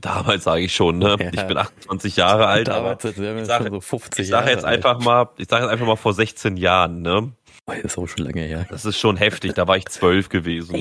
damals 0.00 0.44
sage 0.44 0.62
ich 0.62 0.74
schon, 0.74 0.98
ne? 0.98 1.16
Ja. 1.20 1.30
Ich 1.32 1.42
bin 1.42 1.56
28 1.56 2.16
Jahre 2.16 2.46
alt, 2.46 2.68
aber 2.68 2.94
Damals, 2.96 3.16
wir 3.18 3.36
ich 3.38 3.46
sage- 3.46 3.70
so 3.70 3.80
50 3.80 4.20
ich 4.24 4.28
sage 4.30 4.42
Jahre 4.46 4.54
jetzt 4.56 4.64
alt. 4.64 4.84
einfach 4.84 5.04
mal, 5.04 5.28
ich 5.36 5.48
sage 5.48 5.64
jetzt 5.64 5.72
einfach 5.72 5.86
mal 5.86 5.96
vor 5.96 6.12
16 6.14 6.56
Jahren, 6.56 7.02
ne? 7.02 7.32
Das 7.66 7.78
ist 7.84 7.98
auch 7.98 8.06
schon 8.06 8.26
lange 8.26 8.42
her. 8.42 8.66
Das 8.70 8.84
ist 8.84 8.98
schon 8.98 9.16
heftig, 9.16 9.54
da 9.54 9.66
war 9.66 9.76
ich 9.76 9.86
zwölf 9.86 10.28
gewesen. 10.28 10.74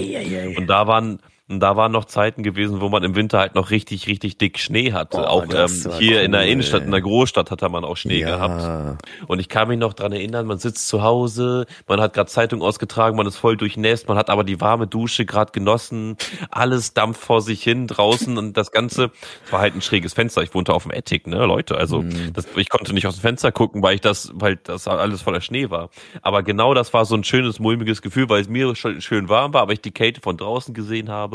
Und 0.58 0.67
da 0.67 0.86
waren, 0.88 1.19
und 1.50 1.60
da 1.60 1.76
waren 1.76 1.92
noch 1.92 2.06
Zeiten 2.06 2.42
gewesen, 2.42 2.80
wo 2.80 2.88
man 2.90 3.04
im 3.04 3.16
Winter 3.16 3.40
halt 3.40 3.54
noch 3.54 3.70
richtig, 3.70 4.08
richtig 4.08 4.38
dick 4.38 4.60
Schnee 4.60 4.94
hatte. 4.94 5.18
Oh, 5.18 5.26
auch 5.26 5.46
ähm, 5.54 5.70
hier 6.00 6.24
in 6.24 6.32
der 6.32 6.42
cool. 6.42 6.48
Innenstadt, 6.48 6.84
in 6.84 6.92
der 6.92 7.02
Großstadt 7.02 7.52
hatte 7.52 7.68
man 7.70 7.84
auch 7.84 7.98
Schnee 7.98 8.22
gehabt. 8.22 8.62
ja, 8.62 8.98
Und 9.28 9.40
ich 9.40 9.50
kann 9.50 9.68
mich 9.68 9.78
noch 9.78 9.94
dran 9.94 10.14
erinnern, 10.14 10.46
man 10.46 10.58
sitzt 10.58 10.88
zu 10.88 11.04
Hause, 11.04 11.66
man 11.88 12.00
hat 12.00 12.14
gerade 12.14 12.30
Zeitung 12.30 12.62
ausgetragen, 12.62 13.18
man 13.18 13.28
ist 13.28 13.36
voll 13.36 13.58
durchnässt, 13.58 14.08
man 14.08 14.18
hat 14.18 14.30
aber 14.30 14.44
die 14.46 14.62
warme 14.62 14.88
Dusche 14.88 15.26
gerade 15.26 15.52
genossen, 15.52 16.16
alles 16.50 16.94
dampft 16.94 17.22
vor 17.22 17.42
sich 17.42 17.62
hin 17.62 17.88
draußen 17.88 18.38
und 18.38 18.56
das 18.56 18.72
Ganze, 18.72 19.12
es 19.46 19.52
war 19.52 19.60
halt 19.60 19.76
ein 19.76 19.82
schräges 19.82 20.14
Fenster. 20.14 20.44
Ich 20.44 20.54
wohnte 20.54 20.74
auf 20.74 20.84
dem 20.84 20.92
Attic, 20.96 21.28
ne, 21.28 21.46
Leute. 21.46 21.76
Also 21.78 22.04
Mhm. 22.04 22.32
das, 22.34 22.48
ich 22.56 22.70
konnte 22.70 22.94
nicht 22.94 23.06
aus 23.08 23.16
dem 23.18 23.22
Fenster 23.22 23.52
gucken, 23.52 23.84
weil 23.84 23.96
ich 23.96 24.02
das, 24.02 24.32
weil 24.34 24.56
das 24.56 24.88
alles 24.88 25.22
voller 25.22 25.42
Schnee 25.42 25.70
war. 25.70 25.90
Aber 26.22 26.42
genau 26.44 26.74
das 26.74 26.94
war 26.94 27.04
so 27.06 27.16
ein 27.16 27.24
schönes, 27.26 27.60
mulmiges 27.60 28.02
Gefühl, 28.02 28.30
weil 28.30 28.42
es 28.42 28.48
mir 28.48 28.76
schon 28.76 29.02
schön 29.02 29.28
warm 29.28 29.54
war, 29.54 29.62
aber 29.64 29.74
ich 29.74 29.82
die 29.82 29.92
Kälte 29.92 30.22
von 30.22 30.38
draußen 30.38 30.74
gesehen 30.74 31.10
habe. 31.10 31.33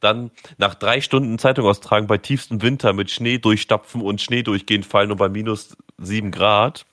Dann 0.00 0.30
nach 0.58 0.74
drei 0.74 1.00
Stunden 1.00 1.38
Zeitung 1.38 1.66
austragen 1.66 2.06
bei 2.06 2.18
tiefstem 2.18 2.62
Winter 2.62 2.92
mit 2.92 3.10
Schnee 3.10 3.38
durchstapfen 3.38 4.00
und 4.00 4.20
Schnee 4.20 4.42
durchgehend 4.42 4.86
fallen 4.86 5.10
und 5.10 5.18
bei 5.18 5.28
minus 5.28 5.76
sieben 5.98 6.30
Grad 6.30 6.86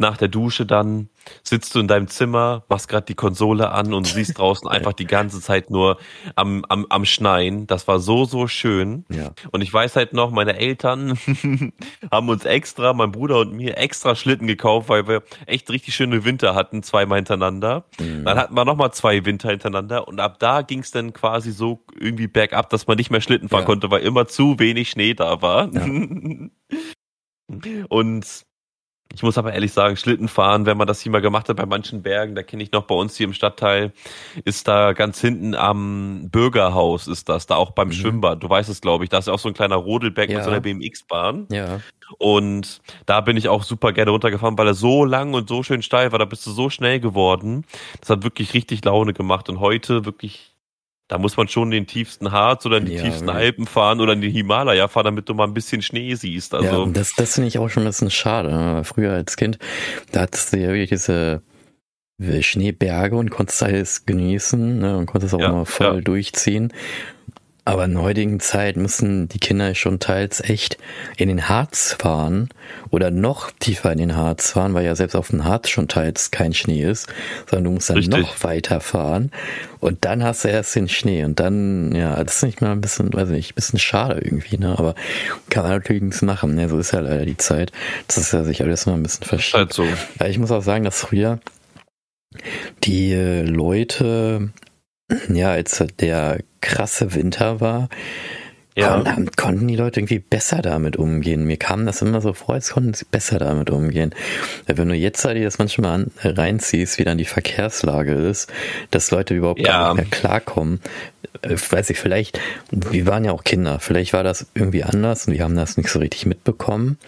nach 0.00 0.16
der 0.16 0.28
Dusche 0.28 0.66
dann 0.66 1.08
sitzt 1.42 1.74
du 1.74 1.80
in 1.80 1.88
deinem 1.88 2.08
Zimmer, 2.08 2.64
machst 2.68 2.88
gerade 2.88 3.04
die 3.04 3.14
Konsole 3.14 3.70
an 3.70 3.92
und 3.92 4.06
siehst 4.06 4.28
draußen 4.38 4.66
einfach 4.68 4.94
die 4.94 5.06
ganze 5.06 5.40
Zeit 5.40 5.70
nur 5.70 5.98
am, 6.36 6.64
am, 6.68 6.86
am 6.88 7.04
Schneien. 7.04 7.66
Das 7.66 7.86
war 7.86 7.98
so, 7.98 8.24
so 8.24 8.46
schön. 8.48 9.04
ja. 9.10 9.32
Und 9.50 9.60
ich 9.60 9.72
weiß 9.72 9.96
halt 9.96 10.14
noch, 10.14 10.30
meine 10.30 10.56
Eltern 10.56 11.18
haben 12.10 12.28
uns 12.28 12.44
extra, 12.44 12.92
mein 12.94 13.12
Bruder 13.12 13.40
und 13.40 13.52
mir, 13.52 13.76
extra 13.76 14.14
Schlitten 14.14 14.46
gekauft, 14.46 14.88
weil 14.88 15.06
wir 15.06 15.22
echt 15.46 15.70
richtig 15.70 15.94
schöne 15.94 16.24
Winter 16.24 16.54
hatten, 16.54 16.82
zweimal 16.82 17.18
hintereinander. 17.18 17.84
Mhm. 18.00 18.24
Dann 18.24 18.38
hatten 18.38 18.54
wir 18.54 18.64
nochmal 18.64 18.92
zwei 18.92 19.24
Winter 19.26 19.50
hintereinander 19.50 20.08
und 20.08 20.20
ab 20.20 20.38
da 20.38 20.62
ging 20.62 20.80
es 20.80 20.92
dann 20.92 21.12
quasi 21.12 21.52
so 21.52 21.84
irgendwie 21.98 22.28
bergab, 22.28 22.70
dass 22.70 22.86
man 22.86 22.96
nicht 22.96 23.10
mehr 23.10 23.20
Schlitten 23.20 23.48
fahren 23.48 23.60
Ja. 23.60 23.66
konnte, 23.66 23.90
weil 23.90 24.02
immer 24.02 24.26
zu 24.28 24.58
wenig 24.58 24.90
Schnee 24.90 25.14
da 25.14 25.42
war. 25.42 25.68
Ja. 25.72 25.84
und 27.88 28.44
ich 29.14 29.22
muss 29.22 29.38
aber 29.38 29.52
ehrlich 29.54 29.72
sagen, 29.72 29.96
Schlitten 29.96 30.28
fahren, 30.28 30.66
wenn 30.66 30.76
man 30.76 30.86
das 30.86 31.00
hier 31.00 31.10
mal 31.10 31.20
gemacht 31.22 31.48
hat 31.48 31.56
bei 31.56 31.66
manchen 31.66 32.02
Bergen, 32.02 32.34
da 32.34 32.42
kenne 32.42 32.62
ich 32.62 32.72
noch 32.72 32.84
bei 32.84 32.94
uns 32.94 33.16
hier 33.16 33.26
im 33.26 33.32
Stadtteil, 33.32 33.92
ist 34.44 34.68
da 34.68 34.92
ganz 34.92 35.20
hinten 35.20 35.54
am 35.54 36.28
Bürgerhaus 36.30 37.06
ist 37.08 37.28
das, 37.28 37.46
da 37.46 37.56
auch 37.56 37.70
beim 37.70 37.88
Mhm. 37.88 37.92
Schwimmbad. 37.92 38.42
Du 38.42 38.48
weißt 38.50 38.68
es, 38.68 38.80
glaube 38.80 39.04
ich, 39.04 39.10
da 39.10 39.18
ist 39.18 39.28
ja 39.28 39.32
auch 39.34 39.38
so 39.38 39.48
ein 39.48 39.54
kleiner 39.54 39.76
Rodelberg 39.76 40.28
Ja. 40.28 40.36
mit 40.36 40.44
so 40.44 40.50
einer 40.50 40.60
BMX-Bahn. 40.60 41.46
Ja, 41.50 41.80
Und 42.18 42.80
da 43.04 43.20
bin 43.20 43.36
ich 43.36 43.48
auch 43.48 43.62
super 43.64 43.92
gerne 43.92 44.10
runtergefahren, 44.12 44.56
weil 44.56 44.66
er 44.68 44.74
so 44.74 45.04
lang 45.04 45.34
und 45.34 45.48
so 45.48 45.62
schön 45.62 45.82
steil 45.82 46.10
war. 46.12 46.18
Da 46.18 46.24
bist 46.24 46.46
du 46.46 46.50
so 46.52 46.70
schnell 46.70 47.00
geworden. 47.00 47.64
Das 48.00 48.08
hat 48.10 48.22
wirklich 48.24 48.54
richtig 48.54 48.82
Laune 48.84 49.12
gemacht. 49.12 49.48
Und 49.50 49.60
heute 49.60 50.06
wirklich, 50.06 50.47
da 51.08 51.18
muss 51.18 51.36
man 51.36 51.48
schon 51.48 51.64
in 51.68 51.70
den 51.82 51.86
tiefsten 51.86 52.30
Harz 52.32 52.64
oder 52.66 52.76
in 52.78 52.86
die 52.86 52.94
Ja, 52.94 53.02
tiefsten 53.02 53.26
wirklich. 53.26 53.44
Alpen 53.44 53.66
fahren 53.66 54.00
oder 54.00 54.12
in 54.12 54.20
die 54.20 54.30
Himalaya 54.30 54.88
fahren, 54.88 55.04
damit 55.06 55.28
du 55.28 55.34
mal 55.34 55.44
ein 55.44 55.54
bisschen 55.54 55.82
Schnee 55.82 56.14
siehst. 56.14 56.52
ja 56.52 56.58
Also, 56.60 56.82
und 56.84 56.96
das, 56.96 57.14
das 57.14 57.34
finde 57.34 57.48
ich 57.48 57.58
auch 57.58 57.68
schon 57.68 57.82
ein 57.84 57.86
bisschen 57.88 58.10
schade. 58.10 58.82
Früher 58.84 59.12
als 59.12 59.36
Kind, 59.36 59.58
da 60.12 60.20
hattest 60.22 60.52
du 60.52 60.58
ja 60.58 60.68
wirklich 60.68 60.90
diese 60.90 61.42
Schneeberge 62.40 63.16
und 63.16 63.30
konntest 63.30 63.62
alles 63.62 64.04
genießen 64.04 64.78
ne, 64.80 64.96
und 64.98 65.06
konntest 65.06 65.34
auch 65.34 65.40
Ja, 65.40 65.50
mal 65.52 65.64
voll 65.64 65.96
ja. 65.96 66.00
durchziehen. 66.00 66.72
Aber 67.68 67.84
in 67.84 67.92
der 67.92 68.02
heutigen 68.02 68.40
Zeit 68.40 68.78
müssen 68.78 69.28
die 69.28 69.38
Kinder 69.38 69.74
schon 69.74 70.00
teils 70.00 70.40
echt 70.40 70.78
in 71.18 71.28
den 71.28 71.50
Harz 71.50 71.94
fahren 71.98 72.48
oder 72.88 73.10
noch 73.10 73.50
tiefer 73.50 73.92
in 73.92 73.98
den 73.98 74.16
Harz 74.16 74.52
fahren, 74.52 74.72
weil 74.72 74.86
ja 74.86 74.94
selbst 74.94 75.14
auf 75.14 75.28
dem 75.28 75.44
Harz 75.44 75.68
schon 75.68 75.86
teils 75.86 76.30
kein 76.30 76.54
Schnee 76.54 76.82
ist, 76.82 77.08
sondern 77.44 77.64
du 77.64 77.70
musst 77.72 77.90
dann 77.90 77.98
Richtig. 77.98 78.20
noch 78.22 78.42
weiter 78.42 78.80
fahren 78.80 79.30
und 79.80 80.06
dann 80.06 80.24
hast 80.24 80.44
du 80.44 80.48
erst 80.48 80.74
den 80.76 80.88
Schnee 80.88 81.24
und 81.24 81.40
dann, 81.40 81.94
ja, 81.94 82.24
das 82.24 82.36
ist 82.36 82.42
nicht 82.44 82.62
mal 82.62 82.72
ein 82.72 82.80
bisschen, 82.80 83.12
weiß 83.12 83.28
nicht, 83.28 83.52
ein 83.52 83.56
bisschen 83.56 83.78
schade 83.78 84.18
irgendwie, 84.18 84.56
ne, 84.56 84.74
aber 84.78 84.94
kann 85.50 85.64
man 85.64 85.72
natürlich 85.72 86.02
nichts 86.02 86.22
machen, 86.22 86.54
ne, 86.54 86.70
so 86.70 86.78
ist 86.78 86.92
ja 86.92 87.00
leider 87.00 87.26
die 87.26 87.36
Zeit, 87.36 87.72
das 88.06 88.16
ist 88.16 88.32
ja 88.32 88.44
sich 88.44 88.62
alles 88.62 88.86
mal 88.86 88.94
ein 88.94 89.02
bisschen 89.02 89.26
verschiebt. 89.26 89.54
halt 89.54 89.72
so. 89.74 89.86
Ich 90.26 90.38
muss 90.38 90.50
auch 90.52 90.62
sagen, 90.62 90.84
dass 90.84 91.00
früher 91.00 91.38
die 92.84 93.12
äh, 93.12 93.42
Leute, 93.42 94.52
ja, 95.28 95.52
als 95.52 95.84
der 96.00 96.38
krasse 96.60 97.14
Winter 97.14 97.60
war, 97.60 97.88
Ja. 98.78 99.00
Kon 99.02 99.30
konnten 99.36 99.68
die 99.68 99.76
Leute 99.76 100.00
irgendwie 100.00 100.20
besser 100.20 100.62
damit 100.62 100.96
umgehen. 100.96 101.44
Mir 101.44 101.56
kam 101.56 101.84
das 101.86 102.00
immer 102.02 102.20
so 102.20 102.32
vor, 102.32 102.54
als 102.54 102.70
konnten 102.70 102.94
sie 102.94 103.04
besser 103.10 103.38
damit 103.38 103.70
umgehen. 103.70 104.14
Wenn 104.66 104.88
du 104.88 104.94
jetzt 104.94 105.24
dir 105.24 105.42
das 105.44 105.58
manchmal 105.58 105.92
an, 105.92 106.10
reinziehst, 106.22 106.98
wie 106.98 107.04
dann 107.04 107.18
die 107.18 107.24
Verkehrslage 107.24 108.12
ist, 108.12 108.52
dass 108.90 109.10
Leute 109.10 109.34
überhaupt 109.34 109.60
Ja. 109.60 109.66
gar 109.66 109.94
nicht 109.94 110.10
mehr 110.10 110.18
klarkommen, 110.20 110.80
äh, 111.42 111.56
weiß 111.70 111.90
ich, 111.90 111.98
vielleicht, 111.98 112.40
wir 112.70 113.06
waren 113.06 113.24
ja 113.24 113.32
auch 113.32 113.44
Kinder, 113.44 113.80
vielleicht 113.80 114.12
war 114.12 114.22
das 114.22 114.46
irgendwie 114.54 114.84
anders 114.84 115.26
und 115.26 115.34
wir 115.34 115.42
haben 115.44 115.56
das 115.56 115.76
nicht 115.76 115.88
so 115.88 115.98
richtig 115.98 116.26
mitbekommen. 116.26 116.98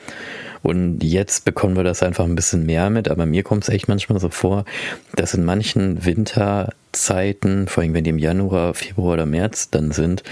Und 0.62 1.02
jetzt 1.02 1.46
bekommen 1.46 1.74
wir 1.76 1.84
das 1.84 2.02
einfach 2.02 2.24
ein 2.24 2.34
bisschen 2.34 2.66
mehr 2.66 2.90
mit, 2.90 3.08
aber 3.08 3.24
mir 3.24 3.42
kommt 3.42 3.62
es 3.62 3.70
echt 3.70 3.88
manchmal 3.88 4.20
so 4.20 4.28
vor, 4.28 4.66
dass 5.16 5.32
in 5.32 5.44
manchen 5.44 6.04
Winterzeiten, 6.04 7.66
vor 7.66 7.82
allem 7.82 7.94
wenn 7.94 8.04
die 8.04 8.10
im 8.10 8.18
Januar, 8.18 8.74
Februar 8.74 9.14
oder 9.14 9.26
März 9.26 9.70
dann 9.70 9.92
sind, 9.92 10.22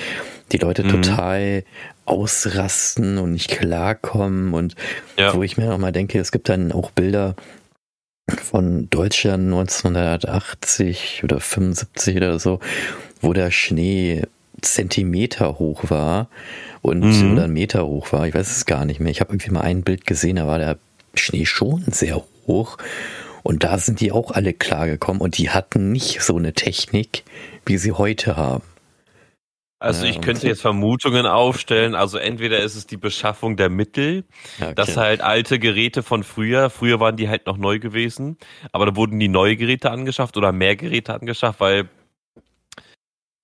die 0.52 0.58
Leute 0.58 0.84
Mhm. 0.84 0.88
total 1.02 1.64
ausrasten 2.04 3.18
und 3.18 3.32
nicht 3.32 3.50
klarkommen 3.50 4.54
und 4.54 4.74
Ja. 5.18 5.34
wo 5.34 5.42
ich 5.42 5.56
mir 5.56 5.72
auch 5.72 5.78
mal 5.78 5.92
denke, 5.92 6.18
es 6.18 6.32
gibt 6.32 6.48
dann 6.48 6.72
auch 6.72 6.90
Bilder 6.90 7.34
von 8.42 8.88
Deutschland 8.90 9.48
1980 9.48 11.22
oder 11.24 11.40
75 11.40 12.16
oder 12.16 12.38
so, 12.38 12.60
wo 13.20 13.32
der 13.32 13.50
Schnee 13.50 14.22
Zentimeter 14.60 15.58
hoch 15.58 15.84
war 15.90 16.28
und 16.82 17.00
Mhm. 17.00 17.32
oder 17.32 17.44
einen 17.44 17.52
Meter 17.52 17.86
hoch 17.86 18.12
war. 18.12 18.26
Ich 18.26 18.34
weiß 18.34 18.50
es 18.50 18.66
gar 18.66 18.84
nicht 18.84 18.98
mehr. 19.00 19.10
Ich 19.12 19.20
habe 19.20 19.32
irgendwie 19.32 19.50
mal 19.50 19.60
ein 19.60 19.82
Bild 19.82 20.04
gesehen, 20.06 20.36
da 20.36 20.46
war 20.46 20.58
der 20.58 20.78
Schnee 21.14 21.46
schon 21.46 21.84
sehr 21.90 22.22
hoch. 22.46 22.76
Und 23.44 23.62
da 23.64 23.78
sind 23.78 24.00
die 24.00 24.10
auch 24.12 24.32
alle 24.32 24.52
klargekommen 24.52 25.22
und 25.22 25.38
die 25.38 25.50
hatten 25.50 25.92
nicht 25.92 26.20
so 26.22 26.36
eine 26.36 26.52
Technik, 26.54 27.22
wie 27.64 27.78
sie 27.78 27.92
heute 27.92 28.36
haben. 28.36 28.64
Also 29.80 30.06
ich 30.06 30.20
könnte 30.20 30.48
jetzt 30.48 30.60
Vermutungen 30.60 31.24
aufstellen. 31.26 31.94
Also 31.94 32.18
entweder 32.18 32.58
ist 32.58 32.74
es 32.74 32.86
die 32.86 32.96
Beschaffung 32.96 33.56
der 33.56 33.70
Mittel, 33.70 34.24
Ja, 34.58 34.72
dass 34.74 34.90
okay. 34.90 34.98
halt 34.98 35.20
alte 35.20 35.58
Geräte 35.60 36.02
von 36.02 36.24
früher, 36.24 36.68
früher 36.68 36.98
waren 36.98 37.16
die 37.16 37.28
halt 37.28 37.46
noch 37.46 37.56
neu 37.58 37.78
gewesen, 37.78 38.38
aber 38.72 38.86
da 38.86 38.96
wurden 38.96 39.20
die 39.20 39.28
neue 39.28 39.56
Geräte 39.56 39.90
angeschafft 39.92 40.36
oder 40.36 40.50
mehr 40.50 40.74
Geräte 40.74 41.14
angeschafft, 41.14 41.60
weil, 41.60 41.88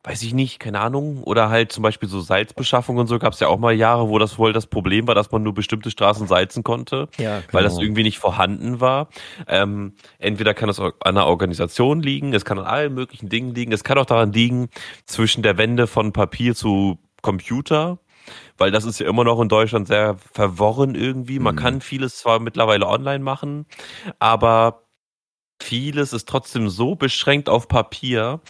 weiß 0.06 0.22
ich 0.22 0.34
nicht, 0.34 0.58
keine 0.58 0.80
Ahnung, 0.80 1.22
oder 1.22 1.48
halt 1.48 1.72
zum 1.72 1.82
Beispiel 1.82 2.10
so 2.10 2.20
Salzbeschaffung 2.20 2.98
und 2.98 3.06
so 3.06 3.18
gab 3.18 3.32
es 3.32 3.40
ja 3.40 3.48
auch 3.48 3.58
mal 3.58 3.72
Jahre, 3.72 4.10
wo 4.10 4.18
das 4.18 4.34
voll 4.34 4.52
das 4.52 4.66
Problem 4.66 5.06
war, 5.08 5.14
dass 5.14 5.32
man 5.32 5.42
nur 5.42 5.54
bestimmte 5.54 5.90
Straßen 5.90 6.26
salzen 6.26 6.62
konnte. 6.62 7.08
ja, 7.18 7.42
weil 7.52 7.62
das 7.64 7.72
genau. 7.74 7.84
irgendwie 7.84 8.02
nicht 8.02 8.18
vorhanden 8.18 8.80
war. 8.80 9.08
Ähm, 9.48 9.94
entweder 10.18 10.52
kann 10.52 10.68
es 10.68 10.78
an 10.78 10.92
einer 11.00 11.26
Organisation 11.26 12.02
liegen, 12.02 12.34
es 12.34 12.44
kann 12.44 12.58
an 12.58 12.66
allen 12.66 12.92
möglichen 12.92 13.30
Dingen 13.30 13.54
liegen, 13.54 13.72
es 13.72 13.82
kann 13.82 13.96
auch 13.96 14.04
daran 14.04 14.30
liegen, 14.32 14.68
zwischen 15.06 15.42
der 15.42 15.56
Wende 15.56 15.86
von 15.86 16.12
Papier 16.12 16.54
zu 16.54 16.98
Computer, 17.22 17.98
weil 18.58 18.70
das 18.70 18.84
ist 18.84 19.00
ja 19.00 19.08
immer 19.08 19.24
noch 19.24 19.40
in 19.40 19.48
Deutschland 19.48 19.88
sehr 19.88 20.16
verworren 20.34 20.94
irgendwie. 20.94 21.38
Man 21.38 21.54
Mhm. 21.54 21.58
kann 21.58 21.80
vieles 21.80 22.18
zwar 22.18 22.40
mittlerweile 22.40 22.86
online 22.86 23.24
machen, 23.24 23.64
aber 24.18 24.82
vieles 25.62 26.12
ist 26.12 26.28
trotzdem 26.28 26.68
so 26.68 26.94
beschränkt 26.94 27.48
auf 27.48 27.68
Papier. 27.68 28.40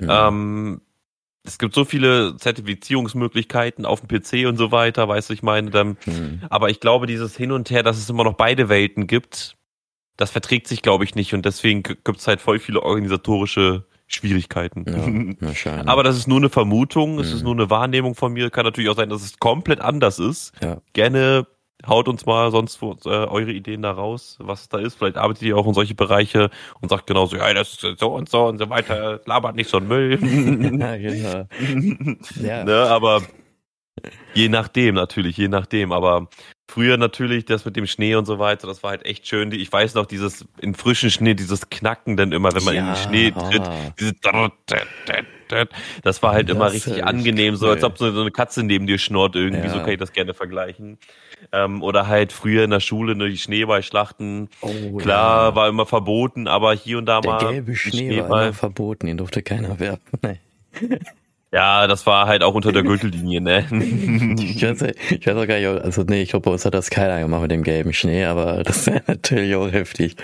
Mhm. 0.00 0.08
Ähm, 0.10 0.80
es 1.44 1.58
gibt 1.58 1.74
so 1.74 1.84
viele 1.84 2.36
Zertifizierungsmöglichkeiten 2.36 3.84
auf 3.86 4.00
dem 4.00 4.08
PC 4.08 4.46
und 4.46 4.56
so 4.56 4.70
weiter, 4.72 5.08
weißt 5.08 5.30
du, 5.30 5.34
ich 5.34 5.42
meine, 5.42 5.70
dann 5.70 5.96
Mhm. 6.06 6.40
aber 6.50 6.70
ich 6.70 6.80
glaube, 6.80 7.06
dieses 7.06 7.36
Hin 7.36 7.52
und 7.52 7.70
Her, 7.70 7.82
dass 7.82 7.98
es 7.98 8.08
immer 8.10 8.24
noch 8.24 8.34
beide 8.34 8.68
Welten 8.68 9.06
gibt, 9.06 9.56
das 10.16 10.30
verträgt 10.30 10.68
sich, 10.68 10.82
glaube 10.82 11.04
ich, 11.04 11.14
nicht. 11.14 11.34
Und 11.34 11.44
deswegen 11.44 11.82
gibt 11.82 12.16
es 12.18 12.28
halt 12.28 12.40
voll 12.40 12.58
viele 12.58 12.82
organisatorische 12.82 13.86
Schwierigkeiten. 14.06 14.84
Ja. 14.86 15.82
Aber 15.86 16.02
das 16.02 16.16
ist 16.18 16.28
nur 16.28 16.36
eine 16.38 16.50
Vermutung, 16.50 17.18
es 17.18 17.32
ist 17.32 17.38
Mhm. 17.40 17.44
nur 17.44 17.54
eine 17.54 17.70
Wahrnehmung 17.70 18.14
von 18.14 18.32
mir. 18.32 18.50
Kann 18.50 18.64
natürlich 18.64 18.90
auch 18.90 18.96
sein, 18.96 19.08
dass 19.08 19.22
es 19.24 19.38
komplett 19.38 19.80
anders 19.80 20.18
ist. 20.18 20.52
Ja. 20.62 20.80
Gerne 20.92 21.46
haut 21.86 22.08
uns 22.08 22.26
mal 22.26 22.50
sonst 22.50 22.80
wo, 22.82 22.96
äh, 23.04 23.08
eure 23.08 23.52
Ideen 23.52 23.82
da 23.82 23.92
raus, 23.92 24.36
was 24.40 24.68
da 24.68 24.78
ist. 24.78 24.96
Vielleicht 24.98 25.16
arbeitet 25.16 25.42
ihr 25.42 25.56
auch 25.56 25.66
in 25.66 25.74
solche 25.74 25.94
Bereiche 25.94 26.50
und 26.80 26.88
sagt 26.88 27.06
genauso, 27.06 27.36
ja, 27.36 27.52
das 27.54 27.82
ist 27.82 27.98
so 27.98 28.14
und 28.14 28.28
so 28.28 28.46
und 28.46 28.58
so 28.58 28.68
weiter. 28.70 29.20
Labert 29.26 29.56
nicht 29.56 29.70
so 29.70 29.78
ein 29.78 29.88
Müll. 29.88 30.18
ja, 30.80 30.96
genau. 30.96 31.46
Ja. 32.42 32.64
ne, 32.64 32.86
aber 32.88 33.22
je 34.34 34.48
nachdem 34.48 34.94
natürlich, 34.94 35.36
je 35.36 35.48
nachdem. 35.48 35.92
Aber 35.92 36.28
früher 36.68 36.96
natürlich 36.96 37.44
das 37.44 37.64
mit 37.64 37.76
dem 37.76 37.86
Schnee 37.86 38.14
und 38.14 38.24
so 38.24 38.38
weiter, 38.38 38.66
das 38.66 38.82
war 38.82 38.90
halt 38.90 39.04
echt 39.04 39.26
schön. 39.26 39.52
Ich 39.52 39.70
weiß 39.72 39.94
noch 39.94 40.06
dieses 40.06 40.46
in 40.60 40.74
frischen 40.74 41.10
Schnee, 41.10 41.34
dieses 41.34 41.68
Knacken 41.70 42.16
dann 42.16 42.32
immer, 42.32 42.54
wenn 42.54 42.64
man 42.64 42.74
in 42.74 42.86
Ja, 42.86 42.94
den 42.94 42.96
Schnee 43.08 43.30
tritt. 43.32 43.60
ah. 43.68 43.92
Dieses 43.98 44.14
das 46.02 46.22
war 46.22 46.32
halt 46.32 46.48
immer 46.50 46.66
Das 46.66 46.74
ist 46.74 46.86
richtig 46.88 47.04
angenehm, 47.04 47.56
so 47.56 47.66
cool. 47.66 47.72
als 47.72 47.84
ob 47.84 47.98
so 47.98 48.06
eine 48.06 48.30
Katze 48.30 48.62
neben 48.62 48.86
dir 48.86 48.98
schnurrt 48.98 49.36
irgendwie, 49.36 49.66
Ja. 49.66 49.72
so 49.72 49.78
kann 49.80 49.90
ich 49.90 49.98
das 49.98 50.12
gerne 50.12 50.34
vergleichen. 50.34 50.98
Ähm, 51.52 51.82
oder 51.82 52.06
halt 52.06 52.32
früher 52.32 52.62
in 52.64 52.70
der 52.70 52.80
Schule, 52.80 53.16
ne, 53.16 53.28
die 53.28 53.36
Schneeballschlachten. 53.38 54.48
Oh, 54.60 54.96
Klar, 54.98 55.50
ja. 55.50 55.54
war 55.56 55.68
immer 55.68 55.86
verboten, 55.86 56.46
aber 56.48 56.72
hier 56.74 56.98
und 56.98 57.06
da 57.06 57.20
Der 57.20 57.30
mal 57.32 57.38
gelbe 57.38 57.72
ein 57.72 57.76
Schnee 57.76 57.90
war 57.90 57.98
Schneeball. 58.26 58.42
immer 58.44 58.52
verboten, 58.52 59.06
den 59.08 59.16
durfte 59.16 59.42
keiner 59.42 59.78
werfen. 59.80 60.00
Nee. 60.22 60.38
Ja, 61.54 61.86
das 61.86 62.06
war 62.06 62.28
halt 62.28 62.42
auch 62.42 62.54
unter 62.54 62.72
der 62.72 62.82
Gürtellinie, 62.82 63.42
ne? 63.42 63.66
Ich 64.40 64.62
weiß, 64.62 64.84
ich 65.10 65.26
weiß 65.26 65.36
auch 65.36 65.46
gar 65.46 65.58
nicht, 65.58 65.66
also 65.66 66.02
nee, 66.02 66.22
ich 66.22 66.30
glaube, 66.30 66.44
bei 66.44 66.50
uns 66.50 66.64
hat 66.64 66.72
das 66.72 66.88
keiner 66.88 67.20
gemacht 67.20 67.42
mit 67.42 67.50
dem 67.50 67.62
gelben 67.62 67.92
Schnee, 67.92 68.24
aber 68.24 68.62
das 68.62 68.86
wäre 68.86 69.02
natürlich 69.06 69.54
auch 69.54 69.70
heftig. 69.70 70.16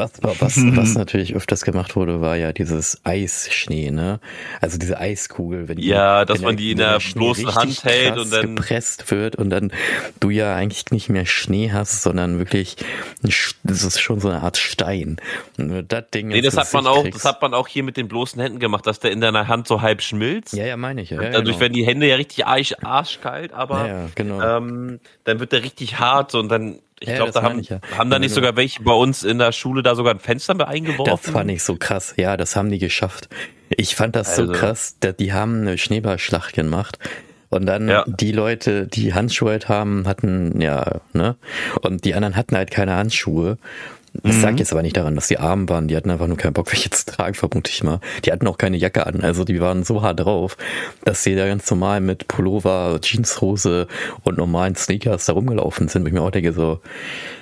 Was, 0.00 0.40
was, 0.40 0.56
was 0.76 0.94
natürlich 0.94 1.34
öfters 1.34 1.62
gemacht 1.64 1.94
wurde, 1.96 2.20
war 2.20 2.36
ja 2.36 2.52
dieses 2.52 3.00
Eisschnee, 3.04 3.90
ne? 3.90 4.20
Also 4.60 4.78
diese 4.78 4.98
Eiskugel, 4.98 5.68
wenn 5.68 5.76
die, 5.76 5.86
Ja, 5.88 6.24
dass 6.24 6.38
wenn 6.38 6.44
man 6.46 6.56
die 6.56 6.72
in 6.72 6.78
der 6.78 6.98
bloßen 7.14 7.54
Hand 7.54 7.84
hält 7.84 8.16
und 8.18 8.32
dann- 8.32 8.56
gepresst 8.56 9.10
wird 9.10 9.36
und 9.36 9.50
dann 9.50 9.72
du 10.20 10.30
ja 10.30 10.54
eigentlich 10.54 10.86
nicht 10.90 11.08
mehr 11.08 11.26
Schnee 11.26 11.70
hast, 11.72 12.02
sondern 12.02 12.38
wirklich, 12.38 12.76
das 13.22 13.82
ist 13.84 14.00
schon 14.00 14.20
so 14.20 14.28
eine 14.28 14.42
Art 14.42 14.56
Stein. 14.56 15.16
Das 15.56 16.04
Ding 16.14 16.28
Nee, 16.28 16.40
das 16.40 16.56
hat 16.56 16.72
man 16.72 16.86
auch, 16.86 17.02
kriegst- 17.02 17.16
das 17.18 17.24
hat 17.24 17.42
man 17.42 17.54
auch 17.54 17.68
hier 17.68 17.82
mit 17.82 17.96
den 17.96 18.08
bloßen 18.08 18.40
Händen 18.40 18.58
gemacht, 18.58 18.86
dass 18.86 19.00
der 19.00 19.12
in 19.12 19.20
deiner 19.20 19.48
Hand 19.48 19.68
so 19.68 19.82
halb 19.82 20.02
schmilzt. 20.02 20.54
ja, 20.54 20.64
ja, 20.64 20.76
meine 20.76 21.02
ich 21.02 21.10
ja. 21.10 21.20
ja 21.22 21.30
Dadurch 21.30 21.44
genau. 21.56 21.60
werden 21.60 21.72
die 21.74 21.86
Hände 21.86 22.06
ja 22.06 22.16
richtig 22.16 22.46
arsch, 22.46 22.74
arschkalt, 22.82 23.52
aber 23.52 23.86
ja, 23.86 24.06
genau. 24.14 24.40
ähm, 24.58 25.00
dann 25.24 25.40
wird 25.40 25.52
der 25.52 25.62
richtig 25.62 25.98
hart 25.98 26.34
und 26.34 26.48
dann, 26.48 26.78
ich 27.00 27.08
Ja, 27.08 27.16
glaube, 27.16 27.32
da 27.32 27.42
haben, 27.42 27.60
ja. 27.62 27.80
haben 27.98 28.10
da 28.10 28.18
nicht 28.18 28.30
du- 28.30 28.34
sogar 28.36 28.56
welche 28.56 28.82
bei 28.82 28.92
uns 28.92 29.22
in 29.24 29.38
der 29.38 29.52
Schule 29.52 29.82
da 29.82 29.94
sogar 29.94 30.14
ein 30.14 30.20
Fenster 30.20 30.54
mit 30.54 30.66
eingeworfen. 30.66 31.10
Das 31.22 31.30
fand 31.30 31.50
ich 31.50 31.62
so 31.62 31.76
krass. 31.76 32.14
Ja, 32.16 32.36
das 32.36 32.54
haben 32.56 32.70
die 32.70 32.78
geschafft. 32.78 33.28
Ich 33.70 33.94
fand 33.96 34.14
das 34.16 34.36
so 34.36 34.42
Also. 34.42 34.52
krass. 34.52 34.96
da- 35.00 35.12
Die 35.12 35.32
haben 35.32 35.62
eine 35.62 35.78
Schneeballschlacht 35.78 36.52
gemacht. 36.54 36.98
Und 37.48 37.66
dann 37.66 37.88
Ja. 37.88 38.04
die 38.06 38.30
Leute, 38.30 38.86
die 38.86 39.12
Handschuhe 39.12 39.50
halt 39.50 39.68
haben, 39.68 40.06
hatten, 40.06 40.60
ja, 40.60 41.00
ne? 41.14 41.34
Und 41.82 42.04
die 42.04 42.14
anderen 42.14 42.36
hatten 42.36 42.56
halt 42.56 42.70
keine 42.70 42.94
Handschuhe. 42.94 43.58
Das 44.12 44.36
Mhm. 44.36 44.40
sagt 44.40 44.58
jetzt 44.58 44.72
aber 44.72 44.82
nicht 44.82 44.96
daran, 44.96 45.14
dass 45.14 45.28
die 45.28 45.38
arm 45.38 45.68
waren. 45.68 45.86
Die 45.86 45.96
hatten 45.96 46.10
einfach 46.10 46.26
nur 46.26 46.36
keinen 46.36 46.52
Bock, 46.52 46.72
welche 46.72 46.90
zu 46.90 47.06
tragen, 47.06 47.34
vermute 47.34 47.70
ich 47.70 47.82
mal. 47.84 48.00
Die 48.24 48.32
hatten 48.32 48.46
auch 48.48 48.58
keine 48.58 48.76
Jacke 48.76 49.06
an. 49.06 49.20
Also 49.20 49.44
die 49.44 49.60
waren 49.60 49.84
so 49.84 50.02
hart 50.02 50.20
drauf, 50.20 50.56
dass 51.04 51.22
sie 51.22 51.36
da 51.36 51.46
ganz 51.46 51.70
normal 51.70 52.00
mit 52.00 52.26
Pullover, 52.28 52.98
Jeanshose 53.00 53.86
und 54.24 54.36
normalen 54.36 54.74
Sneakers 54.74 55.26
da 55.26 55.32
rumgelaufen 55.34 55.88
sind. 55.88 56.02
Wo 56.02 56.08
ich 56.08 56.12
mir 56.12 56.22
auch 56.22 56.30
denke 56.32 56.52
so, 56.52 56.80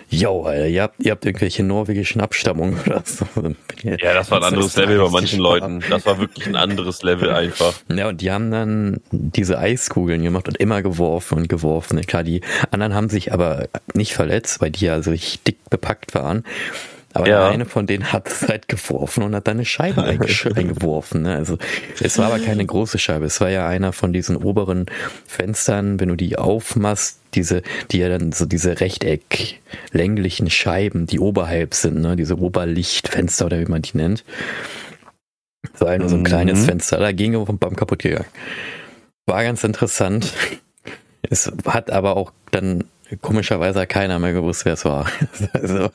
yo, 0.09 0.45
Alter, 0.45 0.67
ihr 0.67 0.83
habt, 0.83 1.05
ihr 1.05 1.13
habt 1.13 1.25
irgendwelche 1.25 1.63
norwegischen 1.63 2.21
Abstammungen 2.21 2.79
oder 2.87 3.03
so. 3.05 3.27
ja, 3.83 4.15
das 4.15 4.31
war 4.31 4.39
ein 4.39 4.45
anderes 4.45 4.77
Level 4.77 4.99
bei 4.99 5.11
manchen 5.11 5.41
Leuten. 5.41 5.83
Das 5.91 6.07
war 6.07 6.19
wirklich 6.19 6.47
ein 6.47 6.57
anderes 6.57 7.03
Level 7.03 7.31
einfach. 7.31 7.75
ja, 7.89 8.09
und 8.09 8.21
die 8.21 8.31
haben 8.31 8.51
dann 8.51 9.01
diese 9.11 9.59
Eiskugeln 9.59 10.23
gemacht 10.23 10.49
und 10.49 10.57
immer 10.57 10.83
geworfen 10.83 11.39
und 11.39 11.49
geworfen. 11.49 12.01
Klar, 12.03 12.25
die 12.25 12.41
anderen 12.71 12.95
haben 12.95 13.09
sich 13.09 13.33
aber 13.33 13.69
nicht 13.95 14.15
verletzt, 14.15 14.61
weil 14.61 14.71
die 14.71 14.87
ja 14.87 15.03
so 15.03 15.11
richtig 15.11 15.43
dick 15.43 15.59
bepackt 15.71 16.15
waren. 16.15 16.45
Aber 17.19 17.29
Ja. 17.29 17.49
eine 17.49 17.67
von 17.67 17.87
denen 17.87 18.13
hat 18.13 18.29
es 18.29 18.47
halt 18.49 18.69
geworfen 18.69 19.23
und 19.25 19.35
hat 19.35 19.47
dann 19.49 19.57
eine 19.59 19.65
Scheibe 19.65 20.03
eingeworfen. 20.55 21.23
Ne? 21.23 21.35
Also 21.35 21.59
es 22.01 22.17
war 22.19 22.27
aber 22.27 22.39
keine 22.39 22.65
große 22.65 22.99
Scheibe. 22.99 23.27
Es 23.27 23.41
war 23.41 23.51
ja 23.51 23.67
einer 23.69 23.93
von 23.93 24.13
diesen 24.13 24.37
oberen 24.37 24.87
Fenstern, 25.27 25.99
wenn 26.01 26.09
du 26.09 26.17
die 26.17 26.39
aufmachst, 26.39 27.19
diese, 27.35 27.63
die 27.91 27.99
ja 27.99 28.09
dann 28.09 28.33
so 28.33 28.47
diese 28.47 28.81
Rechteck 28.81 29.61
länglichen 29.93 30.49
Scheiben, 30.49 31.07
die 31.07 31.19
oberhalb 31.21 31.75
sind, 31.75 32.01
ne? 32.01 32.17
diese 32.17 32.39
Oberlichtfenster 32.39 33.47
oder 33.47 33.59
wie 33.61 33.67
man 33.67 33.83
die 33.83 33.97
nennt. 33.97 34.25
So 35.75 35.87
ein, 35.87 36.09
so 36.09 36.15
ein 36.15 36.21
Mhm. 36.21 36.25
kleines 36.25 36.65
Fenster, 36.65 36.99
da 36.99 37.13
ging 37.13 37.35
vom 37.45 37.59
Baum 37.59 37.75
kaputt 37.77 37.99
gegangen. 38.01 38.27
War 39.27 39.43
ganz 39.43 39.65
interessant. 39.65 40.33
Es 41.29 41.51
hat 41.67 41.91
aber 41.91 42.17
auch 42.17 42.33
dann 42.53 42.85
komischerweise 43.17 43.87
keiner 43.87 44.19
mehr 44.19 44.33
gewusst, 44.33 44.65
wer 44.65 44.75
es 44.75 44.85
war. 44.85 45.07
Also, 45.53 45.91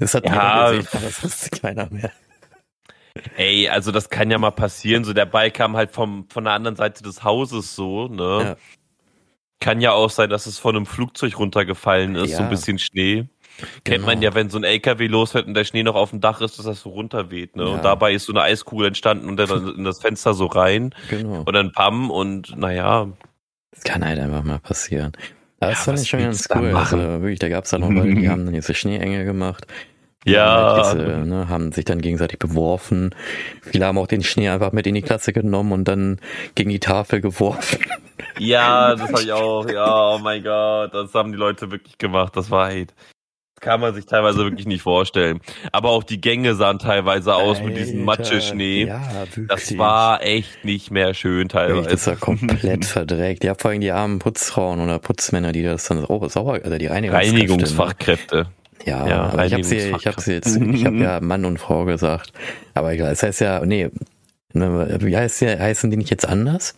es 0.00 0.14
hat 0.14 0.24
Ja. 0.26 0.70
gesehen, 0.72 0.88
aber 0.92 1.06
es 1.06 1.22
wusste 1.22 1.50
keiner 1.60 1.88
mehr. 1.90 2.10
Ey, 3.36 3.68
also 3.68 3.92
das 3.92 4.10
kann 4.10 4.30
ja 4.30 4.38
mal 4.38 4.50
passieren. 4.50 5.04
So 5.04 5.12
der 5.12 5.26
Ball 5.26 5.50
kam 5.50 5.76
halt 5.76 5.92
vom, 5.92 6.26
von 6.30 6.44
der 6.44 6.52
anderen 6.54 6.74
Seite 6.76 7.02
des 7.04 7.22
Hauses 7.22 7.74
so, 7.76 8.08
ne? 8.08 8.40
Ja. 8.42 8.56
Kann 9.60 9.80
ja 9.80 9.92
auch 9.92 10.10
sein, 10.10 10.30
dass 10.30 10.46
es 10.46 10.58
von 10.58 10.74
einem 10.76 10.84
Flugzeug 10.86 11.38
runtergefallen 11.38 12.16
ist, 12.16 12.30
so 12.32 12.38
Ja. 12.38 12.44
ein 12.44 12.50
bisschen 12.50 12.78
Schnee. 12.78 13.26
Kennt 13.84 13.98
Genau. 13.98 14.06
man 14.06 14.20
ja, 14.20 14.34
wenn 14.34 14.50
so 14.50 14.58
ein 14.58 14.64
LKW 14.64 15.06
losfährt 15.06 15.46
und 15.46 15.54
der 15.54 15.62
Schnee 15.64 15.84
noch 15.84 15.94
auf 15.94 16.10
dem 16.10 16.20
Dach 16.20 16.40
ist, 16.40 16.58
dass 16.58 16.66
das 16.66 16.80
so 16.80 16.90
runterweht. 16.90 17.54
Ne? 17.54 17.62
Ja. 17.62 17.68
Und 17.70 17.84
dabei 17.84 18.12
ist 18.12 18.26
so 18.26 18.32
eine 18.32 18.42
Eiskugel 18.42 18.88
entstanden 18.88 19.28
und 19.28 19.36
dann 19.36 19.76
in 19.76 19.84
das 19.84 20.00
Fenster 20.00 20.34
so 20.34 20.46
rein 20.46 20.92
Genau. 21.08 21.42
und 21.46 21.52
dann 21.52 21.70
Pam 21.70 22.10
und 22.10 22.56
naja, 22.58 23.06
Das 23.70 23.84
kann 23.84 24.04
halt 24.04 24.18
einfach 24.18 24.42
mal 24.42 24.58
passieren. 24.58 25.12
Das 25.70 25.78
Ja, 25.78 25.84
fand 25.84 26.00
ich 26.00 26.08
schon 26.08 26.20
ganz 26.20 26.48
cool. 26.54 26.74
Also, 26.74 26.98
wirklich, 26.98 27.38
da 27.38 27.48
gab 27.48 27.64
es 27.64 27.70
dann 27.70 27.80
noch 27.82 27.90
Leute, 27.90 28.14
die 28.14 28.28
haben 28.30 28.44
dann 28.44 28.54
diese 28.54 28.74
Schneeenge 28.74 29.24
gemacht. 29.24 29.66
ja, 30.24 30.44
Haben, 30.46 30.84
halt 30.86 31.00
diese, 31.00 31.26
ne, 31.26 31.48
haben 31.48 31.72
sich 31.72 31.84
dann 31.84 32.00
gegenseitig 32.00 32.38
beworfen. 32.38 33.14
Viele 33.62 33.86
haben 33.86 33.98
auch 33.98 34.06
den 34.06 34.22
Schnee 34.22 34.48
einfach 34.48 34.72
mit 34.72 34.86
in 34.86 34.94
die 34.94 35.02
Klasse 35.02 35.32
genommen 35.32 35.72
und 35.72 35.84
dann 35.86 36.18
gegen 36.54 36.70
die 36.70 36.80
Tafel 36.80 37.20
geworfen. 37.20 37.80
ja, 38.38 38.94
das 38.96 39.02
habe 39.12 39.22
ich 39.22 39.32
auch. 39.32 39.68
Ja, 39.68 40.14
oh 40.14 40.18
mein 40.18 40.42
Gott, 40.42 40.94
das 40.94 41.12
haben 41.14 41.32
die 41.32 41.38
Leute 41.38 41.70
wirklich 41.70 41.98
gemacht. 41.98 42.36
Das 42.36 42.50
war 42.50 42.66
halt. 42.68 42.94
Das 43.54 43.60
kann 43.60 43.80
man 43.80 43.94
sich 43.94 44.06
teilweise 44.06 44.38
wirklich 44.38 44.66
nicht 44.66 44.82
vorstellen. 44.82 45.40
Aber 45.72 45.90
auch 45.90 46.02
die 46.02 46.20
Gänge 46.20 46.54
sahen 46.54 46.78
teilweise 46.78 47.34
aus 47.34 47.62
mit 47.62 47.76
diesem 47.76 48.06
Alter, 48.08 48.22
Matscheschnee. 48.22 48.84
Ja, 48.84 49.00
wirklich. 49.34 49.46
Das 49.48 49.78
war 49.78 50.22
echt 50.22 50.64
nicht 50.64 50.90
mehr 50.90 51.14
schön 51.14 51.48
Wirklich, 51.52 51.86
das 51.86 52.04
teilweise. 52.04 52.06
war 52.06 52.16
komplett 52.16 52.84
verdreckt. 52.84 53.44
Ja, 53.44 53.54
vor 53.54 53.70
allem 53.70 53.80
die 53.80 53.92
armen 53.92 54.18
Putzfrauen 54.18 54.80
oder 54.80 54.98
Putzmänner, 54.98 55.52
die 55.52 55.62
das 55.62 55.84
dann 55.84 56.04
oh, 56.04 56.28
sauer, 56.28 56.60
also 56.64 56.78
die 56.78 56.86
Reinigungskräfte. 56.86 57.36
Reinigungsfachkräfte. 57.40 58.36
Ne? 58.36 58.46
Ja, 58.86 59.06
Ja, 59.06 59.22
aber 59.30 59.46
ich 59.46 59.52
habe 59.52 59.64
sie, 59.64 59.76
ich 59.78 60.06
habe 60.06 60.20
sie 60.20 60.32
jetzt, 60.34 60.56
ich 60.56 60.84
habe 60.84 60.96
ja 60.96 61.20
Mann 61.20 61.44
und 61.44 61.58
Frau 61.58 61.84
gesagt. 61.84 62.32
Aber 62.74 62.92
egal, 62.92 63.12
es 63.12 63.22
heißt 63.22 63.40
ja, 63.40 63.64
nee, 63.64 63.84
ne, 63.84 63.90
wie 64.54 65.16
heißt 65.16 65.42
ja, 65.42 65.58
heißen 65.58 65.90
die 65.90 65.96
nicht 65.96 66.10
jetzt 66.10 66.26
anders? 66.26 66.74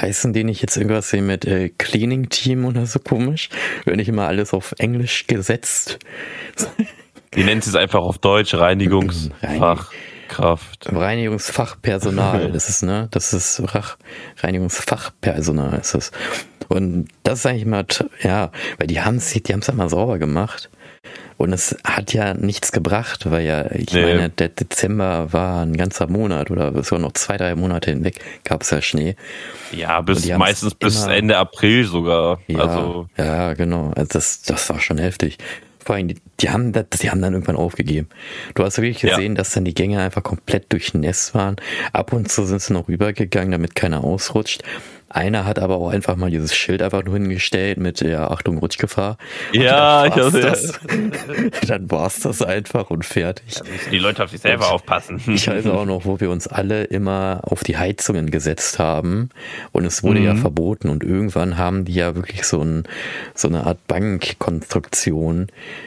Heißen 0.00 0.32
die 0.32 0.44
nicht 0.44 0.60
jetzt 0.60 0.76
irgendwas 0.76 1.12
wie 1.12 1.22
mit 1.22 1.46
äh, 1.46 1.70
Cleaning 1.70 2.28
Team 2.28 2.64
oder 2.64 2.86
so 2.86 2.98
komisch? 2.98 3.48
Wird 3.84 3.96
nicht 3.96 4.08
immer 4.08 4.26
alles 4.26 4.52
auf 4.52 4.74
Englisch 4.78 5.26
gesetzt? 5.26 5.98
Die 7.34 7.44
nennt 7.44 7.66
es 7.66 7.74
einfach 7.74 8.00
auf 8.00 8.18
Deutsch 8.18 8.54
Reinigungsfachkraft. 8.54 10.92
Reinigungsfachpersonal, 10.92 12.52
das 12.52 12.68
ist, 12.68 12.82
ne? 12.82 13.08
Das 13.10 13.32
ist 13.32 13.62
Rach, 13.74 13.96
Reinigungsfachpersonal 14.38 15.80
ist 15.80 15.94
es. 15.94 16.12
Und 16.68 17.08
das 17.22 17.40
ist 17.40 17.46
eigentlich 17.46 17.66
mal, 17.66 17.84
ja, 18.22 18.50
weil 18.78 18.86
die 18.86 19.00
haben 19.00 19.16
es, 19.16 19.32
die 19.32 19.52
haben 19.52 19.60
es 19.60 19.66
ja 19.66 19.74
mal 19.74 19.88
sauber 19.88 20.18
gemacht. 20.18 20.70
Und 21.36 21.52
es 21.52 21.76
hat 21.84 22.12
ja 22.12 22.34
nichts 22.34 22.70
gebracht, 22.72 23.30
weil 23.30 23.44
ja, 23.44 23.70
ich 23.72 23.92
Nee. 23.92 24.02
meine, 24.02 24.30
der 24.30 24.48
Dezember 24.50 25.32
war 25.32 25.62
ein 25.64 25.76
ganzer 25.76 26.06
Monat 26.06 26.50
oder 26.50 26.70
sogar 26.84 27.00
noch 27.00 27.12
zwei, 27.12 27.36
drei 27.36 27.54
Monate 27.54 27.90
hinweg 27.90 28.20
gab 28.44 28.62
es 28.62 28.70
ja 28.70 28.80
Schnee. 28.80 29.16
Ja, 29.72 30.00
bis 30.00 30.26
meistens 30.28 30.74
bis 30.74 31.02
Ende 31.04 31.36
April 31.36 31.84
sogar. 31.84 32.40
Ja, 32.46 32.60
Also 32.60 33.08
ja, 33.16 33.54
genau. 33.54 33.92
Also 33.96 34.10
das, 34.12 34.42
das 34.42 34.68
war 34.70 34.80
schon 34.80 34.98
heftig. 34.98 35.38
Vor 35.84 35.96
allem, 35.96 36.08
die, 36.08 36.16
die 36.40 36.48
haben 36.48 36.72
das, 36.72 36.86
die 37.02 37.10
haben 37.10 37.20
dann 37.20 37.34
irgendwann 37.34 37.56
aufgegeben. 37.56 38.08
Du 38.54 38.64
hast 38.64 38.78
wirklich 38.78 39.02
Ja. 39.02 39.10
gesehen, 39.16 39.34
dass 39.34 39.52
dann 39.52 39.64
die 39.66 39.74
Gänge 39.74 40.00
einfach 40.00 40.22
komplett 40.22 40.72
durchnässt 40.72 41.34
waren. 41.34 41.56
Ab 41.92 42.12
und 42.14 42.30
zu 42.30 42.46
sind 42.46 42.62
sie 42.62 42.72
noch 42.72 42.88
rübergegangen, 42.88 43.50
damit 43.50 43.74
keiner 43.74 44.02
ausrutscht. 44.02 44.62
Einer 45.14 45.44
hat 45.44 45.60
aber 45.60 45.76
auch 45.76 45.90
einfach 45.90 46.16
mal 46.16 46.28
dieses 46.30 46.56
Schild 46.56 46.82
einfach 46.82 47.04
nur 47.04 47.14
hingestellt 47.14 47.78
mit 47.78 48.00
ja, 48.00 48.28
Achtung, 48.30 48.58
Rutschgefahr. 48.58 49.16
Und 49.54 49.60
Ja, 49.60 50.06
ich 50.06 50.14
das. 50.14 50.80
Dann 51.68 51.88
war's 51.90 52.18
das 52.20 52.42
einfach 52.42 52.90
und 52.90 53.04
fertig. 53.04 53.60
müssen 53.70 53.90
die 53.92 53.98
Leute 54.00 54.24
auf 54.24 54.30
sich 54.30 54.40
selber 54.40 54.72
aufpassen. 54.72 55.20
Ich 55.28 55.46
weiß 55.46 55.66
auch 55.68 55.84
noch, 55.86 56.04
wo 56.04 56.18
wir 56.18 56.30
uns 56.30 56.48
alle 56.48 56.82
immer 56.84 57.40
auf 57.42 57.62
die 57.62 57.76
Heizungen 57.76 58.30
gesetzt 58.30 58.78
haben 58.80 59.30
und 59.72 59.84
es 59.84 60.02
wurde 60.02 60.18
ja 60.20 60.34
Mhm. 60.34 60.38
verboten 60.38 60.88
und 60.88 61.04
irgendwann 61.04 61.58
haben 61.58 61.84
die 61.84 61.94
ja 61.94 62.16
wirklich 62.16 62.42
so, 62.44 62.60
ein, 62.62 62.82
so 63.34 63.46
eine 63.46 63.66
Art 63.66 63.86
Bankkonstruktion 63.86 65.46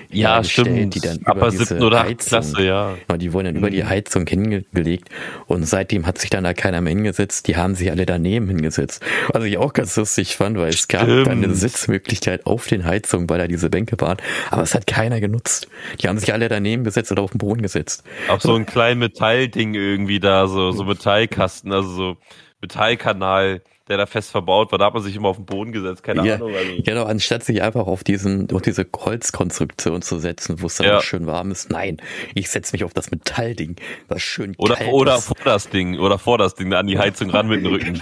Ja, 0.09 0.43
stimmt. 0.43 0.95
die 0.95 0.99
dann 0.99 1.19
Aber 1.25 1.47
über 1.47 1.51
siebten 1.51 1.83
oder 1.83 2.03
Heizung, 2.03 2.27
Klasse, 2.29 2.63
ja. 2.63 2.95
Ja, 3.09 3.17
die 3.17 3.33
wurden 3.33 3.45
dann 3.45 3.55
über 3.55 3.69
die 3.69 3.83
Heizung 3.83 4.25
hingelegt 4.25 5.09
und 5.47 5.63
seitdem 5.65 6.05
hat 6.05 6.17
sich 6.17 6.29
dann 6.29 6.43
da 6.43 6.53
keiner 6.53 6.81
mehr 6.81 6.91
hingesetzt, 6.91 7.47
die 7.47 7.57
haben 7.57 7.75
sich 7.75 7.91
alle 7.91 8.05
daneben 8.05 8.47
hingesetzt. 8.47 9.03
Was 9.29 9.43
ich 9.43 9.57
auch 9.57 9.73
ganz 9.73 9.95
lustig 9.95 10.37
fand, 10.37 10.57
weil 10.57 10.69
es 10.69 10.87
gab 10.87 11.03
Stimmt. 11.03 11.27
dann 11.27 11.43
eine 11.43 11.53
Sitzmöglichkeit 11.53 12.45
auf 12.45 12.67
den 12.67 12.85
Heizungen, 12.85 13.29
weil 13.29 13.39
da 13.39 13.47
diese 13.47 13.69
Bänke 13.69 13.99
waren, 13.99 14.17
aber 14.49 14.63
es 14.63 14.73
hat 14.73 14.87
keiner 14.87 15.19
genutzt. 15.19 15.67
Die 16.01 16.07
haben 16.07 16.19
sich 16.19 16.33
alle 16.33 16.47
daneben 16.49 16.83
gesetzt 16.83 17.11
oder 17.11 17.21
auf 17.21 17.31
den 17.31 17.39
Boden 17.39 17.61
gesetzt. 17.61 18.03
Auch 18.29 18.41
so 18.41 18.55
ein 18.55 18.65
kleines 18.65 18.99
Metallding 18.99 19.73
irgendwie 19.73 20.19
da, 20.19 20.47
so, 20.47 20.71
so 20.71 20.83
Metallkasten, 20.83 21.71
also 21.71 21.89
so 21.89 22.17
Metallkanal, 22.61 23.61
der 23.89 23.97
da 23.97 24.05
fest 24.05 24.31
verbaut 24.31 24.71
war. 24.71 24.79
Da 24.79 24.85
hat 24.85 24.93
man 24.93 25.03
sich 25.03 25.15
immer 25.15 25.29
auf 25.29 25.37
den 25.37 25.45
Boden 25.45 25.71
gesetzt, 25.71 26.03
keine 26.03 26.25
Ja, 26.25 26.35
Ahnung. 26.35 26.53
Also. 26.55 26.81
Genau, 26.83 27.05
anstatt 27.05 27.43
sich 27.43 27.61
einfach 27.61 27.87
auf 27.87 28.03
diesen, 28.03 28.51
auf 28.53 28.61
diese 28.61 28.85
Holzkonstruktion 28.95 30.01
zu 30.01 30.19
setzen, 30.19 30.61
wo 30.61 30.67
es 30.67 30.75
dann 30.75 30.87
Ja. 30.87 30.97
auch 30.97 31.01
schön 31.03 31.25
warm 31.27 31.51
ist. 31.51 31.69
Nein, 31.71 31.97
ich 32.35 32.49
setze 32.49 32.73
mich 32.73 32.83
auf 32.83 32.93
das 32.93 33.11
Metallding, 33.11 33.75
was 34.07 34.21
schön 34.21 34.53
Oder, 34.57 34.75
kalt 34.75 34.91
oder 34.91 35.15
ist. 35.17 35.25
vor 35.25 35.37
das 35.43 35.69
Ding, 35.69 35.97
oder 35.99 36.19
vor 36.19 36.37
das 36.37 36.55
Ding, 36.55 36.73
an 36.73 36.87
die 36.87 36.97
Heizung 36.99 37.29
ran 37.29 37.47
mit 37.47 37.61
dem 37.63 37.67
Rücken. 37.73 38.01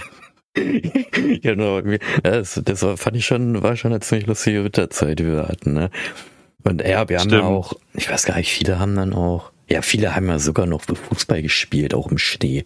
genau, 1.42 1.80
das, 2.22 2.60
das 2.64 2.82
war, 2.82 2.96
fand 2.96 3.16
ich 3.16 3.26
schon, 3.26 3.62
war 3.62 3.76
schon 3.76 3.92
eine 3.92 4.00
ziemlich 4.00 4.26
lustige 4.26 4.64
Winterzeit, 4.64 5.18
die 5.18 5.26
wir 5.26 5.48
hatten, 5.48 5.74
ne? 5.74 5.90
Und 6.64 6.82
ja, 6.82 7.08
wir 7.08 7.20
haben 7.20 7.28
ja 7.30 7.36
Stimmt. 7.38 7.42
auch, 7.44 7.74
ich 7.94 8.10
weiß 8.10 8.24
gar 8.24 8.36
nicht, 8.38 8.52
viele 8.52 8.78
haben 8.78 8.96
dann 8.96 9.12
auch, 9.12 9.52
ja, 9.68 9.82
viele 9.82 10.16
haben 10.16 10.26
ja 10.28 10.38
sogar 10.38 10.66
noch 10.66 10.82
Fußball 10.82 11.42
gespielt, 11.42 11.94
auch 11.94 12.10
im 12.10 12.18
Schnee. 12.18 12.64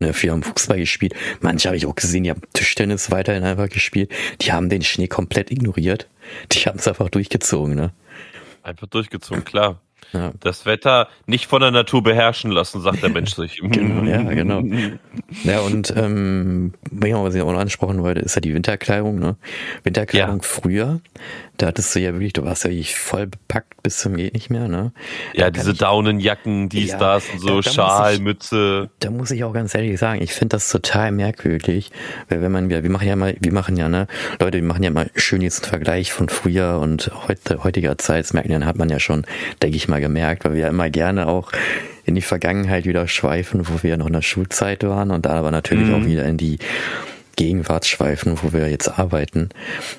Ne, 0.00 0.12
viele 0.12 0.32
haben 0.32 0.44
Fußball 0.44 0.78
gespielt. 0.78 1.14
Manche 1.40 1.68
habe 1.68 1.76
ich 1.76 1.84
auch 1.84 1.94
gesehen, 1.96 2.22
die 2.22 2.30
haben 2.30 2.42
Tischtennis 2.52 3.10
weiterhin 3.10 3.42
einfach 3.42 3.68
gespielt. 3.68 4.12
Die 4.40 4.52
haben 4.52 4.68
den 4.68 4.82
Schnee 4.82 5.08
komplett 5.08 5.50
ignoriert. 5.50 6.08
Die 6.52 6.60
haben 6.60 6.78
es 6.78 6.86
einfach 6.86 7.08
durchgezogen, 7.08 7.74
ne? 7.74 7.92
Einfach 8.62 8.86
durchgezogen, 8.86 9.44
klar. 9.44 9.80
Ja. 10.12 10.32
Das 10.40 10.64
Wetter 10.64 11.08
nicht 11.26 11.46
von 11.48 11.60
der 11.60 11.70
Natur 11.70 12.02
beherrschen 12.02 12.50
lassen, 12.50 12.80
sagt 12.80 13.02
der 13.02 13.10
Mensch 13.10 13.34
sich. 13.34 13.60
Genau, 13.62 14.02
ja, 14.08 14.22
genau. 14.22 14.62
Ja, 15.44 15.60
und 15.60 15.92
ähm, 15.96 16.72
was 16.90 17.34
ich 17.34 17.42
auch 17.42 17.52
noch 17.52 17.60
ansprechen 17.60 18.02
wollte, 18.02 18.20
ist 18.20 18.34
ja 18.34 18.40
die 18.40 18.54
Winterkleidung, 18.54 19.18
ne? 19.18 19.36
Winterkleidung 19.84 20.36
Ja. 20.36 20.42
früher, 20.42 21.00
da 21.58 21.66
hattest 21.66 21.94
du 21.94 22.00
ja 22.00 22.12
wirklich, 22.12 22.32
du 22.32 22.44
warst 22.44 22.64
ja 22.64 22.70
wirklich 22.70 22.96
voll 22.96 23.26
bepackt 23.26 23.82
bis 23.82 23.98
zum 23.98 24.16
geht 24.16 24.32
nicht 24.32 24.48
mehr, 24.48 24.68
ne? 24.68 24.92
Ja, 25.34 25.46
Da 25.46 25.50
diese 25.50 25.72
ich- 25.72 25.78
Daunenjacken, 25.78 26.68
dies, 26.70 26.92
Ja, 26.92 26.98
das 26.98 27.28
und 27.28 27.34
da- 27.34 27.40
so, 27.40 27.48
da 27.48 27.54
muss 27.54 27.74
Schal, 27.74 28.14
ich- 28.14 28.20
Mütze. 28.20 28.90
Da 29.00 29.10
muss 29.10 29.30
ich 29.30 29.44
auch 29.44 29.52
ganz 29.52 29.74
ehrlich 29.74 29.98
sagen, 29.98 30.22
ich 30.22 30.32
finde 30.32 30.56
das 30.56 30.70
total 30.70 31.12
merkwürdig, 31.12 31.90
weil 32.30 32.40
wenn 32.40 32.52
man, 32.52 32.70
wir, 32.70 32.82
wir 32.82 32.90
machen 32.90 33.06
ja 33.08 33.16
mal, 33.16 33.36
wir 33.40 33.52
machen 33.52 33.76
ja, 33.76 33.88
ne, 33.90 34.06
Leute, 34.40 34.58
wir 34.58 34.64
machen 34.66 34.82
ja 34.82 34.90
mal 34.90 35.10
schön 35.16 35.42
jetzt 35.42 35.62
einen 35.64 35.68
Vergleich 35.70 36.12
von 36.12 36.28
früher 36.30 36.78
und 36.80 37.10
heute, 37.28 37.62
heutiger 37.62 37.98
Zeit, 37.98 38.24
das 38.24 38.32
merken, 38.32 38.52
dann 38.52 38.64
hat 38.66 38.76
man 38.78 38.88
ja 38.88 38.98
schon, 39.00 39.26
denke 39.62 39.76
ich 39.76 39.87
mal, 39.88 40.00
gemerkt, 40.00 40.44
weil 40.44 40.54
wir 40.54 40.60
ja 40.62 40.68
immer 40.68 40.90
gerne 40.90 41.26
auch 41.28 41.50
in 42.04 42.14
die 42.14 42.22
Vergangenheit 42.22 42.84
wieder 42.86 43.06
schweifen, 43.08 43.66
wo 43.68 43.82
wir 43.82 43.96
noch 43.96 44.06
in 44.06 44.12
der 44.14 44.22
Schulzeit 44.22 44.82
waren 44.84 45.10
und 45.10 45.26
dann 45.26 45.36
aber 45.36 45.50
natürlich 45.50 45.88
Mhm. 45.88 45.94
auch 45.94 46.06
wieder 46.06 46.24
in 46.24 46.36
die 46.38 46.58
Gegenwart 47.36 47.86
schweifen, 47.86 48.36
wo 48.42 48.52
wir 48.52 48.68
jetzt 48.68 48.98
arbeiten. 48.98 49.50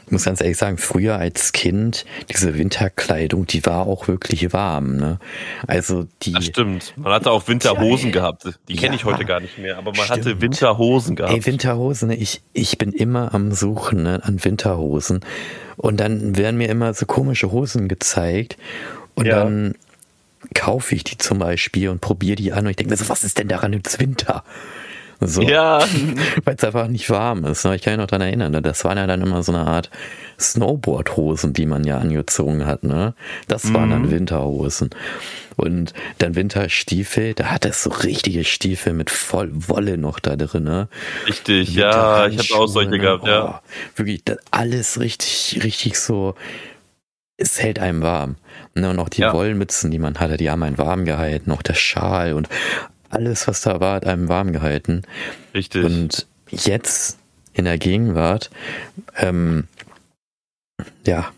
Ich 0.05 0.11
muss 0.11 0.25
ganz 0.25 0.41
ehrlich 0.41 0.57
sagen, 0.57 0.77
früher 0.77 1.17
als 1.17 1.53
Kind, 1.53 2.03
diese 2.29 2.57
Winterkleidung, 2.57 3.47
die 3.47 3.65
war 3.65 3.87
auch 3.87 4.09
wirklich 4.09 4.51
warm, 4.51 4.97
ne? 4.97 5.19
Also 5.65 6.05
die. 6.23 6.33
Das 6.33 6.47
stimmt. 6.47 6.93
Man 6.97 7.13
hatte 7.13 7.31
auch 7.31 7.47
Winterhosen 7.47 8.07
Ja, 8.07 8.13
gehabt. 8.13 8.43
Die 8.67 8.75
kenne 8.75 8.95
ich 8.95 9.03
ja. 9.03 9.07
heute 9.07 9.23
gar 9.23 9.39
nicht 9.39 9.57
mehr, 9.57 9.77
aber 9.77 9.93
man 9.95 10.09
hatte 10.09 10.21
Stimmt. 10.23 10.41
Winterhosen 10.41 11.15
gehabt. 11.15 11.33
Ey, 11.33 11.45
Winterhosen, 11.45 12.11
ich, 12.11 12.41
ich 12.51 12.77
bin 12.77 12.91
immer 12.91 13.33
am 13.33 13.53
Suchen 13.53 14.03
ne, 14.03 14.19
an 14.21 14.43
Winterhosen. 14.43 15.21
Und 15.77 16.01
dann 16.01 16.35
werden 16.35 16.57
mir 16.57 16.67
immer 16.67 16.93
so 16.93 17.05
komische 17.05 17.53
Hosen 17.53 17.87
gezeigt. 17.87 18.57
Und 19.19 19.25
Ja. 19.25 19.43
dann 19.43 19.75
kaufe 20.55 20.95
ich 20.95 21.03
die 21.03 21.17
zum 21.17 21.39
Beispiel 21.39 21.89
und 21.89 21.99
probiere 22.01 22.35
die 22.37 22.53
an 22.53 22.65
und 22.65 22.69
ich 22.71 22.75
denke 22.77 22.91
mir 22.91 22.97
so, 22.97 23.09
was 23.09 23.23
ist 23.23 23.37
denn 23.37 23.49
daran 23.49 23.73
jetzt 23.73 23.99
Winter? 23.99 24.43
So, 25.21 25.41
ja, 25.41 25.79
weil 26.45 26.55
es 26.55 26.63
einfach 26.63 26.87
nicht 26.87 27.09
warm 27.09 27.43
ist. 27.43 27.65
ne? 27.65 27.75
Ich 27.75 27.81
kann 27.81 27.91
mich 27.93 27.99
noch 27.99 28.07
dran 28.07 28.21
erinnern, 28.21 28.53
ne? 28.53 28.61
das 28.61 28.85
waren 28.85 28.97
ja 28.97 29.05
dann 29.05 29.21
immer 29.21 29.43
so 29.43 29.51
eine 29.51 29.67
Art 29.67 29.89
Snowboardhosen, 30.39 31.51
die 31.51 31.65
man 31.65 31.83
ja 31.83 31.97
angezogen 31.97 32.65
hat. 32.65 32.83
Ne? 32.83 33.13
Das 33.49 33.73
waren 33.73 33.87
Mhm. 33.89 33.91
dann 33.91 34.11
Winterhosen. 34.11 34.91
Und 35.57 35.93
dann 36.19 36.35
Winterstiefel, 36.35 37.33
da 37.33 37.47
hat 37.47 37.65
es 37.65 37.83
so 37.83 37.89
richtige 37.89 38.45
Stiefel 38.45 38.93
mit 38.93 39.09
voll 39.09 39.49
Wolle 39.51 39.97
noch 39.97 40.19
da 40.19 40.37
drin. 40.37 40.63
Ne? 40.63 40.87
richtig. 41.27 41.75
Ja, 41.75 42.27
ich 42.27 42.37
hatte 42.37 42.55
auch 42.55 42.67
solche 42.67 42.91
ne? 42.91 42.99
gehabt, 42.99 43.27
ja. 43.27 43.61
Oh, 43.61 43.97
wirklich, 43.97 44.23
alles 44.51 45.01
richtig, 45.01 45.59
richtig 45.65 45.99
so. 45.99 46.35
Es 47.41 47.61
hält 47.61 47.79
einem 47.79 48.01
warm. 48.01 48.35
Ne? 48.75 48.89
Und 48.89 48.99
auch 48.99 49.09
die 49.09 49.21
Ja. 49.21 49.33
Wollmützen, 49.33 49.91
die 49.91 49.99
man 49.99 50.19
hatte, 50.19 50.35
die 50.37 50.49
haben 50.49 50.61
einen 50.63 50.77
warm 50.77 51.05
gehalten. 51.05 51.51
Auch 51.51 51.61
der 51.61 51.73
Schal 51.73 52.33
und 52.33 52.49
alles, 53.09 53.47
was 53.47 53.61
da 53.61 53.79
war, 53.79 53.95
hat 53.95 54.05
einem 54.05 54.27
warm 54.27 54.51
gehalten. 54.51 55.03
Richtig. 55.53 55.83
Und 55.85 56.27
jetzt 56.49 57.17
in 57.53 57.65
der 57.65 57.77
Gegenwart, 57.77 58.49
ähm, 59.17 59.67
ja, 61.05 61.31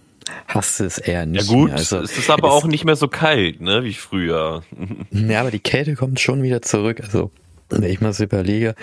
hast 0.48 0.80
du 0.80 0.86
es 0.86 0.98
eher 0.98 1.20
ja 1.22 1.26
nicht 1.26 1.48
gut, 1.48 1.70
mehr. 1.70 1.78
Also, 1.78 2.00
es 2.00 2.18
ist 2.18 2.30
aber 2.30 2.48
es- 2.50 2.54
auch 2.54 2.66
nicht 2.66 2.84
mehr 2.86 2.96
so 2.96 3.08
kalt, 3.08 3.62
ne, 3.62 3.84
wie 3.84 3.94
früher. 3.94 4.64
Ja, 5.12 5.42
aber 5.42 5.52
die 5.52 5.60
Kälte 5.60 5.96
kommt 5.96 6.20
schon 6.20 6.42
wieder 6.44 6.62
zurück. 6.62 7.00
Also, 7.02 7.32
wenn 7.70 7.84
ich 7.84 8.02
mal 8.02 8.12
so 8.14 8.24
überlege, 8.24 8.76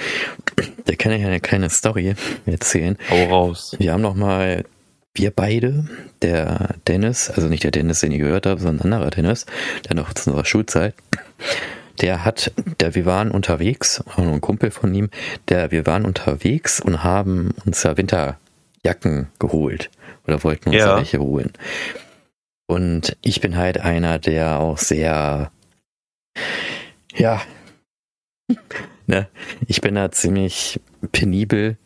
da 0.86 0.94
kann 0.94 1.12
ich 1.12 1.24
eine 1.24 1.40
kleine 1.40 1.68
Story 1.68 2.14
erzählen. 2.46 2.96
Hau 3.10 3.24
raus. 3.26 3.76
Wir 3.78 3.92
haben 3.92 4.00
noch 4.02 4.14
mal 4.14 4.64
wir 5.14 5.30
beide, 5.30 5.88
der 6.22 6.76
Dennis, 6.86 7.30
also 7.30 7.48
nicht 7.48 7.64
der 7.64 7.70
Dennis, 7.70 8.00
den 8.00 8.12
ihr 8.12 8.18
gehört 8.18 8.46
habt, 8.46 8.60
sondern 8.60 8.86
ein 8.86 8.92
anderer 8.92 9.10
Dennis, 9.10 9.46
der 9.88 9.96
noch 9.96 10.12
zu 10.12 10.30
unserer 10.30 10.44
Schulzeit, 10.44 10.94
der 12.00 12.24
hat, 12.24 12.52
der, 12.80 12.94
wir 12.94 13.06
waren 13.06 13.30
unterwegs, 13.30 14.02
ein 14.16 14.40
Kumpel 14.40 14.70
von 14.70 14.94
ihm, 14.94 15.10
der, 15.48 15.70
wir 15.70 15.86
waren 15.86 16.04
unterwegs 16.04 16.80
und 16.80 17.02
haben 17.02 17.54
uns 17.64 17.82
ja 17.82 17.96
Winterjacken 17.96 19.28
geholt 19.38 19.90
oder 20.26 20.42
wollten 20.44 20.70
uns 20.70 20.78
ja. 20.78 20.96
welche 20.96 21.18
holen. 21.18 21.52
Und 22.66 23.16
ich 23.22 23.40
bin 23.40 23.56
halt 23.56 23.80
einer, 23.80 24.18
der 24.18 24.60
auch 24.60 24.78
sehr, 24.78 25.50
ja, 27.14 27.42
ne, 29.06 29.28
ich 29.66 29.80
bin 29.80 29.94
da 29.94 30.12
ziemlich 30.12 30.80
penibel 31.12 31.76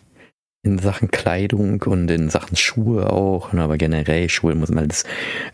in 0.64 0.78
Sachen 0.78 1.10
Kleidung 1.10 1.82
und 1.82 2.08
in 2.08 2.30
Sachen 2.30 2.56
Schuhe 2.56 3.10
auch, 3.10 3.52
ne, 3.52 3.62
aber 3.62 3.78
generell 3.78 4.28
Schuhe 4.28 4.54
muss 4.54 4.70
immer 4.70 4.82
alles, 4.82 5.04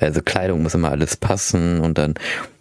also 0.00 0.20
Kleidung 0.20 0.62
muss 0.62 0.74
immer 0.74 0.90
alles 0.90 1.16
passen 1.16 1.80
und 1.80 1.96
dann 1.96 2.14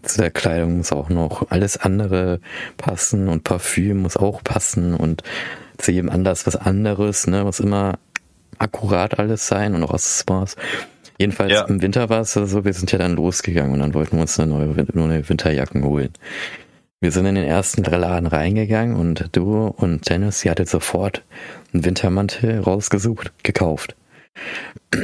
zu 0.04 0.22
der 0.22 0.32
Kleidung 0.32 0.78
muss 0.78 0.94
auch 0.94 1.10
noch 1.10 1.52
alles 1.52 1.76
andere 1.76 2.40
passen 2.78 3.28
und 3.28 3.44
Parfüm 3.44 3.98
muss 3.98 4.16
auch 4.16 4.44
passen 4.44 4.94
und 4.94 5.24
zu 5.78 5.92
jedem 5.92 6.10
anders 6.10 6.48
was 6.48 6.56
anderes, 6.56 7.28
ne, 7.28 7.44
muss 7.44 7.60
immer 7.60 8.00
akkurat 8.60 9.20
alles 9.20 9.48
sein 9.48 9.76
und 9.76 9.84
auch 9.84 9.94
Accessoires. 9.94 10.56
Jedenfalls 11.20 11.52
ja. 11.52 11.66
im 11.66 11.82
Winter 11.82 12.10
war 12.10 12.22
es 12.22 12.34
so, 12.34 12.64
wir 12.64 12.74
sind 12.74 12.92
ja 12.92 12.98
dann 12.98 13.16
losgegangen 13.16 13.74
und 13.74 13.80
dann 13.80 13.94
wollten 13.94 14.16
wir 14.18 14.22
uns 14.22 14.40
eine 14.40 14.52
neue, 14.52 14.86
neue 14.94 15.28
Winterjacken 15.28 15.84
holen. 15.84 16.12
Wir 17.00 17.12
sind 17.12 17.28
in 17.28 17.36
den 17.36 17.44
ersten 17.46 17.84
Laden 17.84 18.26
reingegangen 18.26 18.96
und 18.96 19.30
du 19.34 19.68
und 19.68 20.10
Dennis, 20.10 20.44
ihr 20.44 20.52
hattet 20.52 20.68
sofort 20.68 21.24
einen 21.72 21.86
Wintermantel 21.86 22.60
rausgesucht, 22.62 23.32
gekauft. 23.44 23.96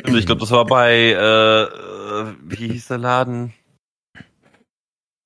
Ich 0.08 0.26
glaube, 0.26 0.42
das 0.42 0.50
war 0.50 0.66
bei, 0.66 1.12
äh, 1.12 2.34
wie 2.44 2.68
hieß 2.68 2.88
der 2.88 2.98
Laden? 2.98 3.54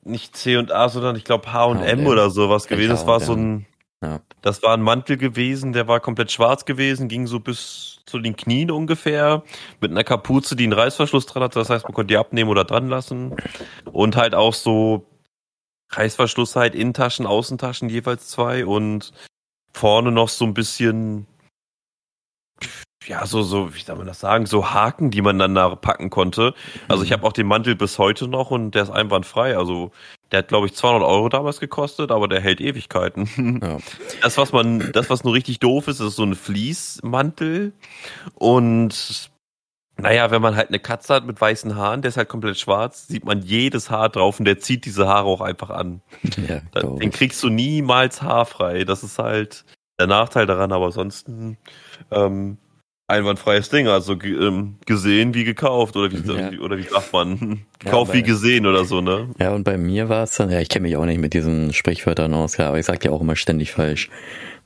Nicht 0.03 0.35
C 0.35 0.57
und 0.57 0.73
A, 0.73 0.89
sondern 0.89 1.15
ich 1.15 1.23
glaube 1.23 1.53
H 1.53 1.65
und 1.65 1.81
M 1.81 2.05
oder 2.05 2.29
sowas 2.29 2.67
gewesen. 2.67 2.89
Das 2.89 3.07
war 3.07 3.21
so 3.21 3.33
ein, 3.33 3.65
ja. 4.03 4.19
das 4.41 4.61
war 4.61 4.73
ein 4.73 4.81
Mantel 4.81 5.15
gewesen, 5.15 5.71
der 5.71 5.87
war 5.87 6.01
komplett 6.01 6.33
schwarz 6.33 6.65
gewesen, 6.65 7.07
ging 7.07 7.27
so 7.27 7.39
bis 7.39 8.01
zu 8.05 8.19
den 8.19 8.35
Knien 8.35 8.71
ungefähr, 8.71 9.43
mit 9.79 9.91
einer 9.91 10.03
Kapuze, 10.03 10.57
die 10.57 10.65
einen 10.65 10.73
Reißverschluss 10.73 11.27
dran 11.27 11.43
hatte. 11.43 11.59
Das 11.59 11.69
heißt, 11.69 11.85
man 11.85 11.93
konnte 11.93 12.07
die 12.07 12.17
abnehmen 12.17 12.49
oder 12.49 12.65
dran 12.65 12.89
lassen. 12.89 13.35
Und 13.85 14.17
halt 14.17 14.35
auch 14.35 14.53
so 14.53 15.05
Reißverschluss 15.89 16.55
halt, 16.55 16.75
Innentaschen, 16.75 17.25
Außentaschen 17.25 17.89
jeweils 17.89 18.27
zwei 18.27 18.65
und 18.65 19.13
vorne 19.73 20.11
noch 20.11 20.29
so 20.29 20.45
ein 20.45 20.53
bisschen, 20.53 21.27
ja, 23.05 23.25
so, 23.25 23.41
so, 23.43 23.73
wie 23.73 23.81
soll 23.81 23.95
man 23.95 24.07
das 24.07 24.19
sagen, 24.19 24.45
so 24.45 24.71
Haken, 24.71 25.11
die 25.11 25.21
man 25.21 25.39
dann 25.39 25.55
da 25.55 25.75
packen 25.75 26.09
konnte. 26.09 26.53
Also 26.87 27.03
ich 27.03 27.09
mhm. 27.09 27.13
habe 27.13 27.27
auch 27.27 27.33
den 27.33 27.47
Mantel 27.47 27.75
bis 27.75 27.97
heute 27.99 28.27
noch 28.27 28.51
und 28.51 28.71
der 28.71 28.83
ist 28.83 28.89
einwandfrei. 28.89 29.55
Also 29.55 29.91
der 30.31 30.39
hat, 30.39 30.49
glaube 30.49 30.67
ich, 30.67 30.73
200 30.73 31.07
Euro 31.07 31.29
damals 31.29 31.59
gekostet, 31.59 32.11
aber 32.11 32.27
der 32.27 32.41
hält 32.41 32.59
Ewigkeiten. 32.59 33.61
Ja. 33.67 33.77
Das, 34.21 34.37
was 34.37 34.51
man, 34.51 34.91
das, 34.91 35.09
was 35.09 35.23
nur 35.23 35.33
richtig 35.33 35.59
doof 35.59 35.87
ist, 35.87 35.99
ist 35.99 36.15
so 36.15 36.23
ein 36.23 36.35
Fließmantel 36.35 37.73
und 38.35 39.29
naja, 39.99 40.29
wenn 40.31 40.41
man 40.41 40.55
halt 40.55 40.69
eine 40.69 40.79
Katze 40.79 41.13
hat 41.13 41.25
mit 41.25 41.39
weißen 41.41 41.75
Haaren, 41.75 42.01
der 42.01 42.09
ist 42.09 42.17
halt 42.17 42.29
komplett 42.29 42.57
schwarz, 42.57 43.07
sieht 43.07 43.25
man 43.25 43.41
jedes 43.41 43.89
Haar 43.89 44.09
drauf 44.09 44.39
und 44.39 44.45
der 44.45 44.59
zieht 44.59 44.85
diese 44.85 45.07
Haare 45.07 45.27
auch 45.27 45.41
einfach 45.41 45.69
an. 45.69 46.01
Ja, 46.47 46.61
Den 46.81 47.11
kriegst 47.11 47.41
du 47.43 47.49
niemals 47.49 48.21
haarfrei. 48.21 48.83
Das 48.83 49.03
ist 49.03 49.17
halt 49.17 49.65
der 49.99 50.07
Nachteil 50.07 50.45
daran, 50.45 50.71
aber 50.71 50.85
ansonsten 50.85 51.57
ähm, 52.11 52.57
einwandfreies 53.07 53.69
Ding. 53.69 53.87
Also 53.87 54.13
ähm, 54.21 54.75
gesehen 54.85 55.33
wie 55.33 55.43
gekauft 55.43 55.95
oder 55.95 56.11
wie, 56.11 56.31
ja. 56.31 56.59
oder 56.59 56.77
wie 56.77 56.83
sagt 56.83 57.11
man? 57.11 57.65
Gekauft 57.79 58.13
ja, 58.13 58.19
wie 58.19 58.23
gesehen 58.23 58.67
oder 58.67 58.85
so, 58.85 59.01
ne? 59.01 59.29
Ja, 59.39 59.51
und 59.53 59.63
bei 59.63 59.77
mir 59.77 60.09
war 60.09 60.23
es 60.23 60.35
dann, 60.35 60.51
ja, 60.51 60.59
ich 60.59 60.69
kenne 60.69 60.83
mich 60.83 60.95
auch 60.95 61.05
nicht 61.05 61.19
mit 61.19 61.33
diesen 61.33 61.73
Sprichwörtern 61.73 62.33
aus, 62.33 62.57
ja, 62.57 62.67
aber 62.67 62.79
ich 62.79 62.85
sag 62.85 63.03
ja 63.03 63.11
auch 63.11 63.21
immer 63.21 63.35
ständig 63.35 63.71
falsch. 63.71 64.09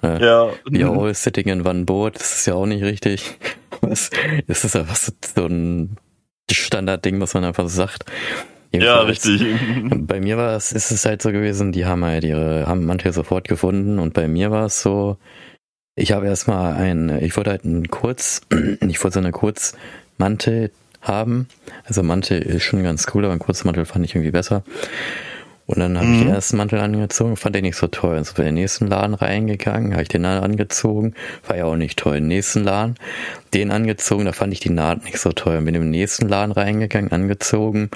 Ja. 0.04 0.50
We 0.66 0.84
are 0.84 1.00
all 1.00 1.14
sitting 1.14 1.48
in 1.48 1.66
one 1.66 1.86
boat, 1.86 2.16
das 2.16 2.36
ist 2.36 2.48
ja 2.48 2.56
auch 2.56 2.66
nicht 2.66 2.84
richtig. 2.84 3.38
Das, 3.82 4.10
das 4.48 4.64
ist 4.64 4.76
einfach 4.76 4.96
so 4.96 5.46
ein 5.46 5.98
Standardding, 6.52 7.20
was 7.20 7.34
man 7.34 7.44
einfach 7.44 7.70
sagt. 7.70 8.06
Jedenfalls, 8.72 9.26
ja, 9.26 9.34
richtig. 9.34 9.56
Bei 10.08 10.20
mir 10.22 10.38
war 10.38 10.56
es, 10.56 10.72
ist 10.72 10.92
es 10.92 11.06
halt 11.06 11.22
so 11.22 11.32
gewesen, 11.32 11.72
die 11.72 11.86
haben 11.86 12.06
halt 12.06 12.24
ihre, 12.24 12.68
haben 12.68 12.86
manche 12.86 13.12
sofort 13.12 13.48
gefunden 13.48 14.00
und 14.00 14.14
bei 14.14 14.28
mir 14.28 14.50
war 14.52 14.66
es 14.66 14.82
so, 14.82 15.18
ich 15.96 16.14
habe 16.14 16.28
erstmal 16.28 16.74
ein, 16.76 17.10
ich 17.22 17.36
wollte 17.36 17.50
halt 17.50 17.66
einen 17.66 17.90
Kurz, 17.90 18.42
ich 18.88 19.04
wollte 19.04 19.16
so 19.16 19.20
eine 19.20 19.32
Kurzmantel 19.32 20.72
haben. 21.02 21.48
Also 21.84 22.04
Mantel 22.04 22.42
ist 22.42 22.64
schon 22.64 22.84
ganz 22.84 23.08
cool, 23.14 23.26
aber 23.26 23.34
ein 23.34 23.40
Kurzmantel 23.40 23.86
fand 23.86 24.06
ich 24.06 24.16
irgendwie 24.16 24.32
besser. 24.32 24.64
Und 25.72 25.80
dann 25.80 25.98
habe 25.98 26.08
mhm. 26.08 26.14
ich 26.14 26.20
den 26.24 26.34
ersten 26.34 26.58
Mantel 26.58 26.80
angezogen, 26.80 27.38
fand 27.38 27.56
den 27.56 27.64
nicht 27.64 27.78
so 27.78 27.88
toll. 27.88 28.18
Und 28.18 28.26
so 28.26 28.34
bin 28.34 28.46
in 28.46 28.56
den 28.56 28.62
nächsten 28.62 28.88
Laden 28.88 29.14
reingegangen, 29.14 29.94
habe 29.94 30.04
ich 30.04 30.10
den 30.10 30.24
dann 30.24 30.44
angezogen, 30.44 31.14
war 31.48 31.56
ja 31.56 31.66
auch 31.66 31.78
nicht 31.78 31.98
toll. 31.98 32.18
Im 32.18 32.28
nächsten 32.28 32.64
Laden, 32.64 32.96
den 33.54 33.72
angezogen, 33.72 34.26
da 34.26 34.34
fand 34.34 34.52
ich 34.52 34.60
die 34.60 34.70
Naht 34.70 35.06
nicht 35.06 35.18
so 35.18 35.32
toll. 35.32 35.62
Bin 35.62 35.74
im 35.74 35.90
nächsten 35.90 36.28
Laden 36.28 36.52
reingegangen, 36.52 37.12
angezogen, 37.12 37.90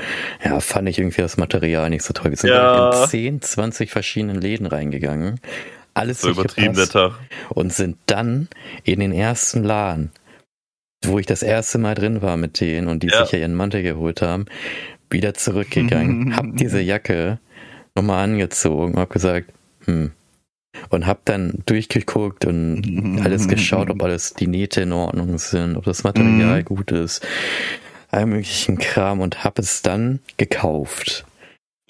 ja, 0.43 0.59
fand 0.61 0.88
ich 0.88 0.99
irgendwie 0.99 1.21
das 1.21 1.36
Material 1.36 1.89
nicht 1.89 2.03
so 2.03 2.13
toll. 2.13 2.32
Wir 2.32 2.38
sind 2.38 2.51
ja. 2.51 3.03
in 3.03 3.09
10, 3.09 3.41
20 3.41 3.91
verschiedenen 3.91 4.39
Läden 4.39 4.67
reingegangen. 4.67 5.41
Alles 5.93 6.21
so 6.21 6.30
übertrieben 6.30 6.76
der 6.76 6.88
Tag. 6.88 7.13
Und 7.49 7.73
sind 7.73 7.97
dann 8.05 8.47
in 8.84 8.99
den 9.01 9.11
ersten 9.11 9.63
Laden, 9.63 10.11
wo 11.05 11.19
ich 11.19 11.26
das 11.26 11.43
erste 11.43 11.78
Mal 11.78 11.95
drin 11.95 12.21
war 12.21 12.38
mit 12.38 12.61
denen 12.61 12.88
und 12.88 13.03
die 13.03 13.07
ja. 13.07 13.23
sich 13.23 13.34
ja 13.34 13.39
ihren 13.39 13.53
Mantel 13.53 13.84
geholt 13.84 14.21
haben, 14.21 14.45
wieder 15.09 15.34
zurückgegangen. 15.34 16.36
hab 16.38 16.45
diese 16.55 16.82
Jacke 16.82 17.39
nochmal 17.95 18.23
angezogen, 18.23 18.97
hab 18.97 19.09
gesagt, 19.09 19.51
hm. 19.85 20.11
Und 20.89 21.07
hab 21.07 21.23
dann 21.23 21.63
durchgeguckt 21.65 22.43
und 22.43 23.21
alles 23.23 23.47
geschaut, 23.47 23.89
ob 23.89 24.03
alles 24.03 24.33
die 24.33 24.47
Nähte 24.47 24.81
in 24.81 24.91
Ordnung 24.91 25.37
sind, 25.37 25.77
ob 25.77 25.85
das 25.85 26.03
Material 26.03 26.59
mhm. 26.59 26.65
gut 26.65 26.91
ist, 26.91 27.25
all 28.11 28.25
möglichen 28.25 28.77
Kram 28.77 29.21
und 29.21 29.43
hab 29.43 29.57
es 29.57 29.81
dann 29.81 30.19
gekauft. 30.37 31.25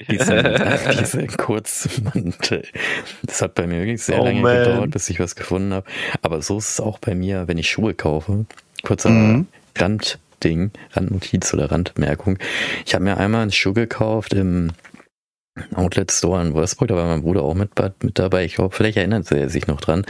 Diese, 0.10 0.80
diese 1.00 1.26
Kurzmantel. 1.28 2.64
Das 3.24 3.42
hat 3.42 3.56
bei 3.56 3.66
mir 3.66 3.80
wirklich 3.80 4.04
sehr 4.04 4.22
oh 4.22 4.26
lange 4.26 4.42
man. 4.42 4.58
gedauert, 4.58 4.92
bis 4.92 5.10
ich 5.10 5.20
was 5.20 5.36
gefunden 5.36 5.74
habe. 5.74 5.88
Aber 6.22 6.42
so 6.42 6.58
ist 6.58 6.70
es 6.70 6.80
auch 6.80 7.00
bei 7.00 7.16
mir, 7.16 7.48
wenn 7.48 7.58
ich 7.58 7.70
Schuhe 7.70 7.94
kaufe. 7.94 8.46
Kurzer 8.84 9.10
mhm. 9.10 9.48
Randding, 9.78 10.72
Randnotiz 10.92 11.54
oder 11.54 11.72
Randmerkung. 11.72 12.38
Ich 12.86 12.94
habe 12.94 13.06
mir 13.06 13.18
einmal 13.18 13.42
einen 13.42 13.52
Schuh 13.52 13.74
gekauft 13.74 14.34
im 14.34 14.72
Outlet 15.74 16.12
Store 16.12 16.42
in 16.42 16.54
Wolfsburg, 16.54 16.90
da 16.90 16.96
war 16.96 17.08
mein 17.08 17.22
Bruder 17.22 17.44
auch 17.44 17.54
mit, 17.54 17.72
mit 18.02 18.20
dabei. 18.20 18.46
Ich 18.46 18.56
glaube, 18.56 18.76
vielleicht 18.76 18.98
erinnert 18.98 19.32
er 19.32 19.50
sich 19.50 19.68
noch 19.68 19.80
dran. 19.80 20.06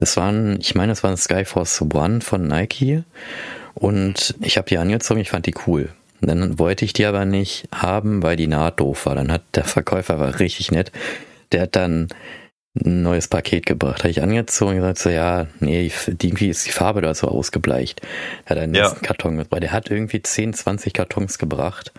Das 0.00 0.16
waren, 0.16 0.58
ich 0.60 0.74
meine, 0.74 0.92
das 0.92 1.02
war 1.02 1.10
ein 1.10 1.16
Skyforce 1.16 1.82
One 1.82 2.20
von 2.20 2.46
Nike. 2.46 3.04
Und 3.74 4.34
ich 4.40 4.56
habe 4.56 4.68
die 4.68 4.78
angezogen, 4.78 5.20
ich 5.20 5.30
fand 5.30 5.46
die 5.46 5.54
cool. 5.66 5.90
Und 6.20 6.28
dann 6.28 6.58
wollte 6.58 6.84
ich 6.84 6.92
die 6.92 7.04
aber 7.04 7.24
nicht 7.24 7.68
haben, 7.72 8.22
weil 8.22 8.36
die 8.36 8.46
Naht 8.46 8.80
doof 8.80 9.06
war. 9.06 9.14
Dann 9.14 9.30
hat 9.30 9.42
der 9.54 9.64
Verkäufer 9.64 10.18
war 10.18 10.38
richtig 10.40 10.70
nett. 10.70 10.90
Der 11.52 11.62
hat 11.62 11.76
dann 11.76 12.08
ein 12.74 13.02
neues 13.02 13.28
Paket 13.28 13.66
gebracht. 13.66 14.00
Habe 14.00 14.10
ich 14.10 14.20
angezogen 14.20 14.72
und 14.72 14.76
gesagt 14.78 14.98
so, 14.98 15.08
ja, 15.08 15.46
nee, 15.60 15.92
irgendwie 16.06 16.48
ist 16.48 16.66
die 16.66 16.72
Farbe 16.72 17.02
da 17.02 17.14
so 17.14 17.28
ausgebleicht. 17.28 18.00
Er 18.46 18.56
hat 18.56 18.58
einen 18.62 18.74
ja. 18.74 18.90
Karton 18.90 19.36
mitgebracht. 19.36 19.62
Der 19.62 19.72
hat 19.72 19.90
irgendwie 19.90 20.20
10, 20.20 20.54
20 20.54 20.92
Kartons 20.92 21.38
gebracht 21.38 21.92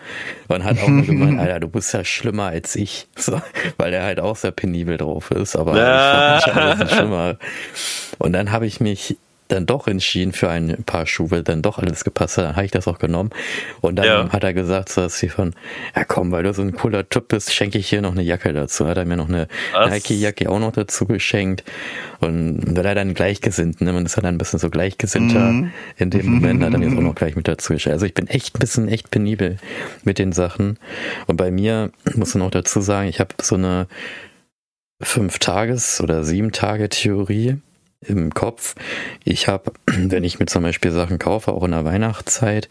und 0.48 0.64
hat 0.64 0.78
auch 0.82 0.88
nur 0.88 1.02
gemeint, 1.06 1.40
Alter, 1.40 1.60
du 1.60 1.68
bist 1.68 1.94
ja 1.94 2.04
schlimmer 2.04 2.46
als 2.46 2.76
ich. 2.76 3.06
So, 3.18 3.40
weil 3.78 3.92
er 3.92 4.04
halt 4.04 4.20
auch 4.20 4.36
sehr 4.36 4.52
penibel 4.52 4.98
drauf 4.98 5.32
ist, 5.32 5.56
aber 5.56 5.76
ja. 5.76 6.38
ich 6.38 6.44
fand 6.44 6.78
mich 6.78 6.90
schlimmer. 6.90 7.38
Und 8.18 8.34
dann 8.34 8.52
habe 8.52 8.66
ich 8.66 8.78
mich 8.78 9.16
dann 9.48 9.66
doch 9.66 9.86
entschieden 9.86 10.32
für 10.32 10.48
ein 10.50 10.84
paar 10.84 11.06
Schuhe, 11.06 11.30
weil 11.30 11.42
dann 11.42 11.62
doch 11.62 11.78
alles 11.78 12.04
gepasst 12.04 12.38
hat. 12.38 12.44
Dann 12.44 12.56
habe 12.56 12.66
ich 12.66 12.72
das 12.72 12.88
auch 12.88 12.98
genommen. 12.98 13.30
Und 13.80 13.96
dann 13.96 14.06
ja. 14.06 14.28
hat 14.30 14.44
er 14.44 14.54
gesagt, 14.54 14.88
so 14.88 15.02
dass 15.02 15.18
sie 15.18 15.28
von, 15.28 15.54
ja 15.94 16.04
komm, 16.04 16.32
weil 16.32 16.42
du 16.42 16.52
so 16.52 16.62
ein 16.62 16.72
cooler 16.72 17.08
Typ 17.08 17.28
bist, 17.28 17.54
schenke 17.54 17.78
ich 17.78 17.88
hier 17.88 18.02
noch 18.02 18.12
eine 18.12 18.22
Jacke 18.22 18.52
dazu. 18.52 18.86
Hat 18.86 18.96
er 18.96 19.04
mir 19.04 19.16
noch 19.16 19.28
eine 19.28 19.48
Nike-Jacke 19.72 20.50
auch 20.50 20.58
noch 20.58 20.72
dazu 20.72 21.06
geschenkt. 21.06 21.64
Und 22.20 22.76
weil 22.76 22.86
er 22.86 22.94
dann 22.94 23.14
gleichgesinnt, 23.14 23.80
ne? 23.80 23.92
Man 23.92 24.06
ist 24.06 24.16
ja 24.16 24.22
dann 24.22 24.34
ein 24.34 24.38
bisschen 24.38 24.58
so 24.58 24.70
gleichgesinnter 24.70 25.52
mhm. 25.52 25.72
in 25.96 26.10
dem 26.10 26.26
Moment, 26.26 26.62
hat 26.62 26.72
er 26.72 26.78
mir 26.78 26.88
das 26.88 26.98
auch 26.98 27.02
noch 27.02 27.14
gleich 27.14 27.36
mit 27.36 27.48
dazu 27.48 27.72
geschenkt. 27.72 27.94
Also 27.94 28.06
ich 28.06 28.14
bin 28.14 28.26
echt 28.26 28.56
ein 28.56 28.60
bisschen 28.60 28.88
echt 28.88 29.10
penibel 29.10 29.58
mit 30.04 30.18
den 30.18 30.32
Sachen. 30.32 30.78
Und 31.26 31.36
bei 31.36 31.50
mir 31.50 31.90
muss 32.14 32.34
man 32.34 32.46
auch 32.46 32.50
dazu 32.50 32.80
sagen, 32.80 33.08
ich 33.08 33.20
habe 33.20 33.34
so 33.40 33.56
eine 33.56 33.86
fünf 35.02 35.38
Tages 35.38 36.00
oder 36.00 36.24
sieben 36.24 36.52
Tage 36.52 36.88
Theorie 36.88 37.58
im 38.08 38.32
Kopf. 38.34 38.74
Ich 39.24 39.48
habe, 39.48 39.72
wenn 39.86 40.24
ich 40.24 40.38
mir 40.38 40.46
zum 40.46 40.62
Beispiel 40.62 40.90
Sachen 40.92 41.18
kaufe, 41.18 41.52
auch 41.52 41.64
in 41.64 41.72
der 41.72 41.84
Weihnachtszeit, 41.84 42.68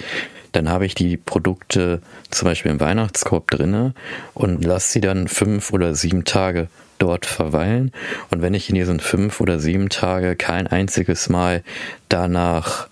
dann 0.52 0.70
habe 0.70 0.86
ich 0.86 0.96
die 0.96 1.18
Produkte 1.18 2.02
zum 2.32 2.48
Beispiel 2.48 2.72
im 2.72 2.80
Weihnachtskorb 2.80 3.52
drinne 3.52 3.94
und 4.34 4.64
lasse 4.64 4.94
sie 4.94 5.02
dann 5.02 5.28
fünf 5.28 5.74
oder 5.74 5.96
sieben 5.96 6.24
Tage 6.24 6.70
dort 6.98 7.26
verweilen. 7.26 7.92
Und 8.32 8.42
wenn 8.42 8.54
ich 8.54 8.70
in 8.70 8.76
diesen 8.76 9.02
fünf 9.02 9.42
oder 9.42 9.60
sieben 9.60 9.90
Tage 9.90 10.38
kein 10.38 10.68
einziges 10.68 11.28
Mal 11.28 11.62
danach 12.08 12.88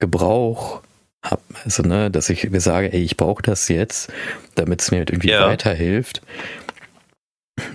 Gebrauch 0.00 0.82
habe. 1.24 1.42
Also, 1.64 1.82
ne, 1.82 2.10
dass 2.10 2.30
ich 2.30 2.48
mir 2.50 2.60
sage, 2.60 2.92
ey, 2.92 3.02
ich 3.02 3.16
brauche 3.16 3.42
das 3.42 3.68
jetzt, 3.68 4.12
damit 4.54 4.80
es 4.80 4.90
mir 4.90 4.98
halt 4.98 5.10
irgendwie 5.10 5.30
Ja. 5.30 5.48
weiterhilft. 5.48 6.22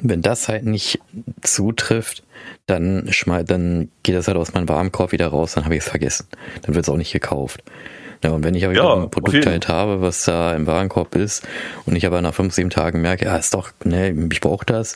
Wenn 0.03 0.21
das 0.21 0.49
halt 0.49 0.65
nicht 0.65 0.99
zutrifft, 1.41 2.23
dann 2.67 3.07
schmeiß, 3.09 3.45
dann 3.45 3.89
geht 4.03 4.15
das 4.15 4.27
halt 4.27 4.37
aus 4.37 4.53
meinem 4.53 4.69
Warenkorb 4.69 5.11
wieder 5.11 5.27
raus, 5.27 5.53
dann 5.53 5.65
habe 5.65 5.75
ich 5.75 5.81
es 5.81 5.89
vergessen. 5.89 6.27
Dann 6.61 6.75
wird 6.75 6.85
es 6.85 6.89
auch 6.89 6.97
nicht 6.97 7.13
gekauft. 7.13 7.63
Ja, 8.23 8.31
und 8.31 8.43
wenn 8.43 8.55
ich 8.55 8.63
aber 8.63 8.73
Ja, 8.73 8.93
ein 8.93 9.09
Produkt 9.09 9.45
halt 9.45 9.67
habe, 9.67 10.01
was 10.01 10.23
da 10.23 10.55
im 10.55 10.65
Warenkorb 10.65 11.15
ist, 11.15 11.45
und 11.85 11.95
ich 11.95 12.05
aber 12.05 12.21
nach 12.21 12.33
fünf, 12.33 12.53
sieben 12.53 12.69
Tagen 12.69 13.01
merke, 13.01 13.25
ja, 13.25 13.35
ist 13.35 13.53
doch, 13.53 13.71
ne, 13.83 14.15
ich 14.31 14.39
brauche 14.39 14.65
das, 14.65 14.95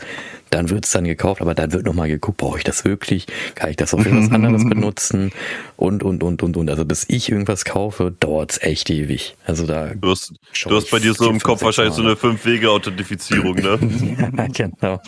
dann 0.49 0.69
wird 0.69 0.85
es 0.85 0.91
dann 0.91 1.03
gekauft, 1.03 1.41
aber 1.41 1.53
dann 1.53 1.71
wird 1.71 1.85
nochmal 1.85 2.07
geguckt, 2.07 2.37
brauche 2.37 2.57
ich 2.57 2.63
das 2.63 2.85
wirklich? 2.85 3.27
Kann 3.55 3.69
ich 3.69 3.75
das 3.75 3.93
auch 3.93 4.01
für 4.01 4.15
was 4.15 4.31
anderes 4.31 4.63
benutzen? 4.69 5.31
Und, 5.75 6.03
und, 6.03 6.23
und, 6.23 6.43
und, 6.43 6.57
und. 6.57 6.69
Also 6.69 6.85
bis 6.85 7.05
ich 7.07 7.31
irgendwas 7.31 7.65
kaufe, 7.65 8.13
dauert 8.19 8.51
es 8.51 8.61
echt 8.61 8.89
ewig. 8.89 9.35
Also 9.45 9.65
da 9.65 9.93
Du 9.93 10.11
hast, 10.11 10.33
du 10.65 10.75
hast 10.75 10.89
bei 10.91 10.99
dir 10.99 11.13
so 11.13 11.29
im 11.29 11.39
Kopf 11.39 11.61
wahrscheinlich 11.61 11.95
so 11.95 12.01
eine 12.01 12.15
Fünf-Wege-Authentifizierung, 12.15 13.55
ne? 13.55 13.79
Ja, 14.37 14.47
genau. 14.53 15.01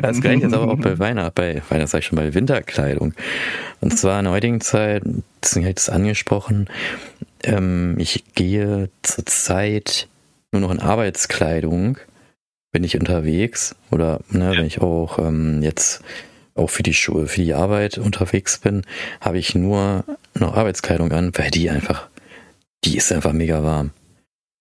Das 0.00 0.20
gleiche 0.20 0.46
ist 0.46 0.54
aber 0.54 0.72
auch 0.72 0.78
bei 0.78 0.98
Weihnachten, 0.98 1.32
bei 1.34 1.62
Weihnachten 1.68 1.90
sag 1.90 1.98
ich 2.00 2.06
schon, 2.06 2.16
bei 2.16 2.34
Winterkleidung. 2.34 3.14
Und 3.80 3.98
zwar 3.98 4.18
in 4.18 4.24
der 4.24 4.32
heutigen 4.32 4.60
Zeit, 4.60 5.02
deswegen 5.42 5.66
habe 5.66 5.70
ich 5.70 5.76
das 5.76 5.88
angesprochen, 5.88 6.68
ähm, 7.42 7.96
ich 7.98 8.24
gehe 8.34 8.88
zurzeit 9.02 10.08
nur 10.52 10.62
noch 10.62 10.70
in 10.70 10.80
Arbeitskleidung, 10.80 11.98
bin 12.74 12.82
ich 12.82 12.98
unterwegs 12.98 13.76
oder 13.92 14.18
ne, 14.30 14.52
Ja. 14.52 14.58
wenn 14.58 14.66
ich 14.66 14.80
auch 14.80 15.20
ähm, 15.20 15.62
jetzt 15.62 16.02
auch 16.56 16.68
für 16.68 16.82
die 16.82 16.92
Schuhe, 16.92 17.28
für 17.28 17.40
die 17.40 17.54
Arbeit 17.54 17.98
unterwegs 17.98 18.58
bin, 18.58 18.82
habe 19.20 19.38
ich 19.38 19.54
nur 19.54 20.04
noch 20.34 20.56
Arbeitskleidung 20.56 21.12
an, 21.12 21.30
weil 21.36 21.50
die 21.52 21.70
einfach, 21.70 22.08
die 22.84 22.96
ist 22.96 23.12
einfach 23.12 23.32
mega 23.32 23.62
warm. 23.62 23.90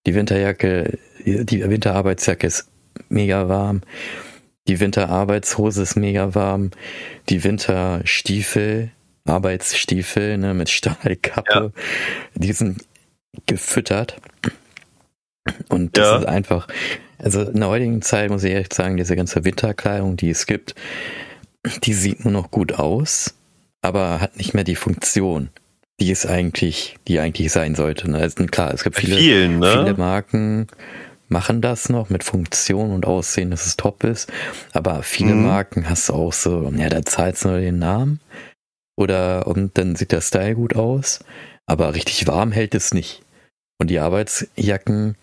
Die 0.05 0.13
Winterjacke, 0.13 0.99
die 1.25 1.67
Winterarbeitsjacke 1.67 2.45
ist 2.45 2.67
mega 3.09 3.49
warm. 3.49 3.81
Die 4.67 4.79
Winterarbeitshose 4.79 5.81
ist 5.81 5.95
mega 5.95 6.35
warm. 6.35 6.69
Die 7.29 7.43
Winterstiefel, 7.43 8.91
Arbeitsstiefel 9.25 10.37
ne, 10.37 10.53
mit 10.53 10.69
Stahlkappe, 10.69 11.73
die 12.35 12.53
sind 12.53 12.83
gefüttert. 13.47 14.17
Und 15.69 15.97
das 15.97 16.05
Ja. 16.07 16.17
ist 16.19 16.25
einfach, 16.27 16.67
also 17.17 17.41
in 17.41 17.59
der 17.59 17.69
heutigen 17.69 18.01
Zeit 18.01 18.29
muss 18.29 18.43
ich 18.43 18.51
ehrlich 18.51 18.73
sagen, 18.73 18.97
diese 18.97 19.15
ganze 19.15 19.43
Winterkleidung, 19.45 20.17
die 20.17 20.29
es 20.29 20.45
gibt, 20.45 20.75
die 21.83 21.93
sieht 21.93 22.25
nur 22.25 22.33
noch 22.33 22.51
gut 22.51 22.73
aus, 22.73 23.35
aber 23.81 24.19
hat 24.19 24.37
nicht 24.37 24.53
mehr 24.53 24.63
die 24.63 24.75
Funktion, 24.75 25.49
die 25.99 26.11
es 26.11 26.25
eigentlich, 26.25 26.97
die 27.07 27.19
eigentlich 27.19 27.51
sein 27.51 27.75
sollte. 27.75 28.09
Ne? 28.09 28.17
Also 28.17 28.45
klar, 28.45 28.73
es 28.73 28.83
gibt 28.83 28.97
viele, 28.97 29.17
vielen, 29.17 29.59
ne? 29.59 29.71
Viele 29.71 29.93
Marken 29.95 30.67
machen 31.29 31.61
das 31.61 31.89
noch 31.89 32.09
mit 32.09 32.23
Funktion 32.23 32.91
und 32.91 33.05
Aussehen, 33.05 33.51
dass 33.51 33.65
es 33.65 33.77
top 33.77 34.03
ist. 34.03 34.31
Aber 34.73 35.03
viele 35.03 35.33
Mhm. 35.33 35.43
Marken 35.43 35.89
hast 35.89 36.09
du 36.09 36.13
auch 36.13 36.33
so, 36.33 36.71
ja, 36.75 36.89
da 36.89 37.03
zahlst 37.03 37.45
du 37.45 37.49
nur 37.49 37.59
den 37.59 37.79
Namen. 37.79 38.19
Oder 38.95 39.47
und 39.47 39.77
dann 39.77 39.95
sieht 39.95 40.11
der 40.11 40.21
Style 40.21 40.55
gut 40.55 40.75
aus. 40.75 41.19
Aber 41.65 41.95
richtig 41.95 42.27
warm 42.27 42.51
hält 42.51 42.75
es 42.75 42.93
nicht. 42.93 43.23
Und 43.79 43.89
die 43.89 43.99
Arbeitsjacken, 43.99 45.15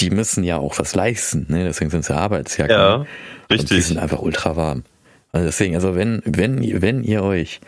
die 0.00 0.10
müssen 0.10 0.44
ja 0.44 0.58
auch 0.58 0.78
was 0.78 0.94
leisten. 0.94 1.46
Ne? 1.48 1.64
Deswegen 1.64 1.90
sind 1.90 2.08
ja 2.08 2.16
Arbeitsjacken. 2.16 2.76
Ja, 2.76 2.94
Und 2.96 3.06
die 3.50 3.54
richtig. 3.54 3.86
sind 3.86 3.98
einfach 3.98 4.20
ultra 4.20 4.56
warm. 4.56 4.84
Also 5.32 5.46
deswegen, 5.46 5.74
also 5.74 5.94
wenn, 5.94 6.22
wenn, 6.24 6.82
wenn 6.82 7.04
ihr 7.04 7.22
euch 7.22 7.60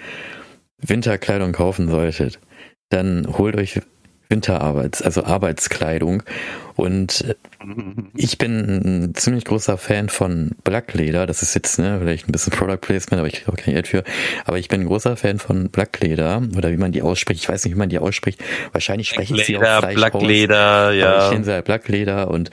Winterkleidung 0.78 1.52
kaufen 1.52 1.88
solltet, 1.88 2.40
dann 2.88 3.26
holt 3.38 3.56
euch 3.56 3.80
Winterarbeits, 4.32 5.02
also 5.02 5.24
Arbeitskleidung. 5.24 6.22
Und 6.74 7.20
äh, 7.28 7.34
ich 8.16 8.38
bin 8.38 9.04
ein 9.04 9.14
ziemlich 9.14 9.44
großer 9.44 9.76
Fan 9.76 10.08
von 10.08 10.52
Blackleder. 10.64 11.26
Das 11.26 11.42
ist 11.42 11.54
jetzt 11.54 11.78
ne, 11.78 11.98
vielleicht 12.00 12.28
ein 12.28 12.32
bisschen 12.32 12.52
Product 12.52 12.78
Placement, 12.78 13.20
aber 13.20 13.28
ich 13.28 13.34
kriege 13.34 13.52
auch 13.52 13.56
kein 13.56 13.74
Geld 13.74 13.88
für. 13.88 14.04
Aber 14.46 14.58
ich 14.58 14.68
bin 14.68 14.80
ein 14.80 14.86
großer 14.86 15.16
Fan 15.16 15.38
von 15.38 15.68
Blackleder 15.68 16.42
oder 16.56 16.72
wie 16.72 16.78
man 16.78 16.92
die 16.92 17.02
ausspricht. 17.02 17.42
Ich 17.42 17.48
weiß 17.48 17.64
nicht, 17.64 17.74
wie 17.74 17.78
man 17.78 17.90
die 17.90 17.98
ausspricht. 17.98 18.42
Wahrscheinlich 18.72 19.10
spreche 19.10 19.34
ich 19.36 19.44
sie 19.44 19.56
auch 19.58 19.60
Leder, 19.60 19.80
falsch 19.80 19.96
aus. 19.96 20.10
Blackleder, 20.10 20.56
Aber 20.56 20.94
ich 20.94 21.00
ja. 21.00 21.30
kenne 21.30 21.44
sie 21.44 21.52
halt 21.52 21.64
Blackleder 21.66 22.30
und 22.30 22.50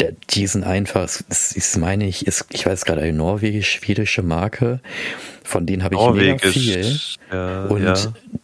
der, 0.00 0.12
die 0.30 0.46
sind 0.46 0.64
einfach, 0.64 1.02
das 1.02 1.52
ist, 1.52 1.76
meine 1.78 2.06
ich, 2.06 2.26
ist, 2.26 2.46
ich 2.50 2.66
weiß 2.66 2.84
gerade, 2.84 3.00
eine 3.00 3.14
norwegisch-schwedische 3.14 4.22
Marke. 4.22 4.80
Von 5.44 5.66
denen 5.66 5.82
habe 5.84 5.94
ich 5.94 6.10
mega 6.14 6.48
viel. 6.48 6.98
Ja, 7.32 7.64
Und 7.64 7.84
ja. 7.84 7.94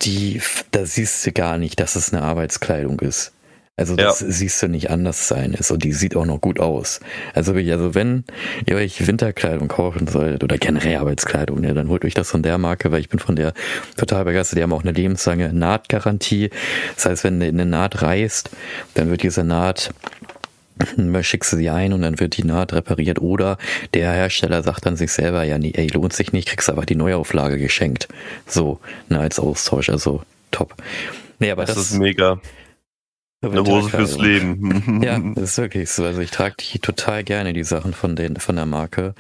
die, 0.03 0.41
da 0.71 0.85
siehst 0.85 1.27
du 1.27 1.33
gar 1.33 1.59
nicht, 1.59 1.81
dass 1.81 1.97
es 1.97 2.13
eine 2.13 2.23
Arbeitskleidung 2.23 3.01
ist. 3.01 3.33
Also 3.79 3.95
das 3.95 4.19
siehst 4.19 4.61
du 4.61 4.67
nicht 4.67 4.91
anders 4.91 5.29
sein 5.29 5.55
ist 5.55 5.71
und 5.71 5.85
die 5.85 5.93
sieht 5.93 6.17
auch 6.17 6.27
noch 6.27 6.41
gut 6.41 6.59
aus. 6.59 6.99
Also 7.33 7.55
wirklich, 7.55 7.73
also 7.73 7.95
wenn 7.95 8.25
ihr 8.67 8.75
euch 8.75 9.07
Winterkleidung 9.07 9.69
kaufen 9.69 10.09
solltet 10.09 10.43
oder 10.43 10.59
generell 10.59 10.97
Arbeitskleidung, 10.97 11.63
ja, 11.63 11.73
dann 11.75 11.89
holt 11.89 12.05
euch 12.05 12.15
das 12.15 12.29
von 12.29 12.43
der 12.43 12.59
Marke, 12.59 12.91
weil 12.91 12.99
ich 12.99 13.09
bin 13.09 13.21
von 13.21 13.37
der 13.37 13.55
total 13.97 14.25
begeistert. 14.25 14.59
Die 14.59 14.65
haben 14.65 14.73
auch 14.73 14.83
eine 14.83 14.91
lebenslange 14.91 15.53
Nahtgarantie. 15.53 16.51
Das 16.97 17.07
heißt, 17.07 17.23
wenn 17.23 17.41
eine 17.41 17.67
Naht 17.67 18.03
reißt, 18.03 18.51
dann 18.95 19.11
wird 19.11 19.23
diese 19.23 19.45
Naht 19.45 19.91
schickst 21.23 21.53
du 21.53 21.57
sie 21.57 21.71
ein 21.71 21.93
und 21.93 22.03
dann 22.03 22.21
wird 22.21 22.37
die 22.37 22.45
Naht 22.45 22.73
repariert 22.73 23.21
oder 23.21 23.59
der 23.95 24.13
Hersteller 24.13 24.63
sagt 24.63 24.87
dann 24.87 24.97
sich 24.97 25.13
selber, 25.13 25.45
ja, 25.45 25.59
nee, 25.59 25.73
ey, 25.75 25.89
lohnt 25.89 26.13
sich 26.13 26.33
nicht, 26.33 26.49
kriegst 26.49 26.69
einfach 26.71 26.85
die 26.85 26.95
Neuauflage 26.97 27.59
geschenkt. 27.59 28.09
So, 28.47 28.81
ne, 29.09 29.21
als 29.21 29.39
Austausch, 29.39 29.91
also 29.91 30.23
top. 30.51 30.75
Nee, 31.39 31.51
aber 31.51 31.65
Das, 31.65 31.77
das, 31.77 31.91
ist 31.93 31.99
mega. 31.99 32.41
Eine 33.41 33.63
Hose 33.63 33.91
fürs 33.91 34.19
Leben. 34.19 35.01
Ja, 35.05 35.19
das 35.37 35.51
ist 35.51 35.59
wirklich 35.59 35.91
so. 35.91 36.05
Also 36.05 36.21
ich 36.21 36.33
trage 36.33 36.57
die 36.73 36.81
total 36.81 37.23
gerne, 37.23 37.53
die 37.53 37.63
Sachen 37.63 37.93
von 37.95 38.17
den, 38.17 38.37
von 38.37 38.57
der 38.57 38.67
Marke. 38.67 39.15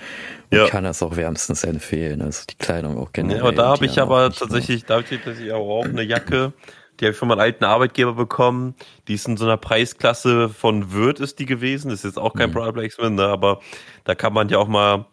Und 0.51 0.59
Ja. 0.59 0.67
kann 0.69 0.83
das 0.83 1.03
auch 1.05 1.15
wärmstens 1.17 1.63
empfehlen. 1.63 2.21
Also 2.23 2.43
die 2.51 2.57
Kleidung 2.57 2.99
auch 2.99 3.13
generell. 3.13 3.37
Ja, 3.37 3.43
aber 3.45 3.53
da 3.53 3.67
habe 3.69 3.87
ich 3.87 4.01
aber 4.01 4.23
nur- 4.23 4.33
tatsächlich, 4.33 4.85
da 4.87 4.95
habe 4.95 5.05
ich 5.09 5.11
tatsächlich 5.23 5.53
auch 5.53 5.85
eine 5.85 6.03
Jacke, 6.03 6.53
die 7.01 7.05
habe 7.07 7.13
ich 7.13 7.19
von 7.19 7.29
meinem 7.29 7.41
alten 7.41 7.65
Arbeitgeber 7.65 8.15
bekommen. 8.15 8.75
Die 9.07 9.15
ist 9.15 9.29
in 9.29 9.37
so 9.37 9.45
einer 9.45 9.57
Preisklasse 9.57 10.49
von 10.49 10.93
Würth 10.93 11.21
ist 11.21 11.39
die 11.39 11.47
gewesen. 11.47 11.91
ist 11.91 12.05
jetzt 12.05 12.19
auch 12.19 12.35
kein 12.35 12.51
Mhm. 12.51 12.55
Product 12.55 12.73
Placement, 12.75 13.17
ne? 13.17 13.27
aber 13.27 13.61
da 14.05 14.15
kann 14.15 14.33
man 14.33 14.49
ja 14.49 14.59
auch 14.59 14.69
mal 14.69 15.07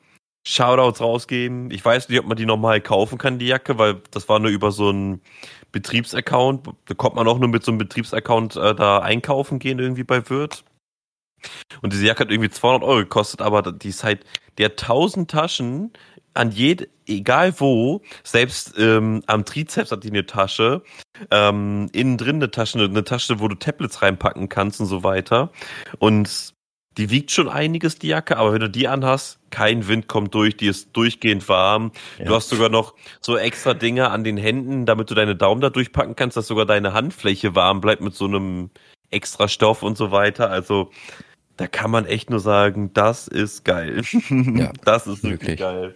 Shoutouts 0.48 1.02
rausgeben. 1.02 1.72
Ich 1.72 1.84
weiß 1.84 2.10
nicht, 2.10 2.20
ob 2.20 2.28
man 2.28 2.38
die 2.38 2.46
nochmal 2.46 2.80
kaufen 2.82 3.18
kann, 3.18 3.40
die 3.40 3.48
Jacke, 3.48 3.78
weil 3.78 4.02
das 4.12 4.30
war 4.30 4.40
nur 4.40 4.52
über 4.52 4.72
so 4.72 4.90
einen 4.90 5.22
Betriebsaccount. 5.72 6.68
Da 6.86 6.94
kommt 6.94 7.16
man 7.16 7.28
auch 7.28 7.40
nur 7.40 7.50
mit 7.50 7.64
so 7.64 7.72
einem 7.72 7.80
Betriebsaccount 7.80 8.56
äh, 8.56 8.76
da 8.76 9.00
einkaufen 9.00 9.60
gehen 9.60 9.80
irgendwie 9.80 10.04
bei 10.04 10.30
Würth. 10.30 10.64
Und 11.82 11.94
diese 11.94 12.06
Jacke 12.06 12.22
hat 12.22 12.32
irgendwie 12.32 12.50
200 12.50 12.84
Euro 12.84 12.98
gekostet, 13.00 13.42
aber 13.42 13.62
die 13.72 13.90
ist 13.90 14.04
halt, 14.04 14.26
hat 14.60 14.82
1000 14.82 15.30
Taschen 15.30 15.94
an 16.36 16.52
jed, 16.52 16.90
egal 17.08 17.60
wo, 17.60 18.02
selbst 18.24 18.76
ähm, 18.78 19.24
am 19.26 19.46
Trizeps 19.46 19.92
hat 19.92 20.04
die 20.04 20.10
eine 20.10 20.26
Tasche, 20.26 20.84
ähm, 21.32 21.90
innen 21.94 22.18
drin 22.18 22.36
eine 22.36 22.52
Tasche, 22.52 22.80
eine 22.80 23.04
Tasche, 23.04 23.40
wo 23.40 23.48
du 23.48 23.56
Tablets 23.56 24.02
reinpacken 24.02 24.50
kannst 24.50 24.80
und 24.80 24.88
so 24.88 25.04
weiter. 25.04 25.52
Und 25.98 26.54
die 26.98 27.10
wiegt 27.10 27.32
schon 27.32 27.50
einiges, 27.50 28.00
die 28.00 28.08
Jacke, 28.08 28.38
aber 28.38 28.54
wenn 28.54 28.62
du 28.62 28.70
die 28.70 28.88
anhast, 28.88 29.40
kein 29.50 29.88
Wind 29.88 30.08
kommt 30.08 30.34
durch, 30.34 30.56
die 30.56 30.68
ist 30.68 30.96
durchgehend 30.96 31.48
warm. 31.50 31.92
Ja. 32.18 32.26
Du 32.26 32.36
hast 32.36 32.50
sogar 32.50 32.70
noch 32.70 32.94
so 33.20 33.38
extra 33.38 33.74
Dinge 33.74 34.10
an 34.10 34.24
den 34.24 34.38
Händen, 34.38 34.86
damit 34.86 35.10
du 35.10 35.16
deine 35.16 35.36
Daumen 35.36 35.62
da 35.62 35.70
durchpacken 35.70 36.16
kannst, 36.16 36.38
dass 36.38 36.48
sogar 36.48 36.66
deine 36.66 36.94
Handfläche 36.94 37.56
warm 37.56 37.82
bleibt 37.82 38.02
mit 38.02 38.16
so 38.16 38.26
einem 38.26 38.70
extra 39.12 39.48
Stoff 39.48 39.84
und 39.84 39.98
so 39.98 40.12
weiter. 40.12 40.50
Also 40.50 40.92
da 41.58 41.68
kann 41.68 41.92
man 41.92 42.06
echt 42.06 42.30
nur 42.30 42.40
sagen, 42.40 42.92
das 42.94 43.28
ist 43.28 43.64
geil. 43.66 44.02
Ja, 44.30 44.72
das 44.86 45.08
ist 45.08 45.24
wirklich. 45.24 45.42
wirklich 45.42 45.60
geil. 45.60 45.96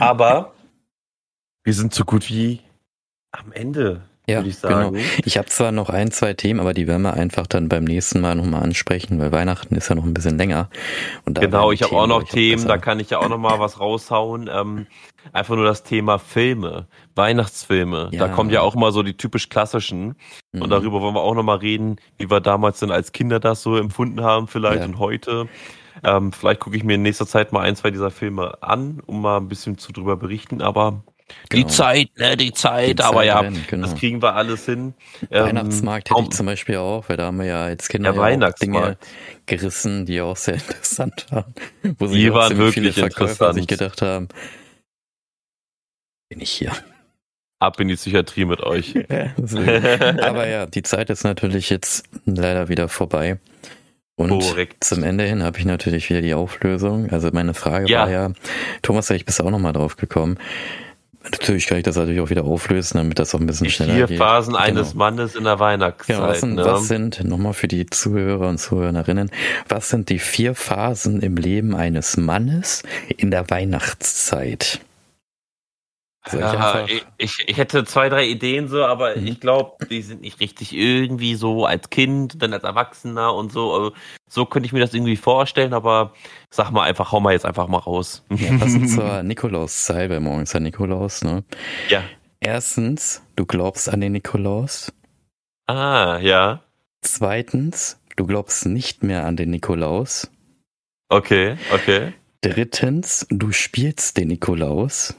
Aber 0.00 0.54
wir 1.64 1.74
sind 1.74 1.94
so 1.94 2.04
gut 2.04 2.28
wie 2.28 2.60
am 3.32 3.52
Ende, 3.52 4.02
Ja, 4.26 4.38
würde 4.38 4.48
ich 4.48 4.60
genau. 4.60 4.92
sagen. 4.92 5.00
Ich 5.24 5.36
habe 5.36 5.48
zwar 5.48 5.70
noch 5.72 5.90
ein, 5.90 6.10
zwei 6.10 6.32
Themen, 6.34 6.60
aber 6.60 6.72
die 6.74 6.86
werden 6.86 7.02
wir 7.02 7.14
einfach 7.14 7.46
dann 7.46 7.68
beim 7.68 7.84
nächsten 7.84 8.20
Mal 8.20 8.34
nochmal 8.36 8.62
ansprechen, 8.62 9.18
weil 9.20 9.32
Weihnachten 9.32 9.74
ist 9.74 9.88
ja 9.88 9.94
noch 9.94 10.04
ein 10.04 10.14
bisschen 10.14 10.38
länger. 10.38 10.70
Und 11.24 11.36
da 11.36 11.42
Genau, 11.42 11.72
ich 11.72 11.82
habe 11.82 11.94
auch 11.94 12.06
noch 12.06 12.22
Themen, 12.24 12.66
da 12.66 12.78
kann 12.78 13.00
ich 13.00 13.10
ja 13.10 13.18
auch 13.18 13.28
noch 13.28 13.38
mal 13.38 13.60
was 13.60 13.80
raushauen. 13.80 14.48
Ähm, 14.52 14.86
einfach 15.32 15.56
nur 15.56 15.64
das 15.66 15.82
Thema 15.82 16.18
Filme, 16.18 16.86
Weihnachtsfilme. 17.14 18.08
Da 18.12 18.26
Ja. 18.26 18.28
kommen 18.28 18.50
ja 18.50 18.62
auch 18.62 18.74
mal 18.74 18.92
so 18.92 19.02
die 19.02 19.16
typisch 19.16 19.48
klassischen. 19.50 20.14
Und 20.54 20.66
Mhm. 20.66 20.70
darüber 20.70 21.00
wollen 21.02 21.14
wir 21.14 21.20
auch 21.20 21.34
noch 21.34 21.42
mal 21.42 21.58
reden, 21.58 21.96
wie 22.16 22.30
wir 22.30 22.40
damals 22.40 22.80
denn 22.80 22.90
als 22.90 23.12
Kinder 23.12 23.40
das 23.40 23.62
so 23.62 23.76
empfunden 23.76 24.22
haben 24.22 24.48
vielleicht 24.48 24.80
Ja. 24.80 24.86
und 24.86 24.98
heute. 24.98 25.48
Ähm, 26.04 26.32
vielleicht 26.32 26.60
gucke 26.60 26.76
ich 26.76 26.84
mir 26.84 26.94
in 26.94 27.02
nächster 27.02 27.26
Zeit 27.26 27.52
mal 27.52 27.60
ein, 27.62 27.76
zwei 27.76 27.90
dieser 27.90 28.10
Filme 28.10 28.62
an, 28.62 29.00
um 29.06 29.20
mal 29.22 29.38
ein 29.38 29.48
bisschen 29.48 29.78
zu 29.78 29.92
drüber 29.92 30.16
berichten. 30.16 30.62
Aber 30.62 31.02
die 31.52 31.56
Genau. 31.62 31.68
Zeit, 31.68 32.08
ne, 32.16 32.36
die 32.36 32.52
Zeit. 32.52 32.98
Die 33.00 33.02
aber 33.02 33.18
Zeit 33.18 33.26
ja, 33.26 33.40
rennt, 33.40 33.68
genau. 33.68 33.86
das 33.86 33.98
kriegen 33.98 34.22
wir 34.22 34.34
alles 34.34 34.64
hin. 34.64 34.94
Ähm, 35.30 35.44
Weihnachtsmarkt 35.46 36.08
hätte 36.08 36.14
kaum- 36.14 36.24
ich 36.24 36.30
zum 36.36 36.46
Beispiel 36.46 36.76
auch, 36.78 37.08
weil 37.08 37.16
da 37.18 37.26
haben 37.26 37.38
wir 37.38 37.44
ja 37.46 37.62
als 37.64 37.88
Kinder 37.88 38.12
Der 38.12 38.30
ja 38.30 38.50
Dinge 38.52 38.96
gerissen, 39.46 40.06
die 40.06 40.20
auch 40.22 40.36
sehr 40.36 40.54
interessant 40.54 41.26
waren. 41.30 41.54
Wo 41.98 42.06
Die 42.06 42.12
sich 42.14 42.30
auch 42.30 42.34
waren 42.34 42.48
ziemlich 42.48 42.74
viele 42.74 42.86
wirklich 42.86 42.94
Verkäufer 43.14 43.30
interessant. 43.50 43.54
sich 43.56 43.66
gedacht 43.66 44.02
haben, 44.02 44.28
bin 46.30 46.40
ich 46.40 46.50
hier. 46.50 46.72
Ab 47.60 47.80
in 47.80 47.88
die 47.88 47.96
Psychiatrie 47.96 48.44
mit 48.44 48.60
euch. 48.62 48.94
Aber 49.08 50.46
ja, 50.46 50.66
die 50.66 50.82
Zeit 50.82 51.10
ist 51.10 51.24
natürlich 51.24 51.70
jetzt 51.70 52.08
leider 52.24 52.68
wieder 52.68 52.88
vorbei. 52.88 53.38
Und 54.18 54.30
Korrekt. 54.30 54.82
zum 54.82 55.04
Ende 55.04 55.24
hin 55.24 55.44
habe 55.44 55.58
ich 55.60 55.64
natürlich 55.64 56.10
wieder 56.10 56.20
die 56.20 56.34
Auflösung. 56.34 57.08
Also 57.10 57.30
meine 57.32 57.54
Frage 57.54 57.88
ja. 57.88 58.00
war 58.00 58.10
ja, 58.10 58.32
Thomas, 58.82 59.06
da 59.06 59.14
ich 59.14 59.24
bist 59.24 59.40
auch 59.40 59.50
nochmal 59.50 59.72
drauf 59.72 59.96
gekommen. 59.96 60.38
Natürlich 61.22 61.66
kann 61.66 61.78
ich 61.78 61.84
das 61.84 61.94
natürlich 61.94 62.20
auch 62.20 62.30
wieder 62.30 62.44
auflösen, 62.44 62.98
damit 62.98 63.20
das 63.20 63.32
auch 63.34 63.40
ein 63.40 63.46
bisschen 63.46 63.66
die 63.66 63.70
schneller 63.70 63.92
vier 63.92 64.06
geht. 64.06 64.16
Vier 64.16 64.18
Phasen 64.18 64.54
genau. 64.54 64.64
eines 64.64 64.94
Mannes 64.94 65.36
in 65.36 65.44
der 65.44 65.60
Weihnachtszeit. 65.60 66.16
Ja, 66.16 66.26
was 66.26 66.40
sind, 66.40 66.54
ne? 66.56 66.64
was 66.64 66.88
sind, 66.88 67.24
nochmal 67.24 67.52
für 67.52 67.68
die 67.68 67.86
Zuhörer 67.86 68.48
und 68.48 68.58
Zuhörerinnen, 68.58 69.30
was 69.68 69.88
sind 69.88 70.08
die 70.08 70.18
vier 70.18 70.56
Phasen 70.56 71.20
im 71.20 71.36
Leben 71.36 71.76
eines 71.76 72.16
Mannes 72.16 72.82
in 73.16 73.30
der 73.30 73.48
Weihnachtszeit? 73.50 74.80
Ja, 76.32 76.84
ich, 76.86 77.04
ich, 77.16 77.32
ich, 77.46 77.56
hätte 77.56 77.84
zwei, 77.84 78.08
drei 78.08 78.26
Ideen 78.26 78.68
so, 78.68 78.84
aber 78.84 79.16
mhm. 79.16 79.26
ich 79.26 79.40
glaube, 79.40 79.86
die 79.86 80.02
sind 80.02 80.20
nicht 80.20 80.40
richtig 80.40 80.74
irgendwie 80.74 81.34
so 81.34 81.64
als 81.64 81.90
Kind, 81.90 82.42
dann 82.42 82.52
als 82.52 82.64
Erwachsener 82.64 83.34
und 83.34 83.52
so. 83.52 83.72
Also, 83.72 83.92
so 84.28 84.46
könnte 84.46 84.66
ich 84.66 84.72
mir 84.72 84.80
das 84.80 84.94
irgendwie 84.94 85.16
vorstellen, 85.16 85.72
aber 85.72 86.12
sag 86.50 86.70
mal 86.70 86.84
einfach, 86.84 87.12
hau 87.12 87.20
mal 87.20 87.32
jetzt 87.32 87.46
einfach 87.46 87.68
mal 87.68 87.78
raus. 87.78 88.24
Ja, 88.30 88.56
passend 88.58 88.90
zur 88.90 89.22
Nikolauszeit, 89.22 90.10
weil 90.10 90.20
morgen 90.20 90.42
ist 90.42 90.54
ja 90.54 90.60
Nikolaus, 90.60 91.22
ne? 91.22 91.44
Ja. 91.88 92.02
Erstens, 92.40 93.22
du 93.36 93.46
glaubst 93.46 93.88
an 93.88 94.00
den 94.00 94.12
Nikolaus. 94.12 94.92
Ah, 95.66 96.18
ja. 96.20 96.62
Zweitens, 97.02 98.00
du 98.16 98.26
glaubst 98.26 98.66
nicht 98.66 99.02
mehr 99.02 99.24
an 99.24 99.36
den 99.36 99.50
Nikolaus. 99.50 100.30
Okay, 101.08 101.56
okay. 101.72 102.12
Drittens, 102.40 103.26
du 103.30 103.50
spielst 103.50 104.16
den 104.16 104.28
Nikolaus. 104.28 105.16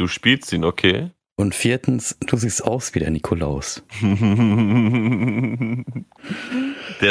Du 0.00 0.08
spielst 0.08 0.50
ihn, 0.54 0.64
okay. 0.64 1.10
Und 1.36 1.54
viertens, 1.54 2.16
du 2.26 2.38
siehst 2.38 2.64
aus 2.64 2.94
wie 2.94 3.00
der 3.00 3.10
Nikolaus. 3.10 3.82
der 4.00 4.14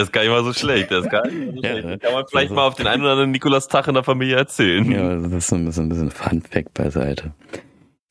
ist 0.01 0.11
gar 0.11 0.21
nicht 0.21 0.31
mal 0.31 0.43
so 0.43 0.53
schlecht. 0.53 0.89
Der 0.89 1.01
ist 1.01 1.11
gar 1.11 1.27
nicht 1.27 1.37
mal 1.37 1.53
so 1.53 1.61
ja, 1.63 1.81
schlecht. 1.81 2.01
Kann 2.01 2.13
man 2.13 2.25
vielleicht 2.27 2.49
also, 2.49 2.55
mal 2.55 2.65
auf 2.65 2.73
den 2.73 2.87
einen 2.87 3.03
oder 3.03 3.11
anderen 3.11 3.29
Nikolaustag 3.29 3.87
in 3.89 3.93
der 3.93 4.03
Familie 4.03 4.37
erzählen. 4.37 4.91
Ja, 4.91 5.17
das 5.17 5.31
ist 5.31 5.53
ein 5.53 5.65
bisschen, 5.65 5.85
ein 5.85 5.89
bisschen 5.89 6.09
Fun 6.09 6.41
Fact 6.41 6.73
beiseite. 6.73 7.31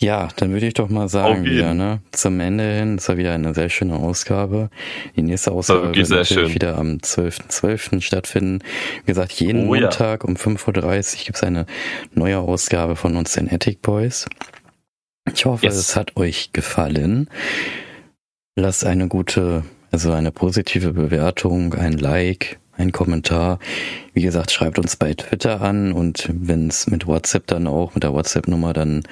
Ja, 0.01 0.29
dann 0.37 0.53
würde 0.53 0.69
ich 0.69 0.75
doch 0.75 0.89
mal 0.89 1.09
sagen, 1.09 1.45
wieder, 1.45 1.75
ne? 1.75 2.03
Zum 2.13 2.39
Ende 2.39 2.63
hin, 2.73 2.99
das 2.99 3.09
war 3.09 3.17
wieder 3.17 3.33
eine 3.33 3.53
sehr 3.53 3.69
schöne 3.69 3.97
Ausgabe. 3.97 4.71
Die 5.17 5.23
nächste 5.23 5.51
Ausgabe 5.51 5.93
wird 5.93 6.09
natürlich 6.09 6.29
schön. 6.29 6.55
wieder 6.55 6.79
am 6.79 6.99
12.12. 6.99 7.95
.12. 7.95 8.01
stattfinden. 8.01 8.61
Wie 9.05 9.07
gesagt, 9.07 9.33
jeden 9.33 9.63
oh, 9.63 9.75
Montag 9.75 10.23
ja. 10.23 10.29
um 10.29 10.37
5.30 10.37 11.19
Uhr 11.19 11.25
gibt 11.25 11.37
es 11.37 11.43
eine 11.43 11.67
neue 12.15 12.39
Ausgabe 12.39 12.95
von 12.95 13.17
uns, 13.17 13.33
den 13.33 13.53
Attic 13.53 13.83
Boys. 13.83 14.27
Ich 15.35 15.45
hoffe, 15.45 15.65
yes. 15.65 15.77
es 15.77 15.97
hat 15.97 16.17
euch 16.17 16.53
gefallen. 16.53 17.29
Lasst 18.57 18.85
eine 18.85 19.09
gute, 19.09 19.65
also 19.91 20.13
eine 20.13 20.33
positive 20.33 20.93
Bewertung, 20.93 21.75
ein 21.75 21.93
Like, 21.93 22.59
ein 22.79 22.93
Kommentar. 22.93 23.59
Wie 24.15 24.23
gesagt, 24.23 24.51
schreibt 24.51 24.79
uns 24.79 24.97
bei 24.97 25.15
Twitter 25.15 25.61
an 25.61 25.93
und 25.93 26.29
wenn 26.33 26.69
es 26.69 26.87
mit 26.87 27.07
WhatsApp 27.07 27.47
dann 27.49 27.67
auch, 27.67 27.95
mit 27.95 28.05
der 28.05 28.13
WhatsApp-Nummer 28.13 28.73
dann 28.73 29.03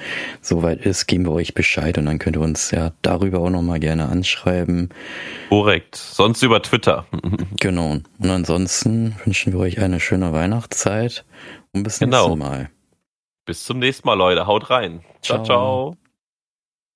soweit 0.41 0.85
ist, 0.85 1.05
geben 1.07 1.25
wir 1.25 1.33
euch 1.33 1.53
Bescheid 1.53 1.97
und 1.97 2.05
dann 2.05 2.19
könnt 2.19 2.37
ihr 2.37 2.41
uns 2.41 2.71
ja 2.71 2.93
darüber 3.01 3.39
auch 3.39 3.49
nochmal 3.49 3.79
gerne 3.79 4.09
anschreiben. 4.09 4.89
Korrekt. 5.49 5.95
Sonst 5.95 6.41
über 6.43 6.61
Twitter. 6.61 7.05
genau. 7.59 7.97
Und 8.19 8.29
ansonsten 8.29 9.15
wünschen 9.25 9.53
wir 9.53 9.59
euch 9.59 9.79
eine 9.79 9.99
schöne 9.99 10.31
Weihnachtszeit 10.33 11.25
und 11.73 11.83
bis 11.83 11.99
genau. 11.99 12.29
nächstes 12.29 12.37
Mal. 12.37 12.69
Bis 13.45 13.63
zum 13.63 13.79
nächsten 13.79 14.07
Mal, 14.07 14.15
Leute. 14.15 14.47
Haut 14.47 14.69
rein. 14.69 15.01
ciao. 15.21 15.43
ciao. 15.43 15.45
ciao. 15.45 16.06